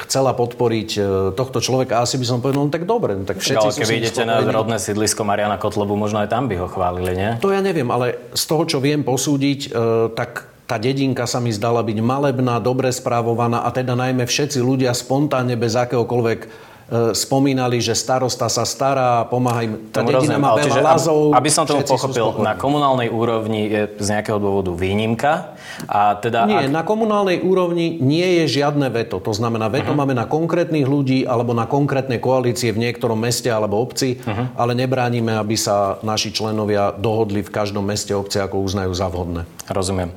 chcela 0.06 0.32
podporiť 0.32 0.90
e, 0.94 1.00
tohto 1.34 1.58
človeka, 1.58 2.00
asi 2.00 2.16
by 2.16 2.24
som 2.24 2.38
povedal, 2.40 2.64
no 2.64 2.72
tak 2.72 2.86
dobre, 2.86 3.18
no 3.18 3.26
tak 3.26 3.42
všetci 3.42 3.66
ale 3.66 3.76
ním 3.76 3.98
idete 3.98 4.22
na 4.24 4.40
rodné 4.40 4.78
sídlisko 4.78 5.26
Mariana 5.26 5.60
Kotlobu, 5.60 5.98
možno 5.98 6.22
aj 6.22 6.32
tam 6.32 6.46
by 6.48 6.56
ho 6.64 6.70
chválili, 6.70 7.12
nie? 7.12 7.30
To 7.44 7.52
ja 7.52 7.60
neviem, 7.60 7.90
ale 7.90 8.16
z 8.32 8.44
toho, 8.46 8.64
čo 8.64 8.78
viem 8.80 9.04
posúdiť, 9.04 9.68
e, 9.68 9.68
tak 10.16 10.54
tá 10.64 10.80
dedinka 10.80 11.28
sa 11.28 11.44
mi 11.44 11.52
zdala 11.52 11.84
byť 11.84 11.98
malebná, 12.00 12.56
dobre 12.56 12.88
správovaná 12.88 13.68
a 13.68 13.70
teda 13.74 13.92
najmä 13.92 14.24
všetci 14.24 14.64
ľudia 14.64 14.96
spontánne 14.96 15.60
bez 15.60 15.76
akéhokoľvek 15.76 16.72
spomínali, 17.14 17.78
že 17.78 17.92
starosta 17.92 18.44
sa 18.46 18.62
stará, 18.62 19.24
pomáha 19.24 19.64
im. 19.64 19.72
Tá 19.88 20.00
dedina 20.00 20.36
má 20.36 20.52
veľa 20.52 20.64
čiže, 20.64 20.80
lazov. 20.80 21.18
ab- 21.30 21.40
Aby 21.40 21.48
som 21.48 21.64
tomu 21.64 21.80
pochopil, 21.80 22.26
na 22.38 22.54
komunálnej 22.54 23.08
úrovni 23.08 23.66
je 23.66 23.82
z 23.96 24.08
nejakého 24.10 24.36
dôvodu 24.36 24.68
výnimka 24.70 25.56
a 25.84 26.14
teda... 26.14 26.44
Nie, 26.44 26.68
ak, 26.68 26.70
na 26.70 26.82
komunálnej 26.82 27.40
úrovni 27.40 27.96
nie 27.98 28.38
je 28.38 28.60
žiadne 28.60 28.86
veto. 28.88 29.16
To 29.18 29.32
znamená, 29.32 29.66
veto 29.66 29.90
Mhm. 29.90 29.96
máme 29.96 30.12
na 30.12 30.24
konkrétnych 30.24 30.84
ľudí 30.84 31.24
alebo 31.24 31.50
na 31.50 31.64
konkrétne 31.64 32.16
koalície 32.16 32.68
v 32.68 32.80
niektorom 32.80 33.16
meste 33.16 33.48
alebo 33.48 33.80
obci, 33.80 34.20
Mhm. 34.20 34.52
ale 34.54 34.72
nebránime, 34.74 35.34
aby 35.34 35.56
sa 35.56 35.74
naši 36.00 36.30
členovia 36.30 36.92
dohodli 36.92 37.40
v 37.40 37.50
každom 37.50 37.82
meste 37.82 38.12
obce, 38.12 38.38
ako 38.38 38.60
uznajú 38.60 38.92
za 38.92 39.08
vhodné. 39.08 39.48
Rozumiem. 39.66 40.12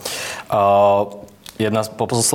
Uh, 0.47 1.07
jedna 1.55 1.81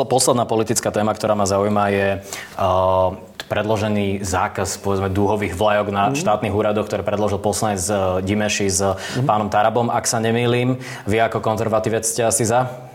posledná 0.02 0.42
politická 0.42 0.88
téma, 0.88 1.12
ktorá 1.12 1.32
ma 1.32 1.44
zaujíma, 1.44 1.84
je 1.88 2.08
uh, 2.56 3.14
predložený 3.46 4.22
zákaz 4.22 4.78
povedzme 4.82 5.10
dúhových 5.10 5.54
vlajok 5.56 5.86
na 5.90 6.04
štátnych 6.12 6.54
úradoch, 6.54 6.86
ktoré 6.86 7.06
predložil 7.06 7.42
poslanec 7.42 7.82
uh, 7.88 8.18
Dimeši 8.22 8.68
s 8.68 8.80
pánom 9.24 9.50
Tarabom. 9.50 9.90
Ak 9.90 10.06
sa 10.06 10.22
nemýlim, 10.22 10.78
vy 11.06 11.16
ako 11.22 11.42
konzervatívec 11.42 12.02
ste 12.06 12.26
asi 12.26 12.46
za? 12.46 12.90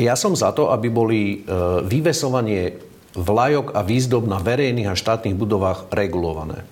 Ja 0.00 0.16
som 0.16 0.32
za 0.32 0.54
to, 0.56 0.72
aby 0.72 0.88
boli 0.88 1.20
e, 1.20 1.36
vyvesovanie 1.84 2.80
vlajok 3.12 3.76
a 3.76 3.84
výzdob 3.84 4.24
na 4.24 4.40
verejných 4.40 4.88
a 4.88 4.96
štátnych 4.96 5.36
budovách 5.36 5.92
regulované. 5.92 6.64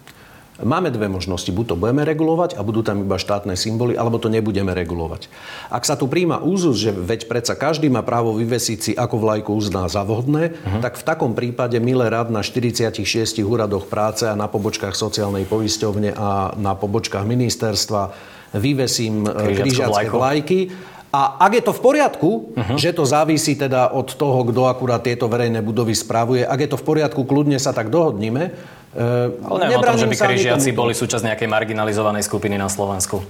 Máme 0.58 0.90
dve 0.90 1.06
možnosti. 1.06 1.46
Buď 1.54 1.74
to 1.74 1.76
budeme 1.78 2.02
regulovať 2.02 2.58
a 2.58 2.66
budú 2.66 2.82
tam 2.82 3.06
iba 3.06 3.14
štátne 3.14 3.54
symboly, 3.54 3.94
alebo 3.94 4.18
to 4.18 4.26
nebudeme 4.26 4.74
regulovať. 4.74 5.30
Ak 5.70 5.86
sa 5.86 5.94
tu 5.94 6.10
príjma 6.10 6.42
úzus, 6.42 6.82
že 6.82 6.90
veď 6.90 7.30
predsa 7.30 7.54
každý 7.54 7.86
má 7.86 8.02
právo 8.02 8.34
vyvesiť 8.34 8.78
si, 8.82 8.92
ako 8.98 9.22
vlajku 9.22 9.54
uzná 9.54 9.86
za 9.86 10.02
vhodné, 10.02 10.58
uh-huh. 10.58 10.82
tak 10.82 10.98
v 10.98 11.06
takom 11.06 11.38
prípade 11.38 11.78
milé 11.78 12.10
rad 12.10 12.34
na 12.34 12.42
46 12.42 13.06
úradoch 13.46 13.86
práce 13.86 14.26
a 14.26 14.34
na 14.34 14.50
pobočkách 14.50 14.98
sociálnej 14.98 15.46
poisťovne 15.46 16.18
a 16.18 16.58
na 16.58 16.74
pobočkách 16.74 17.22
ministerstva 17.22 18.10
vyvesím 18.58 19.30
e, 19.30 19.62
križiacké 19.62 20.10
vlajky. 20.10 20.74
A 21.08 21.40
ak 21.40 21.52
je 21.54 21.62
to 21.64 21.72
v 21.72 21.80
poriadku, 21.80 22.30
uh-huh. 22.52 22.76
že 22.76 22.90
to 22.92 23.06
závisí 23.06 23.54
teda 23.54 23.94
od 23.94 24.10
toho, 24.10 24.42
kto 24.42 24.66
akurát 24.66 25.06
tieto 25.06 25.30
verejné 25.30 25.62
budovy 25.62 25.94
spravuje, 25.94 26.42
ak 26.42 26.66
je 26.66 26.70
to 26.74 26.80
v 26.82 26.84
poriadku, 26.84 27.22
kľudne 27.22 27.56
sa 27.62 27.70
tak 27.70 27.94
dohodnime. 27.94 28.76
E, 28.96 29.30
Ale 29.44 29.58
neviem 29.68 29.80
o 29.80 29.84
tom, 29.84 30.00
že 30.00 30.08
by 30.08 30.16
križiaci 30.16 30.70
boli 30.72 30.96
súčasť 30.96 31.24
nejakej 31.34 31.48
marginalizovanej 31.48 32.24
skupiny 32.24 32.56
na 32.56 32.72
Slovensku. 32.72 33.20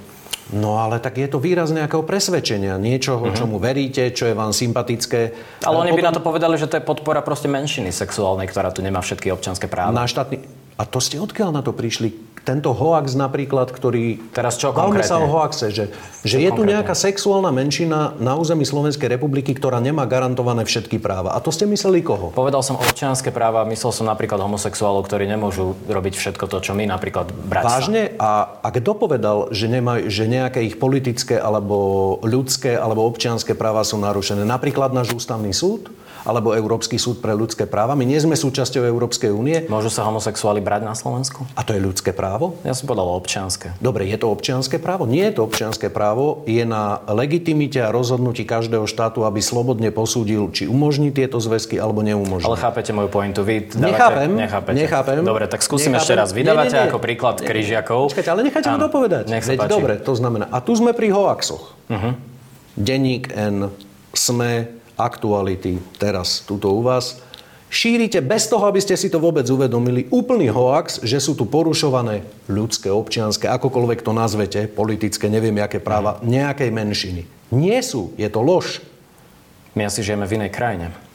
No 0.48 0.80
ale 0.80 0.96
tak 0.96 1.20
je 1.20 1.28
to 1.28 1.36
výraz 1.36 1.68
nejakého 1.68 2.00
presvedčenia, 2.08 2.80
niečoho, 2.80 3.20
uh-huh. 3.20 3.36
čomu 3.36 3.60
veríte, 3.60 4.08
čo 4.16 4.32
je 4.32 4.34
vám 4.34 4.56
sympatické. 4.56 5.36
Ale 5.60 5.76
oni 5.76 5.92
by 5.92 6.00
Potom 6.00 6.08
na 6.08 6.16
to 6.16 6.22
povedali, 6.24 6.56
že 6.56 6.72
to 6.72 6.80
je 6.80 6.84
podpora 6.88 7.20
proste 7.20 7.52
menšiny 7.52 7.92
sexuálnej, 7.92 8.48
ktorá 8.48 8.72
tu 8.72 8.80
nemá 8.80 9.04
všetky 9.04 9.28
občanské 9.28 9.68
práva. 9.68 9.92
Na 9.92 10.08
štátny... 10.08 10.40
A 10.78 10.86
to 10.86 11.02
ste 11.02 11.18
odkiaľ 11.18 11.50
na 11.50 11.58
to 11.66 11.74
prišli? 11.74 12.14
Tento 12.46 12.70
hoax 12.70 13.18
napríklad, 13.18 13.68
ktorý... 13.74 14.30
Teraz 14.30 14.56
čo 14.56 14.70
Bavme 14.70 15.02
sa 15.02 15.18
o 15.18 15.26
hoaxe, 15.26 15.74
že, 15.74 15.90
že 16.22 16.38
je 16.38 16.48
tu 16.48 16.62
konkrétne? 16.62 16.80
nejaká 16.80 16.94
sexuálna 16.94 17.50
menšina 17.50 18.14
na 18.22 18.38
území 18.38 18.62
Slovenskej 18.62 19.10
republiky, 19.10 19.52
ktorá 19.58 19.82
nemá 19.82 20.06
garantované 20.06 20.62
všetky 20.62 21.02
práva. 21.02 21.34
A 21.34 21.42
to 21.42 21.50
ste 21.50 21.66
mysleli 21.66 22.00
koho? 22.00 22.30
Povedal 22.30 22.62
som 22.62 22.78
občianske 22.78 23.34
práva, 23.34 23.66
myslel 23.68 23.90
som 23.90 24.06
napríklad 24.06 24.38
homosexuálov, 24.38 25.04
ktorí 25.10 25.26
nemôžu 25.28 25.76
robiť 25.90 26.14
všetko 26.14 26.46
to, 26.46 26.62
čo 26.62 26.72
my 26.78 26.88
napríklad 26.88 27.34
brať. 27.34 27.64
Vážne? 27.68 28.02
A, 28.16 28.62
a 28.62 28.68
kto 28.70 28.96
povedal, 28.96 29.50
že, 29.50 29.66
nemaj, 29.66 30.08
že 30.08 30.30
nejaké 30.30 30.62
ich 30.62 30.78
politické 30.78 31.36
alebo 31.36 32.16
ľudské 32.22 32.78
alebo 32.78 33.04
občianské 33.04 33.52
práva 33.58 33.82
sú 33.82 34.00
narušené? 34.00 34.46
Napríklad 34.46 34.94
náš 34.94 35.10
ústavný 35.10 35.50
súd? 35.50 35.90
Alebo 36.28 36.52
Európsky 36.52 37.00
súd 37.00 37.24
pre 37.24 37.32
ľudské 37.32 37.64
práva. 37.64 37.96
My 37.96 38.04
nie 38.04 38.20
sme 38.20 38.36
súčasťou 38.38 38.84
Európskej 38.84 39.32
únie. 39.34 39.66
Môžu 39.66 39.90
sa 39.90 40.06
homosexuáli 40.06 40.62
brať 40.62 40.84
na 40.86 40.94
Slovensku? 40.94 41.48
A 41.58 41.64
to 41.66 41.74
je 41.74 41.82
ľudské 41.82 42.14
právo? 42.14 42.60
Ja 42.62 42.76
som 42.76 42.86
povedal 42.86 43.10
občianske. 43.10 43.74
Dobre, 43.82 44.06
je 44.06 44.20
to 44.20 44.30
občianské 44.30 44.78
právo? 44.78 45.08
Nie 45.08 45.32
je 45.32 45.40
to 45.40 45.48
občianské 45.48 45.90
právo. 45.90 46.46
Je 46.46 46.62
na 46.62 47.02
legitimite 47.10 47.82
a 47.82 47.90
rozhodnutí 47.90 48.46
každého 48.46 48.86
štátu, 48.86 49.26
aby 49.26 49.42
slobodne 49.42 49.90
posúdil, 49.90 50.46
či 50.54 50.70
umožní 50.70 51.10
tieto 51.10 51.42
zväzky 51.42 51.80
alebo 51.82 52.06
neumožní. 52.06 52.46
Ale 52.46 52.60
chápete 52.60 52.94
moju 52.94 53.10
pointu? 53.10 53.42
Vy 53.42 53.74
dávate... 53.74 53.82
Nechápem. 53.82 54.30
Nechápete. 54.36 54.76
Nechápem. 54.78 55.16
Dobre, 55.24 55.44
tak 55.50 55.64
skúsim 55.64 55.96
nechápem. 55.96 56.04
ešte 56.04 56.14
raz. 56.14 56.28
Vydávate 56.36 56.70
nie, 56.70 56.76
nie, 56.76 56.84
nie. 56.84 56.90
ako 56.92 56.98
príklad 57.02 57.36
križiakov. 57.40 58.12
Počkajte, 58.12 58.30
ale 58.30 58.40
nechajte 58.46 58.68
ma 58.70 58.78
dopovedať. 58.78 59.24
Nech 59.32 59.48
Veď 59.48 59.64
dobre, 59.64 59.96
to 59.96 60.12
znamená. 60.12 60.52
A 60.52 60.60
tu 60.60 60.76
sme 60.76 60.92
pri 60.92 61.08
hoaxoch. 61.08 61.72
Uh-huh. 61.88 62.12
Denník 62.76 63.32
N, 63.32 63.72
SME, 64.12 64.68
Aktuality, 64.98 65.78
teraz 65.96 66.42
tuto 66.42 66.74
u 66.74 66.82
vás. 66.82 67.22
Šírite 67.68 68.18
bez 68.24 68.48
toho, 68.50 68.66
aby 68.66 68.80
ste 68.80 68.96
si 68.96 69.06
to 69.12 69.22
vôbec 69.22 69.44
uvedomili, 69.46 70.08
úplný 70.10 70.50
hoax, 70.50 71.04
že 71.04 71.20
sú 71.20 71.36
tu 71.36 71.46
porušované 71.46 72.24
ľudské, 72.48 72.88
občianské, 72.90 73.46
akokoľvek 73.46 74.02
to 74.02 74.12
nazvete, 74.16 74.66
politické, 74.66 75.30
neviem, 75.30 75.54
aké 75.60 75.78
práva, 75.78 76.18
nejakej 76.24 76.72
menšiny. 76.72 77.22
Nie 77.54 77.84
sú, 77.84 78.16
je 78.18 78.26
to 78.26 78.40
lož. 78.42 78.80
My 79.76 79.86
asi 79.86 80.02
žijeme 80.02 80.26
v 80.26 80.42
inej 80.42 80.50
krajine. 80.50 81.07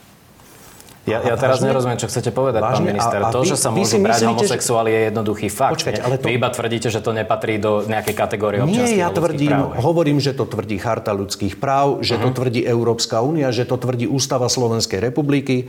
Ja, 1.03 1.19
ja 1.19 1.35
teraz 1.35 1.59
vážne? 1.59 1.67
nerozumiem, 1.67 1.97
čo 1.97 2.07
chcete 2.07 2.31
povedať, 2.31 2.59
pán 2.59 2.79
Vážne? 2.79 2.87
minister. 2.89 3.19
A- 3.19 3.27
a 3.27 3.29
to, 3.29 3.39
vy- 3.39 3.49
že 3.49 3.55
sa 3.55 3.69
môžu 3.69 3.99
brať 3.99 3.99
myslíte, 3.99 4.15
že- 4.15 4.29
homosexuáli, 4.31 4.89
je 4.89 5.01
jednoduchý 5.03 5.47
fakt. 5.49 5.73
Počkajte, 5.75 5.99
nie? 5.99 6.05
ale 6.05 6.15
to- 6.15 6.25
Vy 6.25 6.33
iba 6.33 6.49
tvrdíte, 6.49 6.87
že 6.87 6.99
to 6.99 7.11
nepatrí 7.11 7.53
do 7.57 7.83
nejakej 7.83 8.15
kategórie 8.15 8.57
Nie, 8.57 8.65
občianských 8.65 8.95
ja 8.95 9.03
a 9.03 9.09
ľudských 9.09 9.19
tvrdím, 9.19 9.51
práv. 9.51 9.83
hovorím, 9.83 10.17
že 10.17 10.31
to 10.31 10.43
tvrdí 10.45 10.77
Charta 10.77 11.11
ľudských 11.11 11.53
práv, 11.57 11.99
že 11.99 12.15
to 12.15 12.29
tvrdí 12.29 12.61
Európska 12.61 13.19
únia, 13.19 13.49
že 13.49 13.63
to 13.63 13.75
tvrdí 13.75 14.07
Ústava 14.07 14.47
Slovenskej 14.47 15.03
republiky, 15.03 15.67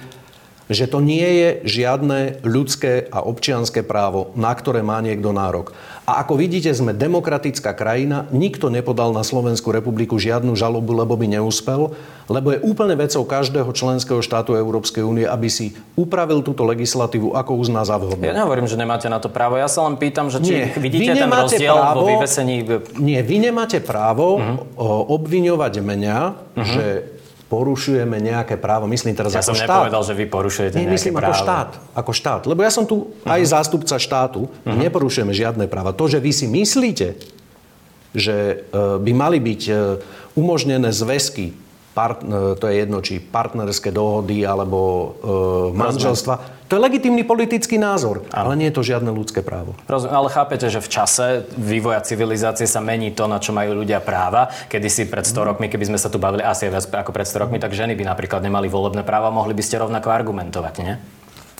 že 0.72 0.88
to 0.88 1.04
nie 1.04 1.24
je 1.24 1.48
žiadne 1.68 2.40
ľudské 2.40 3.04
a 3.12 3.20
občianské 3.20 3.84
právo, 3.84 4.32
na 4.32 4.52
ktoré 4.56 4.80
má 4.80 5.00
niekto 5.04 5.32
nárok. 5.34 5.76
A 6.04 6.20
ako 6.20 6.36
vidíte, 6.36 6.68
sme 6.68 6.92
demokratická 6.92 7.72
krajina, 7.72 8.28
nikto 8.28 8.68
nepodal 8.68 9.16
na 9.16 9.24
Slovenskú 9.24 9.72
republiku 9.72 10.20
žiadnu 10.20 10.52
žalobu, 10.52 10.92
lebo 10.92 11.16
by 11.16 11.40
neúspel, 11.40 11.96
lebo 12.28 12.52
je 12.52 12.60
úplne 12.60 12.92
vecou 12.92 13.24
každého 13.24 13.72
členského 13.72 14.20
štátu 14.20 14.52
Európskej 14.52 15.00
únie, 15.00 15.24
aby 15.24 15.48
si 15.48 15.72
upravil 15.96 16.44
túto 16.44 16.64
legislatívu, 16.68 17.32
ako 17.32 17.56
uzná 17.56 17.88
za 17.88 17.96
vhodné. 17.96 18.32
Ja 18.32 18.36
nehovorím, 18.36 18.68
že 18.68 18.76
nemáte 18.76 19.08
na 19.08 19.16
to 19.16 19.32
právo. 19.32 19.56
Ja 19.56 19.68
sa 19.68 19.88
len 19.88 19.96
pýtam, 19.96 20.28
že 20.28 20.44
či 20.44 20.52
Nie, 20.52 20.64
vidíte 20.76 21.16
vy 21.16 21.20
ten 21.24 21.32
rozdiel 21.32 21.72
právo- 21.72 21.96
vo 21.96 22.04
vyvesení... 22.12 22.56
Nie, 23.00 23.20
vy 23.24 23.36
nemáte 23.40 23.80
právo 23.80 24.40
uh-huh. 24.40 25.08
obviňovať 25.08 25.74
mňa, 25.80 26.18
uh-huh. 26.20 26.64
že 26.68 27.13
porušujeme 27.54 28.18
nejaké 28.18 28.58
právo. 28.58 28.90
Myslím 28.90 29.14
teraz 29.14 29.30
Ja 29.30 29.38
ako 29.38 29.54
som 29.54 29.56
štát. 29.62 29.70
nepovedal, 29.86 30.02
že 30.02 30.14
vy 30.18 30.24
porušujete 30.26 30.74
Nie, 30.74 30.90
nejaké 30.90 30.96
myslím 30.98 31.14
právo. 31.14 31.30
ako 31.30 31.38
štát. 31.38 31.70
Ako 31.94 32.10
štát. 32.10 32.42
Lebo 32.50 32.60
ja 32.66 32.72
som 32.74 32.82
tu 32.82 33.14
aj 33.22 33.40
zástupca 33.46 33.94
štátu. 33.94 34.50
My 34.66 34.90
neporušujeme 34.90 35.30
žiadne 35.30 35.70
práva. 35.70 35.94
To, 35.94 36.10
že 36.10 36.18
vy 36.18 36.34
si 36.34 36.50
myslíte, 36.50 37.14
že 38.10 38.34
e, 38.34 38.54
by 38.98 39.12
mali 39.14 39.38
byť 39.38 39.62
e, 39.66 39.72
umožnené 40.34 40.90
zväzky, 40.90 41.54
part, 41.94 42.20
e, 42.20 42.58
to 42.58 42.66
je 42.66 42.74
jedno, 42.74 42.98
či 43.00 43.22
partnerské 43.22 43.94
dohody 43.94 44.42
alebo 44.42 45.14
e, 45.72 45.78
manželstva, 45.78 46.66
to 46.66 46.76
je 46.76 46.80
legitímny 46.80 47.22
politický 47.22 47.78
názor, 47.78 48.26
ale 48.34 48.58
nie 48.58 48.72
je 48.72 48.76
to 48.80 48.82
žiadne 48.82 49.12
ľudské 49.12 49.46
právo. 49.46 49.78
Rozumiem, 49.86 50.16
ale 50.16 50.28
chápete, 50.32 50.66
že 50.66 50.82
v 50.82 50.88
čase 50.90 51.26
vývoja 51.54 52.02
civilizácie 52.02 52.66
sa 52.66 52.82
mení 52.82 53.14
to, 53.14 53.30
na 53.30 53.38
čo 53.38 53.54
majú 53.54 53.84
ľudia 53.84 54.02
práva. 54.02 54.50
Kedy 54.66 54.88
si 54.90 55.02
pred 55.06 55.22
100 55.22 55.54
rokmi, 55.54 55.70
keby 55.70 55.94
sme 55.94 55.98
sa 56.00 56.10
tu 56.10 56.18
bavili 56.18 56.42
asi 56.42 56.66
viac 56.66 56.88
ako 56.88 57.14
pred 57.14 57.28
100 57.28 57.46
rokmi, 57.46 57.60
tak 57.60 57.76
ženy 57.76 57.94
by 57.94 58.08
napríklad 58.08 58.42
nemali 58.42 58.66
volebné 58.66 59.06
práva, 59.06 59.28
mohli 59.28 59.54
by 59.54 59.62
ste 59.62 59.76
rovnako 59.78 60.08
argumentovať, 60.08 60.74
nie? 60.82 60.98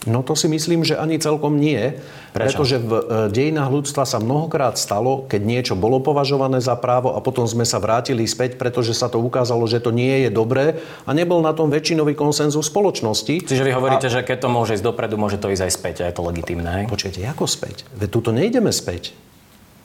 No 0.05 0.21
to 0.21 0.37
si 0.37 0.47
myslím, 0.53 0.85
že 0.85 1.01
ani 1.01 1.17
celkom 1.17 1.57
nie. 1.57 1.97
Prečo? 2.37 2.61
Pretože 2.61 2.77
v 2.83 2.93
e, 2.93 3.03
dejinách 3.33 3.71
ľudstva 3.73 4.05
sa 4.05 4.21
mnohokrát 4.21 4.77
stalo, 4.77 5.25
keď 5.25 5.41
niečo 5.41 5.75
bolo 5.79 6.01
považované 6.01 6.61
za 6.61 6.77
právo 6.77 7.17
a 7.17 7.25
potom 7.25 7.49
sme 7.49 7.65
sa 7.65 7.81
vrátili 7.81 8.29
späť, 8.29 8.61
pretože 8.61 8.93
sa 8.93 9.09
to 9.09 9.23
ukázalo, 9.23 9.65
že 9.65 9.81
to 9.81 9.95
nie 9.95 10.29
je 10.29 10.31
dobré 10.33 10.83
a 11.09 11.11
nebol 11.17 11.41
na 11.41 11.57
tom 11.57 11.73
väčšinový 11.73 12.13
konsenzus 12.13 12.69
spoločnosti. 12.69 13.49
Čiže 13.49 13.65
vy 13.65 13.73
hovoríte, 13.73 14.13
že 14.13 14.21
keď 14.21 14.45
to 14.45 14.49
môže 14.53 14.77
ísť 14.77 14.85
dopredu, 14.85 15.17
môže 15.17 15.41
to 15.41 15.49
ísť 15.49 15.63
aj 15.65 15.73
späť 15.73 15.97
a 16.05 16.09
je 16.11 16.15
to 16.15 16.23
legitimné. 16.27 16.85
Počujete, 16.91 17.25
ako 17.25 17.49
späť? 17.49 17.89
Veď 17.97 18.09
tuto 18.13 18.31
nejdeme 18.35 18.71
späť. 18.75 19.17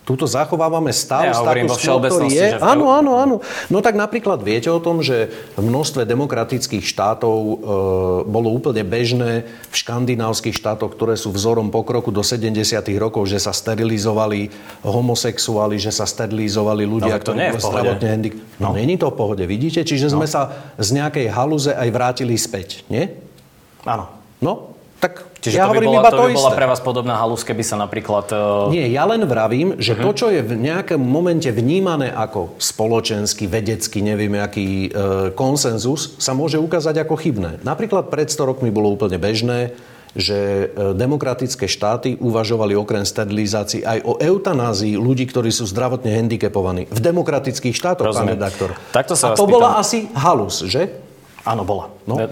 Tuto 0.10 0.26
zachovávame 0.26 0.90
stav, 0.90 1.22
Ja 1.30 1.38
status 1.38 1.78
quo, 1.86 2.02
ktorý 2.02 2.34
je. 2.34 2.58
Áno, 2.58 2.90
áno, 2.90 3.22
áno. 3.22 3.36
No 3.70 3.78
tak 3.78 3.94
napríklad 3.94 4.42
viete 4.42 4.66
o 4.74 4.82
tom, 4.82 5.06
že 5.06 5.30
v 5.54 5.62
množstve 5.62 6.02
demokratických 6.02 6.82
štátov 6.82 7.38
e, 7.38 7.54
bolo 8.26 8.50
úplne 8.50 8.82
bežné 8.82 9.46
v 9.70 9.76
škandinávskych 9.78 10.58
štátoch, 10.58 10.98
ktoré 10.98 11.14
sú 11.14 11.30
vzorom 11.30 11.70
pokroku 11.70 12.10
do 12.10 12.26
70. 12.26 12.58
rokov, 12.98 13.30
že 13.30 13.38
sa 13.38 13.54
sterilizovali 13.54 14.50
homosexuáli, 14.82 15.78
že 15.78 15.94
sa 15.94 16.10
sterilizovali 16.10 16.90
ľudia, 16.90 17.22
je 17.22 17.54
v 17.54 17.62
pohode. 17.62 17.70
zdravotne 17.70 18.08
handik... 18.10 18.34
No, 18.58 18.74
není 18.74 18.98
to 18.98 19.14
v 19.14 19.16
pohode, 19.16 19.46
vidíte? 19.46 19.86
Čiže 19.86 20.10
sme 20.10 20.26
sa 20.26 20.74
z 20.82 20.90
nejakej 20.98 21.30
haluze 21.30 21.70
aj 21.70 21.90
vrátili 21.94 22.34
späť, 22.34 22.82
nie? 22.90 23.14
Áno. 23.86 24.10
No, 24.42 24.74
tak 25.00 25.24
Čiže 25.40 25.56
ja 25.56 25.64
to 25.64 25.66
by, 25.66 25.72
hovorím 25.72 25.90
bola, 25.90 26.02
iba 26.02 26.10
to 26.10 26.14
to 26.14 26.22
by 26.22 26.34
bola 26.36 26.52
isté. 26.52 26.58
pre 26.58 26.68
vás 26.68 26.82
podobná 26.82 27.16
halus, 27.16 27.42
keby 27.42 27.64
sa 27.64 27.76
napríklad... 27.76 28.28
Uh, 28.30 28.68
Nie, 28.68 28.86
ja 28.86 29.04
len 29.04 29.24
vravím, 29.24 29.76
že 29.78 29.96
Mhm. 29.96 30.02
to, 30.02 30.10
čo 30.14 30.28
je 30.28 30.42
v 30.42 30.54
nejakom 30.54 31.00
momente 31.00 31.48
vnímané 31.48 32.10
ako 32.10 32.60
spoločenský, 32.60 33.48
vedecký, 33.48 34.00
neviem 34.02 34.36
aký 34.36 34.68
e, 34.86 34.90
konsenzus, 35.34 36.16
sa 36.18 36.32
môže 36.34 36.56
ukázať 36.58 37.00
ako 37.00 37.16
chybné. 37.16 37.52
Napríklad 37.62 38.08
pred 38.08 38.28
100 38.28 38.44
rokmi 38.46 38.70
bolo 38.70 38.90
úplne 38.90 39.16
bežné, 39.16 39.72
že 40.12 40.36
e, 40.66 40.92
demokratické 40.94 41.64
štáty 41.66 42.18
uvažovali 42.18 42.74
okrem 42.74 43.04
sterilizácií 43.04 43.80
aj 43.82 44.04
o 44.04 44.18
eutanázii 44.18 44.98
ľudí, 44.98 45.24
ktorí 45.24 45.48
sú 45.50 45.64
zdravotne 45.64 46.12
handicapovaní. 46.12 46.88
V 46.88 47.00
demokratických 47.00 47.72
štátoch, 47.72 48.04
pán 48.06 48.28
Rozumiem. 48.28 48.36
redaktor. 48.36 48.70
Takto 48.90 49.14
sa 49.14 49.32
A 49.32 49.38
to 49.38 49.46
bola 49.46 49.72
pýtam. 49.72 49.82
asi 49.82 50.00
halus, 50.12 50.66
že? 50.66 51.08
Áno, 51.50 51.66
bola. 51.66 51.90
No. 52.06 52.22
uh, 52.22 52.30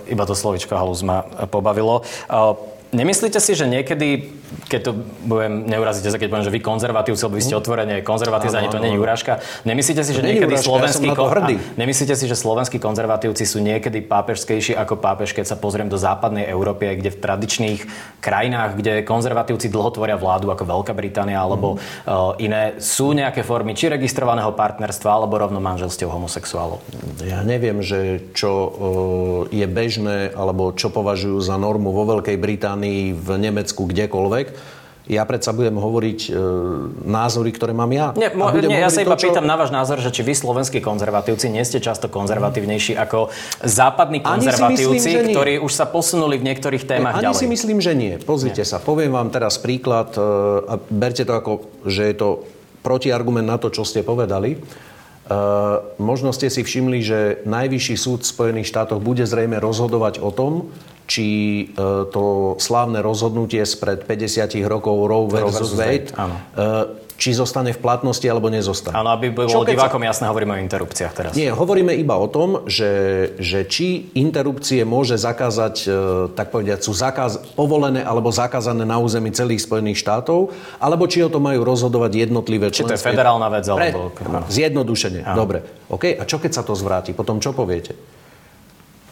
iba 0.12 0.24
to 0.24 0.32
slovičko 0.32 0.72
halus 0.72 1.04
ma 1.04 1.20
pobavilo. 1.52 2.00
Uh, 2.32 2.56
nemyslíte 2.96 3.36
si, 3.36 3.52
že 3.52 3.68
niekedy, 3.68 4.32
keď 4.72 4.80
to 4.80 4.92
budem, 5.28 5.68
neurazíte 5.68 6.08
sa, 6.08 6.16
keď 6.16 6.28
poviem, 6.32 6.46
že 6.48 6.54
vy 6.56 6.60
konzervatívci, 6.64 7.22
lebo 7.28 7.36
vy 7.36 7.44
ste 7.44 7.54
otvorene 7.54 8.00
konzervatívci, 8.00 8.56
ani 8.56 8.72
to 8.72 8.80
nie 8.80 8.96
je 8.96 9.00
urážka. 9.00 9.44
Nemyslíte 9.68 10.00
si, 10.00 10.16
že 10.16 10.24
To 10.24 10.26
niekedy 10.26 10.56
urážka, 10.56 10.64
ja 10.64 10.70
slovenskí... 10.72 11.06
to 11.06 11.14
kon- 11.14 11.34
Nemyslíte 11.76 12.14
si, 12.16 12.24
že 12.24 12.36
slovenskí 12.38 12.80
konzervatívci 12.80 13.44
sú 13.44 13.60
niekedy 13.60 14.00
pápežskejší 14.00 14.72
ako 14.72 14.96
pápež, 14.96 15.36
keď 15.36 15.52
sa 15.52 15.56
pozriem 15.60 15.92
do 15.92 16.00
západnej 16.00 16.48
Európy, 16.48 16.96
kde 16.96 17.12
v 17.12 17.18
tradičných 17.20 17.80
krajinách, 18.24 18.80
kde 18.80 19.04
konzervatívci 19.04 19.68
dlho 19.68 19.92
tvoria 19.92 20.16
vládu, 20.16 20.48
ako 20.48 20.64
Veľká 20.64 20.96
Británia 20.96 21.42
alebo 21.42 21.76
uh, 21.76 22.32
iné, 22.40 22.78
sú 22.80 23.12
nejaké 23.12 23.44
formy 23.44 23.76
či 23.76 23.92
registrovaného 23.92 24.54
partnerstva, 24.54 25.10
alebo 25.10 25.36
rovno 25.36 25.60
manželstiev 25.60 26.08
homosexuálov? 26.08 26.80
Ja 27.26 27.42
neviem, 27.42 27.82
že 27.82 28.22
čo 28.32 28.50
e, 28.52 28.70
je 29.56 29.66
bežné, 29.66 30.30
alebo 30.32 30.70
čo 30.70 30.88
považujú 30.94 31.42
za 31.42 31.58
normu 31.58 31.90
vo 31.90 32.06
Veľkej 32.06 32.38
Británii, 32.38 32.85
v 33.12 33.28
Nemecku, 33.38 33.86
kdekoľvek. 33.86 34.76
Ja 35.06 35.22
predsa 35.22 35.54
budem 35.54 35.78
hovoriť 35.78 36.20
e, 36.26 36.30
názory, 37.06 37.54
ktoré 37.54 37.70
mám 37.70 37.86
ja. 37.94 38.10
Nie, 38.18 38.34
mo- 38.34 38.50
nie 38.50 38.74
ja 38.74 38.90
sa 38.90 39.06
iba 39.06 39.14
to, 39.14 39.22
čo- 39.22 39.30
pýtam 39.30 39.46
na 39.46 39.54
váš 39.54 39.70
názor, 39.70 40.02
že 40.02 40.10
či 40.10 40.26
vy 40.26 40.34
slovenskí 40.34 40.82
konzervatívci 40.82 41.46
nie 41.46 41.62
ste 41.62 41.78
často 41.78 42.10
konzervatívnejší 42.10 42.98
ako 42.98 43.30
západní 43.62 44.18
konzervatívci, 44.18 44.98
myslím, 44.98 45.30
nie. 45.30 45.34
ktorí 45.38 45.52
už 45.62 45.70
sa 45.70 45.86
posunuli 45.86 46.42
v 46.42 46.50
niektorých 46.50 46.82
témach 46.90 47.22
Ani 47.22 47.30
ďalej. 47.30 47.38
si 47.38 47.46
myslím, 47.46 47.78
že 47.78 47.94
nie. 47.94 48.18
Pozrite 48.18 48.66
sa, 48.66 48.82
poviem 48.82 49.14
vám 49.14 49.30
teraz 49.30 49.62
príklad 49.62 50.10
e, 50.18 50.20
a 50.66 50.74
berte 50.90 51.22
to 51.22 51.38
ako, 51.38 51.52
že 51.86 52.02
je 52.10 52.14
to 52.18 52.28
protiargument 52.82 53.46
na 53.46 53.62
to, 53.62 53.70
čo 53.70 53.86
ste 53.86 54.02
povedali. 54.02 54.58
E, 54.58 54.58
možno 56.02 56.34
ste 56.34 56.50
si 56.50 56.66
všimli, 56.66 56.98
že 57.06 57.18
Najvyšší 57.46 57.94
súd 57.94 58.26
v 58.26 58.30
Spojených 58.34 58.74
štátoch 58.74 58.98
bude 58.98 59.22
zrejme 59.22 59.62
rozhodovať 59.62 60.18
o 60.18 60.34
tom, 60.34 60.66
či 61.06 61.26
e, 61.62 61.64
to 62.10 62.54
slávne 62.58 62.98
rozhodnutie 63.00 63.62
spred 63.62 64.04
50 64.04 64.58
rokov 64.66 65.06
Roe 65.06 65.26
versus 65.30 65.70
versus 65.70 65.70
Wade, 65.78 66.10
Wade, 66.12 66.18
áno. 66.18 66.34
e, 66.52 67.06
či 67.16 67.32
zostane 67.32 67.72
v 67.72 67.80
platnosti 67.80 68.24
alebo 68.28 68.52
nezostane. 68.52 68.92
Áno, 68.92 69.08
aby 69.08 69.32
bolo 69.32 69.48
keď 69.48 69.56
sa- 69.56 69.72
divákom 69.72 70.02
jasné, 70.04 70.24
hovoríme 70.28 70.52
o 70.52 70.60
interrupciách 70.60 71.12
teraz. 71.16 71.30
Nie, 71.32 71.48
hovoríme 71.48 71.96
iba 71.96 72.12
o 72.20 72.28
tom, 72.28 72.68
že, 72.68 73.32
že 73.40 73.64
či 73.64 74.12
interrupcie 74.12 74.84
môže 74.84 75.16
zakázať, 75.16 75.74
e, 75.86 75.90
tak 76.36 76.52
povediať, 76.52 76.84
sú 76.84 76.92
zakaz, 76.92 77.40
povolené 77.56 78.04
alebo 78.04 78.28
zakázané 78.28 78.84
na 78.84 79.00
území 79.00 79.32
celých 79.32 79.64
Spojených 79.64 80.04
štátov, 80.04 80.52
alebo 80.76 81.08
či 81.08 81.24
o 81.24 81.32
to 81.32 81.40
majú 81.40 81.64
rozhodovať 81.64 82.28
jednotlivé 82.28 82.68
Či 82.68 82.84
to 82.84 82.92
je 82.92 83.00
členské... 83.00 83.16
federálna 83.16 83.48
vec, 83.48 83.64
alebo... 83.64 84.12
Pre, 84.12 84.44
zjednodušene, 84.52 85.24
dobre. 85.32 85.64
OK, 85.88 86.20
a 86.20 86.22
čo 86.28 86.36
keď 86.36 86.52
sa 86.52 86.62
to 86.62 86.76
zvráti? 86.76 87.16
Potom 87.16 87.40
čo 87.40 87.56
poviete? 87.56 88.15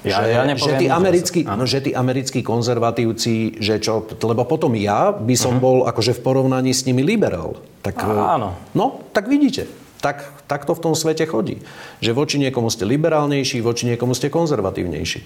Ja, 0.05 0.21
že, 0.21 0.37
ja 0.37 0.43
že, 0.53 0.73
tí 0.77 0.87
americkí, 0.87 1.41
Áno. 1.49 1.65
no, 1.65 1.65
že 1.65 1.81
tí 1.81 1.97
americkí 1.97 2.45
konzervatívci, 2.45 3.57
že 3.57 3.81
čo, 3.81 4.05
lebo 4.05 4.45
potom 4.45 4.77
ja 4.77 5.17
by 5.17 5.33
som 5.33 5.57
bol 5.57 5.89
akože 5.89 6.13
v 6.13 6.21
porovnaní 6.21 6.77
s 6.77 6.85
nimi 6.85 7.01
liberál. 7.01 7.57
Tak, 7.81 8.05
Mhm. 8.05 8.21
Áno. 8.21 8.49
No, 8.77 9.01
tak 9.11 9.27
vidíte. 9.27 9.65
tak, 10.05 10.21
tak 10.45 10.69
to 10.69 10.77
v 10.77 10.85
tom 10.85 10.93
svete 10.93 11.25
chodí. 11.25 11.65
Že 12.05 12.13
voči 12.13 12.37
niekomu 12.37 12.69
ste 12.69 12.85
liberálnejší, 12.85 13.65
voči 13.65 13.89
niekomu 13.89 14.13
ste 14.13 14.29
konzervatívnejší. 14.29 15.25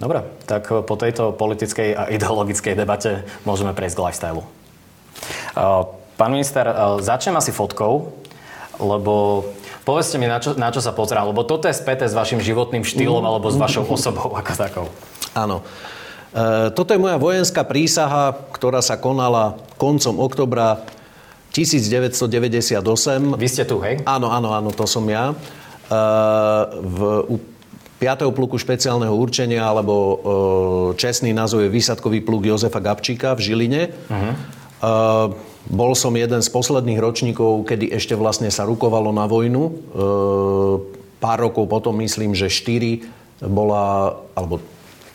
Dobre, 0.00 0.24
tak 0.48 0.64
po 0.88 0.94
tejto 0.96 1.36
politickej 1.36 1.92
a 1.92 2.08
ideologickej 2.08 2.72
debate 2.72 3.28
môžeme 3.44 3.76
prejsť 3.76 3.94
k 3.94 4.04
lifestyle. 4.08 4.40
Pán 6.14 6.30
minister, 6.30 6.64
začnem 7.04 7.36
asi 7.36 7.52
fotkou, 7.52 8.16
lebo 8.80 9.44
povedzte 9.84 10.16
mi, 10.16 10.26
na 10.26 10.40
čo, 10.40 10.56
na 10.56 10.72
čo 10.72 10.80
sa 10.80 10.96
pozerám, 10.96 11.30
lebo 11.30 11.44
toto 11.44 11.68
je 11.68 11.76
späté 11.76 12.08
s 12.08 12.16
vašim 12.16 12.40
životným 12.40 12.82
štýlom 12.82 13.22
mm. 13.22 13.28
alebo 13.28 13.52
s 13.52 13.56
vašou 13.60 13.84
osobou 13.86 14.32
ako 14.32 14.52
takou. 14.56 14.86
Áno. 15.36 15.60
E, 16.32 16.72
toto 16.72 16.96
je 16.96 16.98
moja 16.98 17.20
vojenská 17.20 17.62
prísaha, 17.62 18.34
ktorá 18.56 18.80
sa 18.80 18.96
konala 18.96 19.60
koncom 19.76 20.18
oktobra 20.18 20.82
1998. 21.52 22.80
Vy 23.38 23.48
ste 23.48 23.62
tu, 23.68 23.78
hej? 23.84 24.02
Áno, 24.08 24.32
áno, 24.32 24.50
áno, 24.56 24.74
to 24.74 24.88
som 24.88 25.04
ja. 25.06 25.30
E, 25.30 25.36
v, 26.80 26.98
u 27.30 27.36
5. 28.02 28.26
pluku 28.34 28.58
špeciálneho 28.58 29.14
určenia, 29.14 29.62
alebo 29.62 29.94
e, 29.94 30.16
čestný 30.98 31.30
názov 31.30 31.62
je 31.64 31.70
výsadkový 31.70 32.20
pluk 32.26 32.42
Jozefa 32.44 32.82
Gabčíka 32.82 33.36
v 33.38 33.40
Žiline. 33.40 33.82
Uh-huh. 34.10 34.34
Bol 35.64 35.92
som 35.96 36.12
jeden 36.12 36.44
z 36.44 36.48
posledných 36.52 37.00
ročníkov, 37.00 37.64
kedy 37.64 37.88
ešte 37.96 38.12
vlastne 38.12 38.52
sa 38.52 38.68
rukovalo 38.68 39.10
na 39.16 39.24
vojnu. 39.24 39.62
Pár 41.18 41.38
rokov 41.40 41.64
potom, 41.72 41.96
myslím, 42.04 42.36
že 42.36 42.52
4 42.52 43.00
bola, 43.48 44.16
alebo 44.36 44.60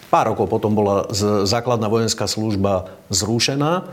pár 0.09 0.33
rokov 0.33 0.49
potom 0.49 0.73
bola 0.73 1.05
základná 1.45 1.85
vojenská 1.85 2.25
služba 2.25 2.89
zrušená. 3.13 3.85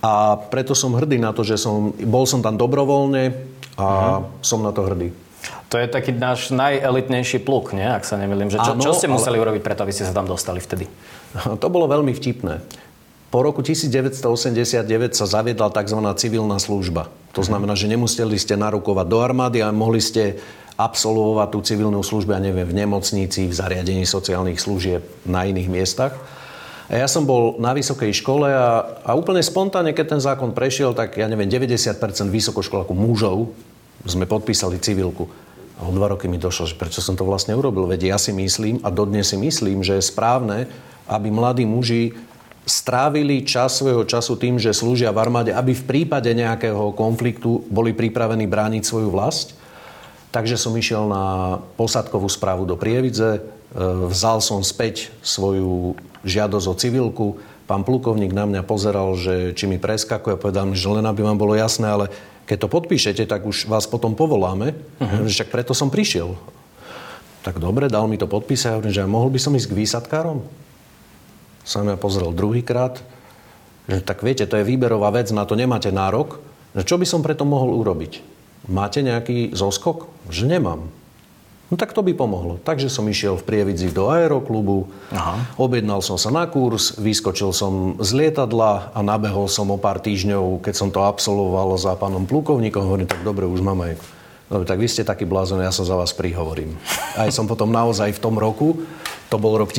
A 0.00 0.36
preto 0.52 0.72
som 0.72 0.96
hrdý 0.96 1.20
na 1.20 1.32
to, 1.36 1.44
že 1.44 1.60
som, 1.60 1.92
bol 1.96 2.24
som 2.28 2.40
tam 2.44 2.56
dobrovoľne 2.60 3.36
a 3.76 3.86
uh-huh. 3.86 4.44
som 4.44 4.60
na 4.60 4.72
to 4.72 4.84
hrdý. 4.84 5.12
To 5.72 5.80
je 5.80 5.88
taký 5.88 6.12
náš 6.12 6.52
najelitnejší 6.52 7.42
pluk, 7.42 7.72
nie? 7.72 7.84
ak 7.84 8.04
sa 8.04 8.20
nemýlim. 8.20 8.52
Že 8.52 8.58
čo, 8.62 8.72
ano, 8.76 8.82
čo 8.84 8.92
ste 8.94 9.08
museli 9.08 9.40
ale... 9.40 9.44
urobiť 9.48 9.62
preto, 9.64 9.82
aby 9.84 9.92
ste 9.92 10.04
sa 10.04 10.12
tam 10.12 10.28
dostali 10.28 10.60
vtedy? 10.60 10.86
To 11.62 11.66
bolo 11.72 11.88
veľmi 11.88 12.12
vtipné. 12.14 12.62
Po 13.34 13.42
roku 13.42 13.66
1989 13.66 15.18
sa 15.18 15.26
zaviedla 15.26 15.66
tzv. 15.74 15.98
civilná 16.14 16.54
služba. 16.62 17.10
To 17.34 17.42
mhm. 17.42 17.48
znamená, 17.50 17.74
že 17.74 17.90
nemuseli 17.90 18.38
ste 18.38 18.54
narukovať 18.54 19.06
do 19.10 19.18
armády 19.18 19.58
a 19.58 19.74
mohli 19.74 19.98
ste 19.98 20.38
absolvovať 20.78 21.48
tú 21.50 21.58
civilnú 21.66 21.98
službu, 21.98 22.30
ja 22.30 22.38
neviem, 22.38 22.62
v 22.62 22.86
nemocnici, 22.86 23.50
v 23.50 23.54
zariadení 23.54 24.06
sociálnych 24.06 24.62
služieb, 24.62 25.02
na 25.26 25.50
iných 25.50 25.66
miestach. 25.66 26.14
A 26.86 27.02
ja 27.02 27.10
som 27.10 27.26
bol 27.26 27.58
na 27.58 27.74
vysokej 27.74 28.14
škole 28.14 28.54
a, 28.54 29.02
a 29.02 29.10
úplne 29.18 29.42
spontánne, 29.42 29.90
keď 29.90 30.14
ten 30.14 30.22
zákon 30.22 30.54
prešiel, 30.54 30.94
tak 30.94 31.18
ja 31.18 31.26
neviem, 31.26 31.50
90% 31.50 31.90
vysokoškolákov 32.30 32.94
mužov 32.94 33.50
sme 34.06 34.30
podpísali 34.30 34.78
civilku. 34.78 35.26
A 35.82 35.90
o 35.90 35.90
dva 35.90 36.06
roky 36.06 36.30
mi 36.30 36.38
došlo, 36.38 36.70
že 36.70 36.78
prečo 36.78 37.02
som 37.02 37.18
to 37.18 37.26
vlastne 37.26 37.58
urobil. 37.58 37.90
Veď 37.90 38.14
ja 38.14 38.18
si 38.18 38.30
myslím, 38.30 38.78
a 38.86 38.94
dodnes 38.94 39.26
si 39.26 39.34
myslím, 39.34 39.82
že 39.82 39.98
je 39.98 40.06
správne, 40.06 40.70
aby 41.10 41.34
mladí 41.34 41.66
muži 41.66 42.14
strávili 42.64 43.44
čas 43.44 43.76
svojho 43.76 44.08
času 44.08 44.40
tým, 44.40 44.56
že 44.56 44.72
slúžia 44.72 45.12
v 45.12 45.20
armáde, 45.20 45.52
aby 45.52 45.76
v 45.76 45.84
prípade 45.84 46.32
nejakého 46.32 46.96
konfliktu 46.96 47.64
boli 47.68 47.92
pripravení 47.92 48.48
brániť 48.48 48.82
svoju 48.84 49.12
vlast. 49.12 49.56
Takže 50.32 50.58
som 50.58 50.74
išiel 50.74 51.06
na 51.06 51.58
posadkovú 51.78 52.26
správu 52.26 52.66
do 52.66 52.74
Prievidze, 52.74 53.38
e, 53.38 53.40
vzal 54.10 54.42
som 54.42 54.64
späť 54.66 55.14
svoju 55.22 55.94
žiadosť 56.26 56.66
o 56.66 56.74
civilku. 56.74 57.26
Pán 57.70 57.86
plukovník 57.86 58.34
na 58.34 58.48
mňa 58.48 58.66
pozeral, 58.66 59.14
že 59.14 59.54
či 59.54 59.70
mi 59.70 59.78
preskakuje. 59.78 60.40
Povedal 60.40 60.66
mi, 60.66 60.74
že 60.74 60.90
len 60.90 61.06
aby 61.06 61.22
vám 61.22 61.38
bolo 61.38 61.54
jasné, 61.54 61.86
ale 61.86 62.10
keď 62.44 62.66
to 62.66 62.68
podpíšete, 62.68 63.24
tak 63.24 63.46
už 63.46 63.70
vás 63.70 63.88
potom 63.88 64.12
povoláme. 64.12 64.76
Uh-huh. 65.00 65.24
Však 65.24 65.48
preto 65.48 65.72
som 65.72 65.88
prišiel. 65.88 66.36
Tak 67.40 67.60
dobre, 67.60 67.88
dal 67.88 68.04
mi 68.08 68.20
to 68.20 68.28
podpísať. 68.28 68.68
Ja 68.68 68.76
hovorím, 68.80 68.92
že 68.92 69.04
mohol 69.04 69.30
by 69.32 69.40
som 69.40 69.56
ísť 69.56 69.68
k 69.72 69.78
výsadkárom? 69.80 70.44
Som 71.64 71.88
ja 71.88 71.96
pozrel 71.96 72.30
druhýkrát. 72.30 73.00
Že 73.88 74.00
tak 74.04 74.20
viete, 74.20 74.44
to 74.44 74.60
je 74.60 74.68
výberová 74.68 75.12
vec, 75.12 75.32
na 75.32 75.48
to 75.48 75.56
nemáte 75.56 75.88
nárok. 75.88 76.40
Že 76.76 76.84
čo 76.84 76.96
by 77.00 77.06
som 77.08 77.20
preto 77.24 77.48
mohol 77.48 77.72
urobiť? 77.80 78.20
Máte 78.68 79.04
nejaký 79.04 79.52
zoskok? 79.52 80.08
Že 80.32 80.56
nemám. 80.56 80.88
No 81.72 81.80
tak 81.80 81.96
to 81.96 82.04
by 82.04 82.12
pomohlo. 82.12 82.60
Takže 82.60 82.92
som 82.92 83.08
išiel 83.08 83.40
v 83.40 83.46
Prievidzi 83.48 83.88
do 83.88 84.12
aeroklubu, 84.12 84.92
Aha. 85.10 85.56
objednal 85.56 86.04
som 86.04 86.20
sa 86.20 86.28
na 86.28 86.44
kurz, 86.44 87.00
vyskočil 87.00 87.56
som 87.56 87.96
z 88.04 88.10
lietadla 88.12 88.92
a 88.92 89.00
nabehol 89.00 89.48
som 89.48 89.72
o 89.72 89.80
pár 89.80 89.96
týždňov, 89.98 90.60
keď 90.60 90.74
som 90.76 90.88
to 90.92 91.00
absolvoval 91.00 91.72
za 91.80 91.96
pánom 91.96 92.28
plukovníkom. 92.28 92.84
Hovorím, 92.84 93.08
tak 93.08 93.24
dobre, 93.24 93.48
už 93.48 93.64
mám 93.64 93.80
aj... 93.80 93.96
Dobre, 94.44 94.68
tak 94.68 94.76
vy 94.76 94.88
ste 94.92 95.08
taký 95.08 95.24
blázon, 95.24 95.64
ja 95.64 95.72
sa 95.72 95.88
za 95.88 95.96
vás 95.96 96.12
prihovorím. 96.12 96.76
Aj 97.16 97.32
som 97.32 97.48
potom 97.48 97.72
naozaj 97.72 98.12
v 98.12 98.22
tom 98.22 98.36
roku, 98.36 98.84
to 99.32 99.40
bol 99.40 99.56
rok 99.56 99.72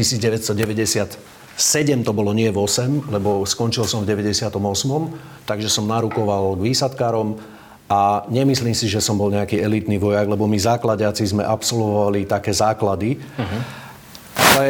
1997, 1.56 2.04
to 2.04 2.12
bolo 2.12 2.36
nie 2.36 2.52
v 2.52 2.60
8, 2.60 3.08
lebo 3.16 3.48
skončil 3.48 3.88
som 3.88 4.04
v 4.04 4.12
98. 4.12 4.52
Takže 5.48 5.72
som 5.72 5.88
narukoval 5.88 6.60
k 6.60 6.66
výsadkárom 6.68 7.40
a 7.88 8.26
nemyslím 8.28 8.76
si, 8.76 8.92
že 8.92 9.00
som 9.00 9.16
bol 9.16 9.32
nejaký 9.32 9.62
elitný 9.62 9.96
vojak, 9.96 10.28
lebo 10.28 10.50
my 10.52 10.58
základiaci 10.60 11.24
sme 11.24 11.48
absolvovali 11.48 12.28
také 12.28 12.52
základy. 12.52 13.22
Uh-huh. 13.40 13.62
Ale, 14.36 14.68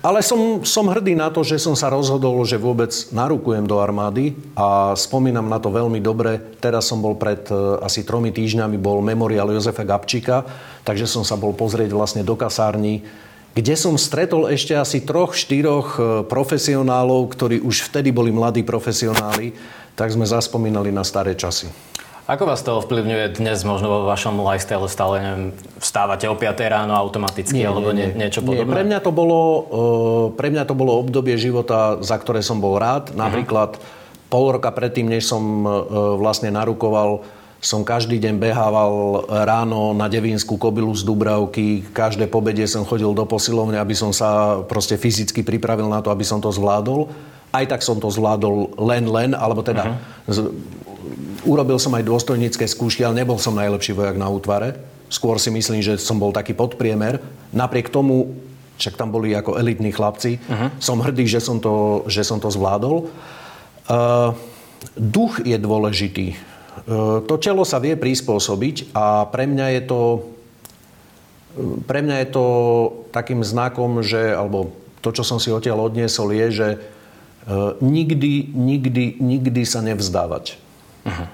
ale 0.00 0.18
som, 0.24 0.64
som 0.64 0.88
hrdý 0.88 1.12
na 1.12 1.28
to, 1.28 1.44
že 1.44 1.60
som 1.60 1.76
sa 1.76 1.92
rozhodol, 1.92 2.40
že 2.48 2.56
vôbec 2.56 2.94
narukujem 3.12 3.68
do 3.68 3.82
armády 3.82 4.32
a 4.56 4.96
spomínam 4.96 5.50
na 5.50 5.60
to 5.60 5.68
veľmi 5.68 6.00
dobre. 6.00 6.38
Teraz 6.62 6.88
som 6.88 7.02
bol 7.02 7.18
pred 7.18 7.44
uh, 7.52 7.82
asi 7.84 8.06
tromi 8.08 8.32
týždňami, 8.32 8.80
bol 8.80 9.04
memoriál 9.04 9.52
Jozefa 9.52 9.84
Gabčíka, 9.84 10.46
takže 10.80 11.04
som 11.04 11.26
sa 11.26 11.36
bol 11.36 11.52
pozrieť 11.52 11.92
vlastne 11.92 12.22
do 12.24 12.38
kasárny, 12.38 13.04
kde 13.52 13.74
som 13.76 14.00
stretol 14.00 14.48
ešte 14.48 14.72
asi 14.72 15.04
troch, 15.04 15.36
štyroch 15.36 15.88
e, 15.96 16.00
profesionálov, 16.24 17.28
ktorí 17.36 17.60
už 17.60 17.92
vtedy 17.92 18.08
boli 18.08 18.32
mladí 18.32 18.64
profesionáli, 18.64 19.52
tak 19.92 20.08
sme 20.08 20.24
zaspomínali 20.24 20.88
na 20.88 21.04
staré 21.04 21.36
časy. 21.36 21.68
Ako 22.22 22.48
vás 22.48 22.62
to 22.64 22.78
ovplyvňuje 22.80 23.36
dnes 23.36 23.60
možno 23.66 23.90
vo 23.90 24.00
vašom 24.08 24.40
lifestyle? 24.40 24.86
Stále 24.88 25.14
neviem, 25.20 25.44
vstávate 25.82 26.30
o 26.30 26.38
5 26.38 26.54
ráno 26.64 26.94
automaticky 26.96 27.60
nie, 27.60 27.68
alebo 27.68 27.92
nie, 27.92 28.14
nie. 28.14 28.24
niečo 28.24 28.40
podobné? 28.40 28.64
Nie. 28.64 28.72
Pre, 28.72 28.84
mňa 28.88 29.00
to 29.02 29.10
bolo, 29.12 29.38
uh, 29.42 30.26
pre 30.32 30.48
mňa 30.54 30.64
to 30.64 30.72
bolo 30.78 31.02
obdobie 31.02 31.34
života, 31.36 31.98
za 32.00 32.16
ktoré 32.16 32.40
som 32.40 32.62
bol 32.62 32.78
rád. 32.80 33.12
Mhm. 33.12 33.18
Napríklad 33.20 33.70
uh-huh. 33.76 34.30
pol 34.32 34.54
roka 34.54 34.70
predtým, 34.70 35.10
než 35.12 35.28
som 35.28 35.42
uh, 35.66 36.16
vlastne 36.16 36.48
narukoval, 36.54 37.26
som 37.62 37.86
každý 37.86 38.18
deň 38.18 38.42
behával 38.42 39.22
ráno 39.46 39.94
na 39.94 40.10
Devínsku 40.10 40.58
kobylu 40.58 40.90
z 40.98 41.06
Dubravky. 41.06 41.86
Každé 41.94 42.26
pobedie 42.26 42.66
som 42.66 42.82
chodil 42.82 43.14
do 43.14 43.22
posilovne, 43.22 43.78
aby 43.78 43.94
som 43.94 44.10
sa 44.10 44.58
proste 44.66 44.98
fyzicky 44.98 45.46
pripravil 45.46 45.86
na 45.86 46.02
to, 46.02 46.10
aby 46.10 46.26
som 46.26 46.42
to 46.42 46.50
zvládol. 46.50 47.06
Aj 47.54 47.62
tak 47.62 47.86
som 47.86 48.02
to 48.02 48.10
zvládol 48.10 48.74
len, 48.82 49.06
len, 49.06 49.30
alebo 49.38 49.62
teda 49.62 49.94
uh-huh. 50.26 50.50
Urobil 51.42 51.74
som 51.78 51.90
aj 51.98 52.06
dôstojnícke 52.06 52.62
skúšky, 52.70 53.02
ale 53.02 53.18
nebol 53.18 53.34
som 53.34 53.58
najlepší 53.58 53.98
vojak 53.98 54.14
na 54.14 54.30
útvare. 54.30 54.78
Skôr 55.10 55.42
si 55.42 55.50
myslím, 55.50 55.82
že 55.82 55.98
som 55.98 56.14
bol 56.14 56.30
taký 56.30 56.54
podpriemer. 56.54 57.18
Napriek 57.50 57.90
tomu, 57.90 58.30
však 58.78 58.94
tam 58.94 59.10
boli 59.10 59.34
ako 59.34 59.58
elitní 59.58 59.90
chlapci, 59.90 60.38
uh-huh. 60.38 60.70
som 60.78 61.02
hrdý, 61.02 61.26
že 61.26 61.42
som 61.42 61.58
to, 61.58 62.06
že 62.06 62.22
som 62.22 62.38
to 62.38 62.46
zvládol. 62.46 63.10
Uh, 63.90 64.38
duch 64.94 65.42
je 65.42 65.58
dôležitý. 65.58 66.38
Uh, 66.72 67.20
to 67.28 67.36
telo 67.36 67.68
sa 67.68 67.78
vie 67.78 67.94
prispôsobiť 67.94 68.96
a 68.96 69.28
pre 69.28 69.44
mňa 69.44 69.66
je 69.76 69.82
to 69.84 70.00
pre 71.84 72.00
mňa 72.00 72.16
je 72.24 72.28
to 72.32 72.46
takým 73.12 73.44
znakom, 73.44 74.00
že, 74.00 74.32
alebo 74.32 74.72
to, 75.04 75.12
čo 75.12 75.20
som 75.20 75.36
si 75.36 75.52
odtiaľ 75.52 75.92
odniesol, 75.92 76.32
je, 76.32 76.46
že 76.48 76.68
uh, 76.78 77.76
nikdy, 77.84 78.48
nikdy, 78.56 79.20
nikdy 79.20 79.62
sa 79.68 79.84
nevzdávať. 79.84 80.56
Uh-huh. 81.04 81.28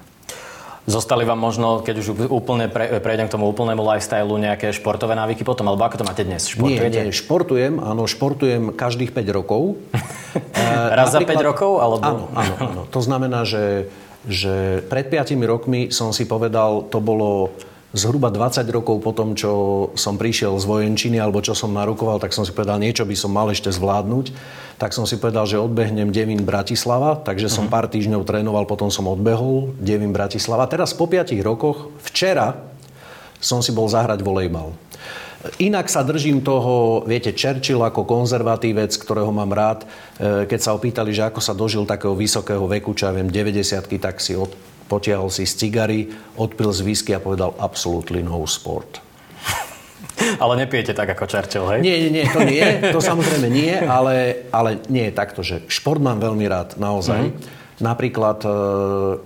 Zostali 0.89 1.29
vám 1.29 1.37
možno, 1.37 1.85
keď 1.85 2.01
už 2.01 2.07
úplne 2.33 2.73
pre, 2.73 2.97
prejdem 3.05 3.29
k 3.29 3.35
tomu 3.37 3.45
úplnému 3.53 3.85
lifestyleu, 3.85 4.41
nejaké 4.41 4.73
športové 4.73 5.13
návyky 5.13 5.45
potom? 5.45 5.69
Alebo 5.69 5.85
ako 5.85 6.01
to 6.01 6.09
máte 6.09 6.25
dnes? 6.25 6.49
Športujete? 6.49 7.05
Nie, 7.05 7.13
nie, 7.13 7.13
športujem, 7.13 7.77
áno, 7.77 8.09
športujem 8.09 8.73
každých 8.73 9.13
5 9.13 9.37
rokov. 9.37 9.77
Raz 10.99 11.13
za 11.13 11.21
5 11.21 11.29
rokov? 11.45 11.85
Alebo... 11.85 12.03
Áno, 12.09 12.25
áno, 12.33 12.55
áno. 12.57 12.83
To 12.89 13.01
znamená, 13.05 13.45
že, 13.45 13.93
že 14.29 14.85
pred 14.87 15.09
5 15.09 15.35
rokmi 15.49 15.89
som 15.89 16.13
si 16.13 16.29
povedal, 16.29 16.85
to 16.93 17.01
bolo 17.01 17.57
zhruba 17.97 18.29
20 18.29 18.69
rokov 18.69 19.01
po 19.01 19.17
tom, 19.17 19.33
čo 19.33 19.51
som 19.97 20.21
prišiel 20.21 20.61
z 20.61 20.65
vojenčiny 20.69 21.17
alebo 21.17 21.41
čo 21.41 21.57
som 21.57 21.73
narukoval, 21.73 22.21
tak 22.21 22.37
som 22.37 22.45
si 22.45 22.53
povedal, 22.53 22.77
niečo 22.77 23.09
by 23.09 23.17
som 23.17 23.33
mal 23.33 23.49
ešte 23.49 23.73
zvládnuť. 23.73 24.37
Tak 24.77 24.93
som 24.93 25.09
si 25.09 25.17
povedal, 25.17 25.49
že 25.49 25.59
odbehnem 25.59 26.13
Devin 26.13 26.45
Bratislava, 26.45 27.19
takže 27.19 27.51
som 27.51 27.67
uh-huh. 27.67 27.75
pár 27.75 27.91
týždňov 27.91 28.23
trénoval, 28.29 28.69
potom 28.69 28.93
som 28.93 29.09
odbehol 29.09 29.75
Devin 29.81 30.13
Bratislava. 30.13 30.69
Teraz 30.71 30.93
po 30.93 31.09
5 31.09 31.35
rokoch, 31.41 31.91
včera 32.05 32.55
som 33.41 33.65
si 33.65 33.75
bol 33.75 33.89
zahrať 33.89 34.21
volejbal. 34.23 34.77
Inak 35.63 35.87
sa 35.87 36.03
držím 36.03 36.43
toho, 36.43 37.07
viete, 37.07 37.31
Churchill 37.31 37.79
ako 37.87 38.03
konzervatívec, 38.03 38.91
ktorého 38.99 39.31
mám 39.31 39.55
rád, 39.55 39.87
e, 40.19 40.51
keď 40.51 40.61
sa 40.61 40.75
opýtali, 40.75 41.15
že 41.15 41.31
ako 41.31 41.39
sa 41.39 41.55
dožil 41.55 41.87
takého 41.87 42.19
vysokého 42.19 42.67
veku, 42.67 42.91
čo 42.91 43.07
ja 43.07 43.15
viem, 43.15 43.31
90 43.31 43.63
tak 44.03 44.19
si 44.19 44.35
od, 44.35 44.51
potiahol 44.91 45.31
si 45.31 45.47
z 45.47 45.55
cigary, 45.55 46.11
odpil 46.35 46.75
z 46.75 46.83
whisky 46.83 47.15
a 47.15 47.23
povedal 47.23 47.55
absolutely 47.63 48.19
no 48.19 48.43
sport. 48.51 48.99
Ale 50.43 50.59
nepijete 50.59 50.91
tak 50.91 51.15
ako 51.15 51.31
Churchill, 51.31 51.71
hej? 51.71 51.87
Nie, 51.87 51.97
nie, 52.03 52.11
nie, 52.19 52.27
to 52.27 52.43
nie, 52.43 52.67
to 52.91 52.99
samozrejme 52.99 53.47
nie, 53.47 53.79
ale, 53.87 54.43
ale 54.51 54.83
nie 54.91 55.07
je 55.07 55.15
takto, 55.15 55.47
že 55.47 55.63
šport 55.71 56.03
mám 56.03 56.19
veľmi 56.19 56.51
rád, 56.51 56.75
naozaj. 56.83 57.31
Mm-hmm. 57.31 57.57
Napríklad 57.79 58.43
e, 58.43 58.51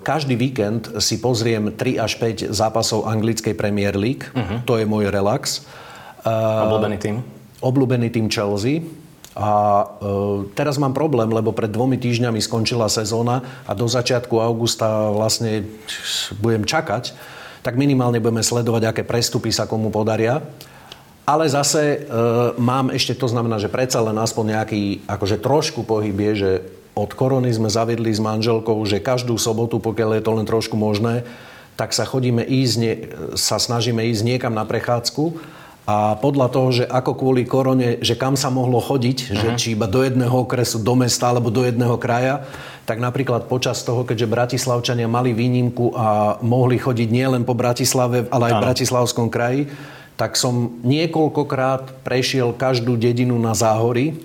každý 0.04 0.36
víkend 0.36 0.92
si 1.00 1.16
pozriem 1.24 1.72
3 1.72 2.04
až 2.04 2.20
5 2.20 2.52
zápasov 2.52 3.08
anglickej 3.08 3.56
Premier 3.56 3.96
League. 3.96 4.28
Uh-huh. 4.36 4.60
To 4.68 4.76
je 4.76 4.84
môj 4.84 5.08
relax. 5.08 5.64
Obľúbený 6.26 6.96
tým? 7.02 7.16
Obľúbený 7.62 8.08
tým 8.10 8.26
Chelsea. 8.30 8.82
A 9.32 9.50
e, 9.80 9.84
teraz 10.52 10.76
mám 10.76 10.92
problém, 10.92 11.32
lebo 11.32 11.56
pred 11.56 11.72
dvomi 11.72 11.96
týždňami 11.96 12.36
skončila 12.44 12.92
sezóna 12.92 13.64
a 13.64 13.72
do 13.72 13.88
začiatku 13.88 14.36
augusta 14.36 15.08
vlastne 15.08 15.64
budem 16.44 16.68
čakať, 16.68 17.16
tak 17.64 17.80
minimálne 17.80 18.20
budeme 18.20 18.44
sledovať, 18.44 18.92
aké 18.92 19.02
prestupy 19.08 19.48
sa 19.48 19.64
komu 19.64 19.88
podaria. 19.88 20.44
Ale 21.24 21.48
zase 21.48 21.80
e, 21.80 21.98
mám 22.60 22.92
ešte, 22.92 23.16
to 23.16 23.30
znamená, 23.30 23.56
že 23.56 23.72
predsa 23.72 24.04
len 24.04 24.20
aspoň 24.20 24.58
nejaký, 24.58 24.82
akože 25.08 25.40
trošku 25.40 25.80
pohyb 25.88 26.14
je, 26.28 26.32
že 26.36 26.50
od 26.92 27.08
korony 27.16 27.48
sme 27.48 27.72
zavedli 27.72 28.12
s 28.12 28.20
manželkou, 28.20 28.76
že 28.84 29.00
každú 29.00 29.40
sobotu, 29.40 29.80
pokiaľ 29.80 30.20
je 30.20 30.24
to 30.28 30.32
len 30.36 30.44
trošku 30.44 30.76
možné, 30.76 31.24
tak 31.72 31.96
sa 31.96 32.04
chodíme 32.04 32.44
ísť, 32.44 32.76
sa 33.32 33.56
snažíme 33.56 34.04
ísť 34.12 34.28
niekam 34.28 34.52
na 34.52 34.68
prechádzku 34.68 35.40
a 35.82 36.14
podľa 36.14 36.46
toho, 36.46 36.68
že 36.70 36.84
ako 36.86 37.18
kvôli 37.18 37.42
korone, 37.42 37.98
že 37.98 38.14
kam 38.14 38.38
sa 38.38 38.54
mohlo 38.54 38.78
chodiť, 38.78 39.18
uh-huh. 39.18 39.34
že 39.34 39.48
mhm. 39.50 39.58
či 39.58 39.66
iba 39.74 39.90
do 39.90 40.06
jedného 40.06 40.46
okresu, 40.46 40.78
do 40.78 40.94
mesta 40.94 41.34
alebo 41.34 41.50
do 41.50 41.66
jedného 41.66 41.98
kraja, 41.98 42.46
tak 42.86 43.02
napríklad 43.02 43.46
počas 43.50 43.82
toho, 43.82 44.02
keďže 44.06 44.30
Bratislavčania 44.30 45.10
mali 45.10 45.34
výnimku 45.34 45.94
a 45.94 46.38
mohli 46.42 46.78
chodiť 46.78 47.08
nielen 47.10 47.42
po 47.42 47.54
Bratislave, 47.54 48.26
ale 48.30 48.50
aj 48.50 48.54
v 48.58 48.64
Bratislavskom 48.66 49.26
kraji, 49.30 49.70
tak 50.18 50.38
som 50.38 50.78
niekoľkokrát 50.86 52.06
prešiel 52.06 52.54
každú 52.54 52.94
dedinu 52.94 53.38
na 53.38 53.54
záhory 53.54 54.18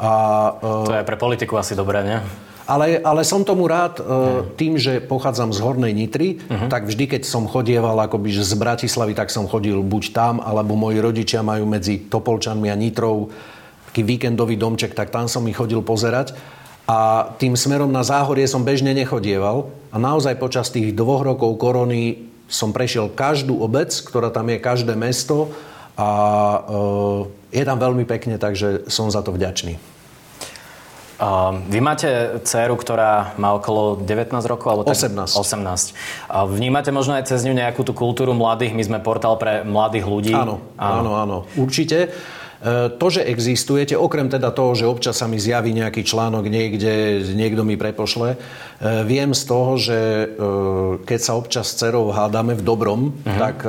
a, 0.00 0.12
uh, 0.60 0.88
to 0.88 0.96
je 0.96 1.08
pre 1.08 1.16
politiku 1.20 1.60
asi 1.60 1.76
dobré, 1.76 2.04
nie? 2.04 2.18
Ale, 2.72 3.04
ale 3.04 3.20
som 3.20 3.44
tomu 3.44 3.68
rád 3.68 4.00
uh, 4.00 4.48
tým, 4.56 4.80
že 4.80 5.04
pochádzam 5.04 5.52
z 5.52 5.60
Hornej 5.60 5.92
Nitry, 5.92 6.40
uh-huh. 6.40 6.72
tak 6.72 6.88
vždy, 6.88 7.04
keď 7.04 7.22
som 7.28 7.44
chodieval 7.44 8.00
akoby 8.00 8.32
z 8.32 8.56
Bratislavy, 8.56 9.12
tak 9.12 9.28
som 9.28 9.44
chodil 9.44 9.76
buď 9.84 10.16
tam, 10.16 10.40
alebo 10.40 10.72
moji 10.72 11.04
rodičia 11.04 11.44
majú 11.44 11.68
medzi 11.68 12.08
Topolčanmi 12.08 12.72
a 12.72 12.76
Nitrou 12.80 13.28
taký 13.92 14.08
víkendový 14.08 14.56
domček, 14.56 14.96
tak 14.96 15.12
tam 15.12 15.28
som 15.28 15.44
ich 15.44 15.60
chodil 15.60 15.84
pozerať. 15.84 16.32
A 16.88 17.28
tým 17.36 17.60
smerom 17.60 17.92
na 17.92 18.00
záhorie 18.00 18.48
som 18.48 18.64
bežne 18.64 18.96
nechodieval. 18.96 19.68
A 19.92 20.00
naozaj 20.00 20.40
počas 20.40 20.72
tých 20.72 20.96
dvoch 20.96 21.20
rokov 21.20 21.60
korony 21.60 22.32
som 22.48 22.72
prešiel 22.72 23.12
každú 23.12 23.60
obec, 23.60 23.92
ktorá 23.92 24.32
tam 24.32 24.48
je, 24.48 24.56
každé 24.56 24.96
mesto 24.96 25.52
a 25.92 26.08
uh, 26.64 27.28
je 27.52 27.64
tam 27.68 27.76
veľmi 27.76 28.08
pekne, 28.08 28.40
takže 28.40 28.88
som 28.88 29.12
za 29.12 29.20
to 29.20 29.36
vďačný. 29.36 29.91
Vy 31.70 31.78
máte 31.78 32.40
dceru, 32.42 32.74
ktorá 32.74 33.38
má 33.38 33.54
okolo 33.54 33.94
19 34.02 34.34
rokov? 34.50 34.66
Alebo 34.74 34.90
tak, 34.90 34.98
18. 34.98 35.38
18. 35.38 35.94
Vnímate 36.50 36.90
možno 36.90 37.14
aj 37.14 37.30
cez 37.30 37.46
ňu 37.46 37.54
nejakú 37.54 37.86
tú 37.86 37.94
kultúru 37.94 38.34
mladých? 38.34 38.74
My 38.74 38.82
sme 38.82 38.98
portál 38.98 39.38
pre 39.38 39.62
mladých 39.62 40.04
ľudí. 40.10 40.34
Áno, 40.34 40.58
áno, 40.74 41.10
áno. 41.14 41.36
Určite. 41.54 42.10
E, 42.62 42.94
to, 42.94 43.10
že 43.10 43.26
existujete, 43.26 43.98
okrem 43.98 44.30
teda 44.30 44.54
toho, 44.54 44.78
že 44.78 44.86
občas 44.86 45.18
sa 45.18 45.26
mi 45.26 45.34
zjaví 45.34 45.74
nejaký 45.74 46.06
článok 46.06 46.46
niekde, 46.46 47.26
niekto 47.34 47.66
mi 47.66 47.74
prepošle, 47.74 48.38
e, 48.38 49.02
viem 49.02 49.34
z 49.34 49.42
toho, 49.50 49.74
že 49.74 49.98
e, 49.98 50.26
keď 51.02 51.18
sa 51.18 51.34
občas 51.34 51.74
s 51.74 51.82
cerou 51.82 52.14
hádame 52.14 52.54
v 52.54 52.62
dobrom, 52.62 53.10
uh-huh. 53.10 53.34
tak, 53.34 53.66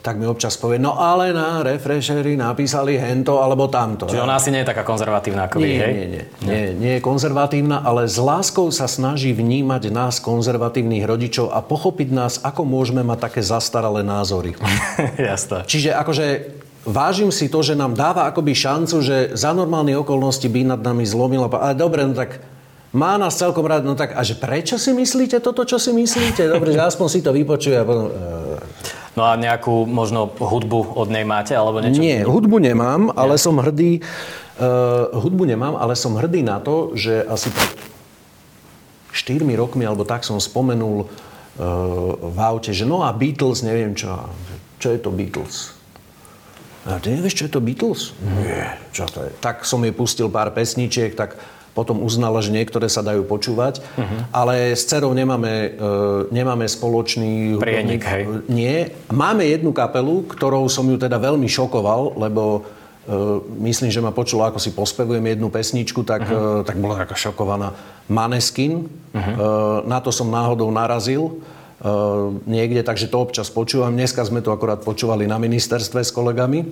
tak 0.00 0.16
mi 0.16 0.24
občas 0.24 0.56
povie, 0.56 0.80
no 0.80 0.96
ale 0.96 1.36
na 1.36 1.60
refreshery 1.60 2.32
napísali 2.32 2.96
hento 2.96 3.44
alebo 3.44 3.68
tamto. 3.68 4.08
Čiže 4.08 4.24
ona 4.24 4.40
asi 4.40 4.48
nie 4.48 4.64
je 4.64 4.72
taká 4.72 4.80
konzervatívna 4.80 5.52
ako 5.52 5.60
vy, 5.60 5.68
hej? 5.76 5.92
Nie, 5.92 6.06
nie, 6.08 6.24
nie, 6.40 6.62
nie 6.72 6.92
je 6.96 7.00
konzervatívna, 7.04 7.84
ale 7.84 8.08
s 8.08 8.16
láskou 8.16 8.72
sa 8.72 8.88
snaží 8.88 9.36
vnímať 9.36 9.92
nás, 9.92 10.24
konzervatívnych 10.24 11.04
rodičov 11.04 11.52
a 11.52 11.60
pochopiť 11.60 12.08
nás, 12.08 12.40
ako 12.40 12.64
môžeme 12.64 13.04
mať 13.04 13.28
také 13.28 13.44
zastaralé 13.44 14.00
názory. 14.00 14.56
Jasné. 15.20 15.68
Čiže 15.68 15.92
akože 16.00 16.26
vážim 16.86 17.30
si 17.30 17.46
to, 17.46 17.62
že 17.62 17.78
nám 17.78 17.94
dáva 17.94 18.26
akoby 18.30 18.54
šancu, 18.54 18.96
že 19.02 19.16
za 19.34 19.54
normálne 19.54 19.94
okolnosti 19.94 20.46
by 20.46 20.74
nad 20.74 20.80
nami 20.82 21.06
zlomila. 21.06 21.46
Ale 21.50 21.78
dobre, 21.78 22.02
no 22.06 22.14
tak 22.14 22.42
má 22.92 23.16
nás 23.16 23.40
celkom 23.40 23.64
rád, 23.64 23.88
no 23.88 23.96
tak 23.96 24.12
a 24.12 24.20
že 24.20 24.36
prečo 24.36 24.76
si 24.76 24.92
myslíte 24.92 25.40
toto, 25.40 25.64
čo 25.64 25.80
si 25.80 25.96
myslíte? 25.96 26.44
Dobre, 26.44 26.76
že 26.76 26.82
aspoň 26.84 27.06
si 27.08 27.20
to 27.24 27.32
vypočuje 27.32 27.76
a 27.78 27.84
potom... 27.86 28.06
Uh... 28.12 28.60
No 29.12 29.28
a 29.28 29.36
nejakú 29.36 29.84
možno 29.84 30.32
hudbu 30.32 30.96
od 30.96 31.08
nej 31.12 31.24
máte, 31.24 31.52
alebo 31.52 31.84
niečo? 31.84 32.00
Nie, 32.00 32.24
hudbu 32.24 32.56
nemám, 32.60 33.12
ale 33.12 33.36
Nie. 33.36 33.44
som 33.44 33.56
hrdý... 33.60 34.00
Uh, 34.60 35.08
hudbu 35.16 35.48
nemám, 35.48 35.76
ale 35.76 35.96
som 35.96 36.16
hrdý 36.16 36.44
na 36.44 36.60
to, 36.60 36.92
že 36.92 37.24
asi 37.24 37.48
pred 37.48 37.72
4 39.12 39.44
rokmi, 39.56 39.84
alebo 39.84 40.04
tak 40.04 40.24
som 40.24 40.40
spomenul 40.40 41.04
uh, 41.04 41.08
v 42.16 42.38
aute, 42.40 42.72
že 42.76 42.84
no 42.88 43.04
a 43.04 43.12
Beatles, 43.12 43.64
neviem 43.64 43.96
čo. 43.96 44.12
Čo 44.80 44.92
je 44.92 45.00
to 45.00 45.12
Beatles? 45.12 45.81
A 46.82 46.98
ty 46.98 47.14
nevieš, 47.14 47.38
čo 47.38 47.46
je 47.46 47.52
to 47.54 47.62
Beatles? 47.62 48.10
Nie, 48.42 48.74
čo 48.90 49.06
to 49.06 49.22
je? 49.22 49.30
Tak 49.38 49.62
som 49.62 49.86
jej 49.86 49.94
pustil 49.94 50.26
pár 50.26 50.50
pesničiek, 50.50 51.14
tak 51.14 51.38
potom 51.72 52.04
uznala, 52.04 52.44
že 52.44 52.52
niektoré 52.52 52.84
sa 52.90 53.00
dajú 53.00 53.24
počúvať, 53.24 53.80
uh-huh. 53.80 54.28
ale 54.28 54.76
s 54.76 54.84
cerou 54.84 55.16
nemáme, 55.16 55.72
uh, 55.72 56.28
nemáme 56.28 56.68
spoločný... 56.68 57.56
Prienik, 57.56 58.04
hej. 58.04 58.44
Nie. 58.50 58.92
Máme 59.08 59.48
jednu 59.48 59.72
kapelu, 59.72 60.26
ktorou 60.28 60.68
som 60.68 60.84
ju 60.84 61.00
teda 61.00 61.16
veľmi 61.16 61.48
šokoval, 61.48 62.20
lebo 62.20 62.60
uh, 62.60 63.40
myslím, 63.64 63.88
že 63.88 64.04
ma 64.04 64.12
počula, 64.12 64.52
ako 64.52 64.60
si 64.60 64.76
pospevujem 64.76 65.24
jednu 65.32 65.48
pesničku, 65.48 66.04
tak, 66.04 66.28
uh-huh. 66.28 66.60
uh, 66.60 66.66
tak 66.66 66.76
bola 66.76 67.00
taká 67.08 67.16
šokovaná. 67.16 67.72
Maneskin, 68.04 68.84
uh-huh. 68.84 69.16
uh, 69.16 69.34
na 69.88 69.96
to 70.04 70.12
som 70.12 70.28
náhodou 70.28 70.68
narazil 70.68 71.40
niekde, 72.46 72.86
takže 72.86 73.10
to 73.10 73.18
občas 73.18 73.50
počúvam. 73.50 73.90
Dneska 73.94 74.22
sme 74.22 74.38
to 74.38 74.54
akorát 74.54 74.82
počúvali 74.86 75.26
na 75.26 75.38
ministerstve 75.42 76.06
s 76.06 76.14
kolegami. 76.14 76.66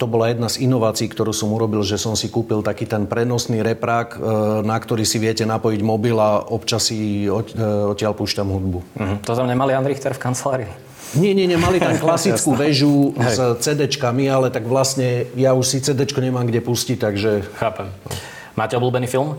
To 0.00 0.08
bola 0.08 0.32
jedna 0.32 0.48
z 0.48 0.64
inovácií, 0.64 1.12
ktorú 1.12 1.28
som 1.28 1.52
urobil, 1.52 1.84
že 1.84 2.00
som 2.00 2.16
si 2.16 2.32
kúpil 2.32 2.64
taký 2.64 2.88
ten 2.88 3.04
prenosný 3.04 3.60
reprák, 3.60 4.16
ehm, 4.16 4.20
na 4.64 4.76
ktorý 4.80 5.04
si 5.04 5.20
viete 5.20 5.44
napojiť 5.44 5.80
mobil 5.84 6.16
a 6.16 6.40
občas 6.40 6.88
si 6.88 7.28
ehm, 7.28 7.92
odtiaľ 7.92 8.16
púšťam 8.16 8.48
hudbu. 8.48 8.80
Uh-huh. 8.80 9.16
To 9.28 9.36
tam 9.36 9.44
nemali 9.44 9.76
Andrichter 9.76 10.16
v 10.16 10.20
kancelárii? 10.24 10.72
Nie, 11.20 11.36
nie, 11.36 11.44
nemali 11.44 11.76
tam 11.76 12.00
klasickú 12.04 12.56
väžu 12.56 13.12
s 13.20 13.36
CD-čkami, 13.60 14.24
ale 14.32 14.48
tak 14.48 14.64
vlastne 14.64 15.28
ja 15.36 15.52
už 15.52 15.68
si 15.68 15.78
CD 15.84 16.08
nemám 16.16 16.48
kde 16.48 16.64
pustiť, 16.64 16.96
takže... 16.96 17.44
Chápem. 17.60 17.92
Máte 18.56 18.80
obľúbený 18.80 19.04
film? 19.04 19.36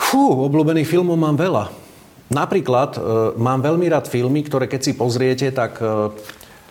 Fú, 0.00 0.48
obľúbených 0.48 0.88
filmov 0.88 1.20
mám 1.20 1.36
veľa. 1.36 1.89
Napríklad 2.30 2.96
e, 2.96 3.00
mám 3.36 3.58
veľmi 3.58 3.90
rád 3.90 4.06
filmy, 4.06 4.46
ktoré 4.46 4.70
keď 4.70 4.80
si 4.86 4.92
pozriete, 4.94 5.50
tak 5.50 5.82
e, 5.82 6.14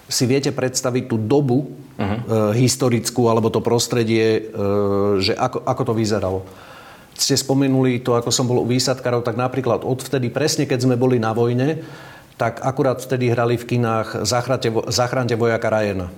si 0.10 0.24
viete 0.26 0.50
predstaviť 0.50 1.04
tú 1.06 1.22
dobu 1.22 1.70
uh-huh. 2.00 2.50
historickú 2.58 3.30
alebo 3.30 3.54
to 3.54 3.62
prostredie, 3.62 4.50
že 5.22 5.38
ako, 5.38 5.62
ako 5.70 5.82
to 5.86 5.94
vyzeralo. 5.94 6.40
Ste 7.14 7.38
spomenuli 7.38 8.02
to, 8.02 8.18
ako 8.18 8.34
som 8.34 8.50
bol 8.50 8.66
u 8.66 8.66
výsadkarov, 8.66 9.22
tak 9.22 9.38
napríklad 9.38 9.86
odvtedy, 9.86 10.34
presne 10.34 10.66
keď 10.66 10.90
sme 10.90 10.98
boli 10.98 11.22
na 11.22 11.30
vojne, 11.38 11.86
tak 12.42 12.58
akurát 12.66 12.98
vtedy 12.98 13.30
hrali 13.30 13.62
v 13.62 13.70
kinách 13.70 14.26
Zachránte 14.90 15.36
vojaka 15.38 15.70
Rajena. 15.70 16.10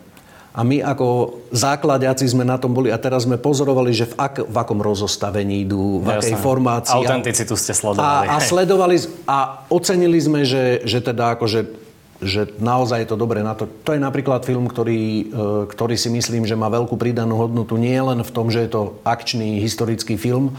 A 0.51 0.67
my 0.67 0.83
ako 0.83 1.39
základiaci 1.55 2.27
sme 2.27 2.43
na 2.43 2.59
tom 2.59 2.75
boli 2.75 2.91
a 2.91 2.99
teraz 2.99 3.23
sme 3.23 3.39
pozorovali, 3.39 3.95
že 3.95 4.11
v, 4.11 4.19
ak, 4.19 4.35
v 4.51 4.55
akom 4.59 4.83
rozostavení 4.83 5.63
idú, 5.63 6.03
v 6.03 6.11
Jasne. 6.11 6.19
akej 6.19 6.35
formácii. 6.43 6.99
Autenticitu 6.99 7.55
ste 7.55 7.71
sledovali. 7.71 8.27
A, 8.27 8.35
a 8.35 8.43
sledovali 8.43 8.95
a 9.23 9.63
ocenili 9.71 10.19
sme, 10.19 10.43
že, 10.43 10.83
že 10.83 10.99
teda 10.99 11.39
akože 11.39 11.79
že 12.21 12.53
naozaj 12.61 13.01
je 13.01 13.09
to 13.09 13.17
dobré 13.17 13.41
na 13.41 13.57
to. 13.57 13.65
To 13.81 13.97
je 13.97 14.01
napríklad 14.01 14.45
film, 14.45 14.69
ktorý, 14.69 15.01
e, 15.01 15.23
ktorý 15.65 15.97
si 15.97 16.13
myslím, 16.13 16.45
že 16.45 16.53
má 16.53 16.69
veľkú 16.69 16.93
pridanú 16.93 17.33
hodnotu 17.33 17.81
nie 17.81 17.97
len 17.97 18.21
v 18.21 18.29
tom, 18.29 18.53
že 18.53 18.61
je 18.61 18.77
to 18.77 19.01
akčný 19.01 19.57
historický 19.57 20.21
film, 20.21 20.53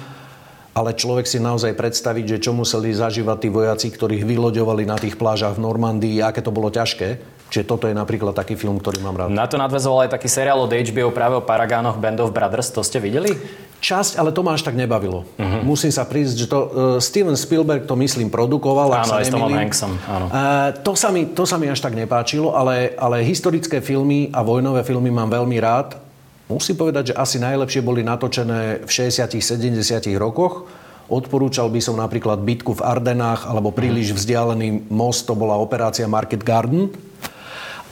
ale 0.74 0.90
človek 0.90 1.22
si 1.22 1.38
naozaj 1.38 1.78
predstaviť, 1.78 2.24
že 2.36 2.42
čo 2.42 2.56
museli 2.56 2.90
zažívať 2.90 3.38
tí 3.46 3.48
vojaci, 3.54 3.94
ktorých 3.94 4.26
vyloďovali 4.26 4.82
na 4.90 4.98
tých 4.98 5.14
plážach 5.14 5.54
v 5.54 5.62
Normandii, 5.62 6.18
aké 6.18 6.42
to 6.42 6.50
bolo 6.50 6.66
ťažké. 6.66 7.31
Čiže 7.52 7.68
toto 7.68 7.84
je 7.84 7.92
napríklad 7.92 8.32
taký 8.32 8.56
film, 8.56 8.80
ktorý 8.80 9.04
mám 9.04 9.12
rád. 9.12 9.28
Na 9.28 9.44
to 9.44 9.60
nadvezoval 9.60 10.08
aj 10.08 10.16
taký 10.16 10.24
seriál 10.24 10.64
od 10.64 10.72
HBO 10.72 11.12
práve 11.12 11.36
o 11.36 11.44
Paragánoch 11.44 12.00
Band 12.00 12.24
of 12.24 12.32
Brothers. 12.32 12.72
To 12.72 12.80
ste 12.80 12.96
videli? 12.96 13.36
Časť, 13.84 14.16
ale 14.16 14.32
to 14.32 14.40
ma 14.40 14.56
až 14.56 14.64
tak 14.64 14.72
nebavilo. 14.72 15.28
Uh-huh. 15.36 15.60
Musím 15.60 15.92
sa 15.92 16.08
prísť, 16.08 16.34
že 16.38 16.46
to 16.48 16.58
uh, 16.58 16.68
Steven 16.96 17.36
Spielberg 17.36 17.84
to 17.84 17.92
myslím 18.00 18.32
produkoval. 18.32 18.96
Áno, 18.96 19.20
aj 19.20 19.28
s 19.28 19.34
Tomom 19.34 19.52
Hanksom. 19.52 19.92
Áno. 20.08 20.26
Uh, 20.32 20.72
to, 20.80 20.96
sa 20.96 21.12
mi, 21.12 21.28
to 21.28 21.44
sa 21.44 21.60
mi 21.60 21.68
až 21.68 21.84
tak 21.84 21.92
nepáčilo, 21.92 22.56
ale, 22.56 22.96
ale 22.96 23.20
historické 23.20 23.84
filmy 23.84 24.32
a 24.32 24.40
vojnové 24.40 24.80
filmy 24.80 25.12
mám 25.12 25.28
veľmi 25.28 25.60
rád. 25.60 26.00
Musím 26.48 26.80
povedať, 26.80 27.12
že 27.12 27.18
asi 27.20 27.36
najlepšie 27.36 27.84
boli 27.84 28.00
natočené 28.00 28.80
v 28.80 28.88
60 28.88 29.28
70 29.28 29.76
rokoch 30.16 30.64
Odporúčal 31.12 31.68
by 31.68 31.76
som 31.82 32.00
napríklad 32.00 32.40
bitku 32.40 32.72
v 32.78 32.84
Ardenách 32.88 33.44
alebo 33.44 33.68
príliš 33.68 34.16
vzdialený 34.16 34.88
most, 34.88 35.28
to 35.28 35.36
bola 35.36 35.60
operácia 35.60 36.08
Market 36.08 36.40
Garden. 36.40 36.88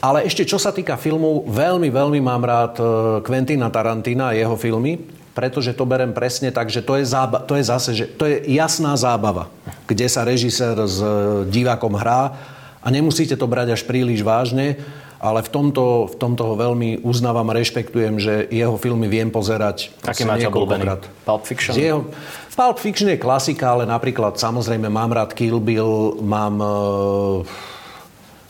Ale 0.01 0.25
ešte 0.25 0.41
čo 0.49 0.57
sa 0.57 0.73
týka 0.73 0.97
filmov, 0.97 1.45
veľmi, 1.45 1.93
veľmi 1.93 2.19
mám 2.25 2.41
rád 2.41 2.73
e, 2.81 2.83
Quentina 3.21 3.69
Tarantina 3.69 4.33
a 4.33 4.37
jeho 4.37 4.57
filmy, 4.57 4.97
pretože 5.37 5.77
to 5.77 5.85
berem 5.85 6.09
presne 6.09 6.49
tak, 6.49 6.73
že 6.73 6.81
to 6.81 6.97
je, 6.97 7.05
zába- 7.05 7.45
to 7.45 7.53
je 7.53 7.63
zase, 7.69 7.89
že 7.93 8.05
to 8.17 8.25
je 8.25 8.49
jasná 8.49 8.97
zábava, 8.97 9.53
kde 9.85 10.09
sa 10.09 10.25
režisér 10.25 10.73
s 10.89 10.97
e, 10.97 11.07
divákom 11.53 11.93
hrá 11.93 12.33
a 12.81 12.87
nemusíte 12.89 13.37
to 13.37 13.45
brať 13.45 13.77
až 13.77 13.85
príliš 13.85 14.25
vážne, 14.25 14.81
ale 15.21 15.45
v 15.45 15.53
tomto, 15.53 16.09
v 16.09 16.15
tomto 16.17 16.49
ho 16.49 16.55
veľmi 16.57 17.05
uznávam 17.05 17.45
a 17.45 17.57
rešpektujem, 17.61 18.17
že 18.17 18.49
jeho 18.49 18.73
filmy 18.81 19.05
viem 19.05 19.29
pozerať 19.29 19.93
Aký 20.01 20.25
máte 20.25 20.49
obľúbený? 20.49 20.97
Pulp 21.29 21.45
Fiction? 21.45 21.77
Jeho, 21.77 22.09
Pulp 22.57 22.81
Fiction 22.81 23.05
je 23.05 23.21
klasika, 23.21 23.77
ale 23.77 23.85
napríklad 23.85 24.41
samozrejme 24.41 24.89
mám 24.89 25.13
rád 25.13 25.37
Kill 25.37 25.61
Bill, 25.61 26.17
mám... 26.25 26.57
Uh, 26.57 27.69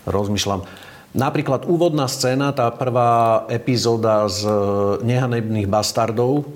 rozmýšľam 0.01 0.65
Napríklad 1.11 1.67
úvodná 1.67 2.07
scéna, 2.07 2.55
tá 2.55 2.71
prvá 2.71 3.43
epizóda 3.51 4.31
z 4.31 4.47
e, 4.47 4.51
Nehanebných 5.03 5.67
bastardov, 5.67 6.47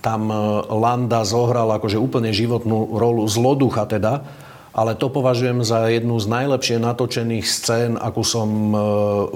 tam 0.00 0.32
e, 0.32 0.36
Landa 0.72 1.20
zohral 1.28 1.68
akože 1.76 2.00
úplne 2.00 2.32
životnú 2.32 2.96
rolu 2.96 3.28
zloducha 3.28 3.84
teda, 3.84 4.24
ale 4.72 4.96
to 4.96 5.12
považujem 5.12 5.60
za 5.60 5.92
jednu 5.92 6.16
z 6.16 6.32
najlepšie 6.32 6.76
natočených 6.80 7.44
scén, 7.44 8.00
akú 8.00 8.24
som 8.24 8.48
e, 8.72 8.76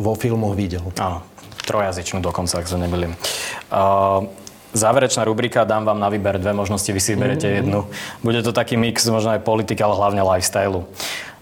vo 0.00 0.16
filmoch 0.16 0.56
videl. 0.56 0.80
Áno, 0.96 1.20
trojazyčnú 1.68 2.24
dokonca, 2.24 2.64
ak 2.64 2.68
sa 2.68 2.80
nebylím. 2.80 3.12
Uh, 3.68 4.28
záverečná 4.72 5.24
rubrika, 5.28 5.68
dám 5.68 5.84
vám 5.84 6.00
na 6.00 6.08
výber 6.08 6.40
dve 6.40 6.56
možnosti, 6.56 6.88
vy 6.88 7.00
si 7.00 7.12
vyberete 7.16 7.48
mm-hmm. 7.48 7.58
jednu. 7.60 7.80
Bude 8.24 8.40
to 8.40 8.52
taký 8.52 8.80
mix, 8.80 9.04
možno 9.08 9.36
aj 9.36 9.44
politika, 9.44 9.84
ale 9.84 9.96
hlavne 9.96 10.22
lifestyle. 10.24 10.88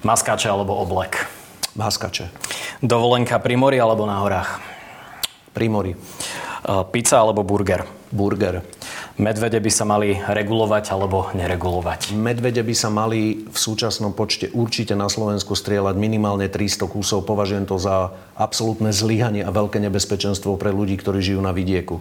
Maskáče 0.02 0.50
alebo 0.50 0.74
oblek? 0.78 1.41
Maskače. 1.72 2.28
Dovolenka 2.84 3.40
pri 3.40 3.56
mori 3.56 3.80
alebo 3.80 4.04
na 4.04 4.20
horách? 4.20 4.60
Pri 5.56 5.72
mori. 5.72 5.96
Pizza 6.92 7.24
alebo 7.24 7.40
burger? 7.42 7.88
Burger. 8.12 8.60
Medvede 9.16 9.60
by 9.60 9.70
sa 9.72 9.84
mali 9.84 10.16
regulovať 10.16 10.92
alebo 10.92 11.32
neregulovať? 11.32 12.16
Medvede 12.16 12.60
by 12.64 12.74
sa 12.76 12.88
mali 12.88 13.44
v 13.44 13.56
súčasnom 13.56 14.12
počte 14.12 14.48
určite 14.52 14.92
na 14.92 15.08
Slovensku 15.08 15.52
strieľať 15.56 15.96
minimálne 15.96 16.48
300 16.48 16.88
kusov. 16.88 17.24
Považujem 17.24 17.64
to 17.68 17.80
za 17.80 18.12
absolútne 18.36 18.92
zlyhanie 18.92 19.44
a 19.44 19.52
veľké 19.52 19.80
nebezpečenstvo 19.80 20.56
pre 20.60 20.72
ľudí, 20.72 20.96
ktorí 21.00 21.20
žijú 21.20 21.40
na 21.40 21.56
vidieku. 21.56 22.00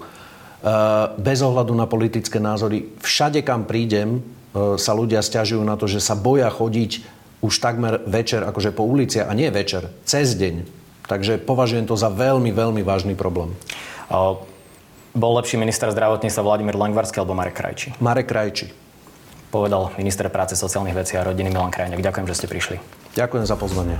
Bez 1.20 1.40
ohľadu 1.44 1.76
na 1.76 1.88
politické 1.88 2.40
názory, 2.40 2.92
všade 3.04 3.44
kam 3.44 3.64
prídem, 3.68 4.24
sa 4.56 4.92
ľudia 4.92 5.24
stiažujú 5.24 5.64
na 5.64 5.80
to, 5.80 5.88
že 5.88 6.04
sa 6.04 6.16
boja 6.16 6.52
chodiť 6.52 7.21
už 7.42 7.58
takmer 7.58 8.06
večer, 8.06 8.46
akože 8.46 8.72
po 8.72 8.86
ulici, 8.86 9.20
a 9.20 9.30
nie 9.34 9.50
večer, 9.50 9.90
cez 10.06 10.38
deň. 10.38 10.64
Takže 11.10 11.42
považujem 11.42 11.90
to 11.90 11.98
za 11.98 12.08
veľmi, 12.08 12.54
veľmi 12.54 12.86
vážny 12.86 13.18
problém. 13.18 13.52
O, 14.08 14.46
bol 15.12 15.32
lepší 15.36 15.60
minister 15.60 15.92
zdravotníctva 15.92 16.46
Vladimír 16.46 16.78
Langvarský 16.78 17.20
alebo 17.20 17.36
Marek 17.36 17.58
Krajčí? 17.58 17.92
Marek 18.00 18.32
Krajčí. 18.32 18.72
Povedal 19.52 19.92
minister 20.00 20.32
práce, 20.32 20.56
sociálnych 20.56 20.96
vecí 20.96 21.20
a 21.20 21.28
rodiny 21.28 21.52
Milan 21.52 21.74
Krajňák. 21.74 22.00
Ďakujem, 22.00 22.28
že 22.32 22.38
ste 22.40 22.48
prišli. 22.48 22.78
Ďakujem 23.20 23.44
za 23.44 23.60
pozvanie. 23.60 24.00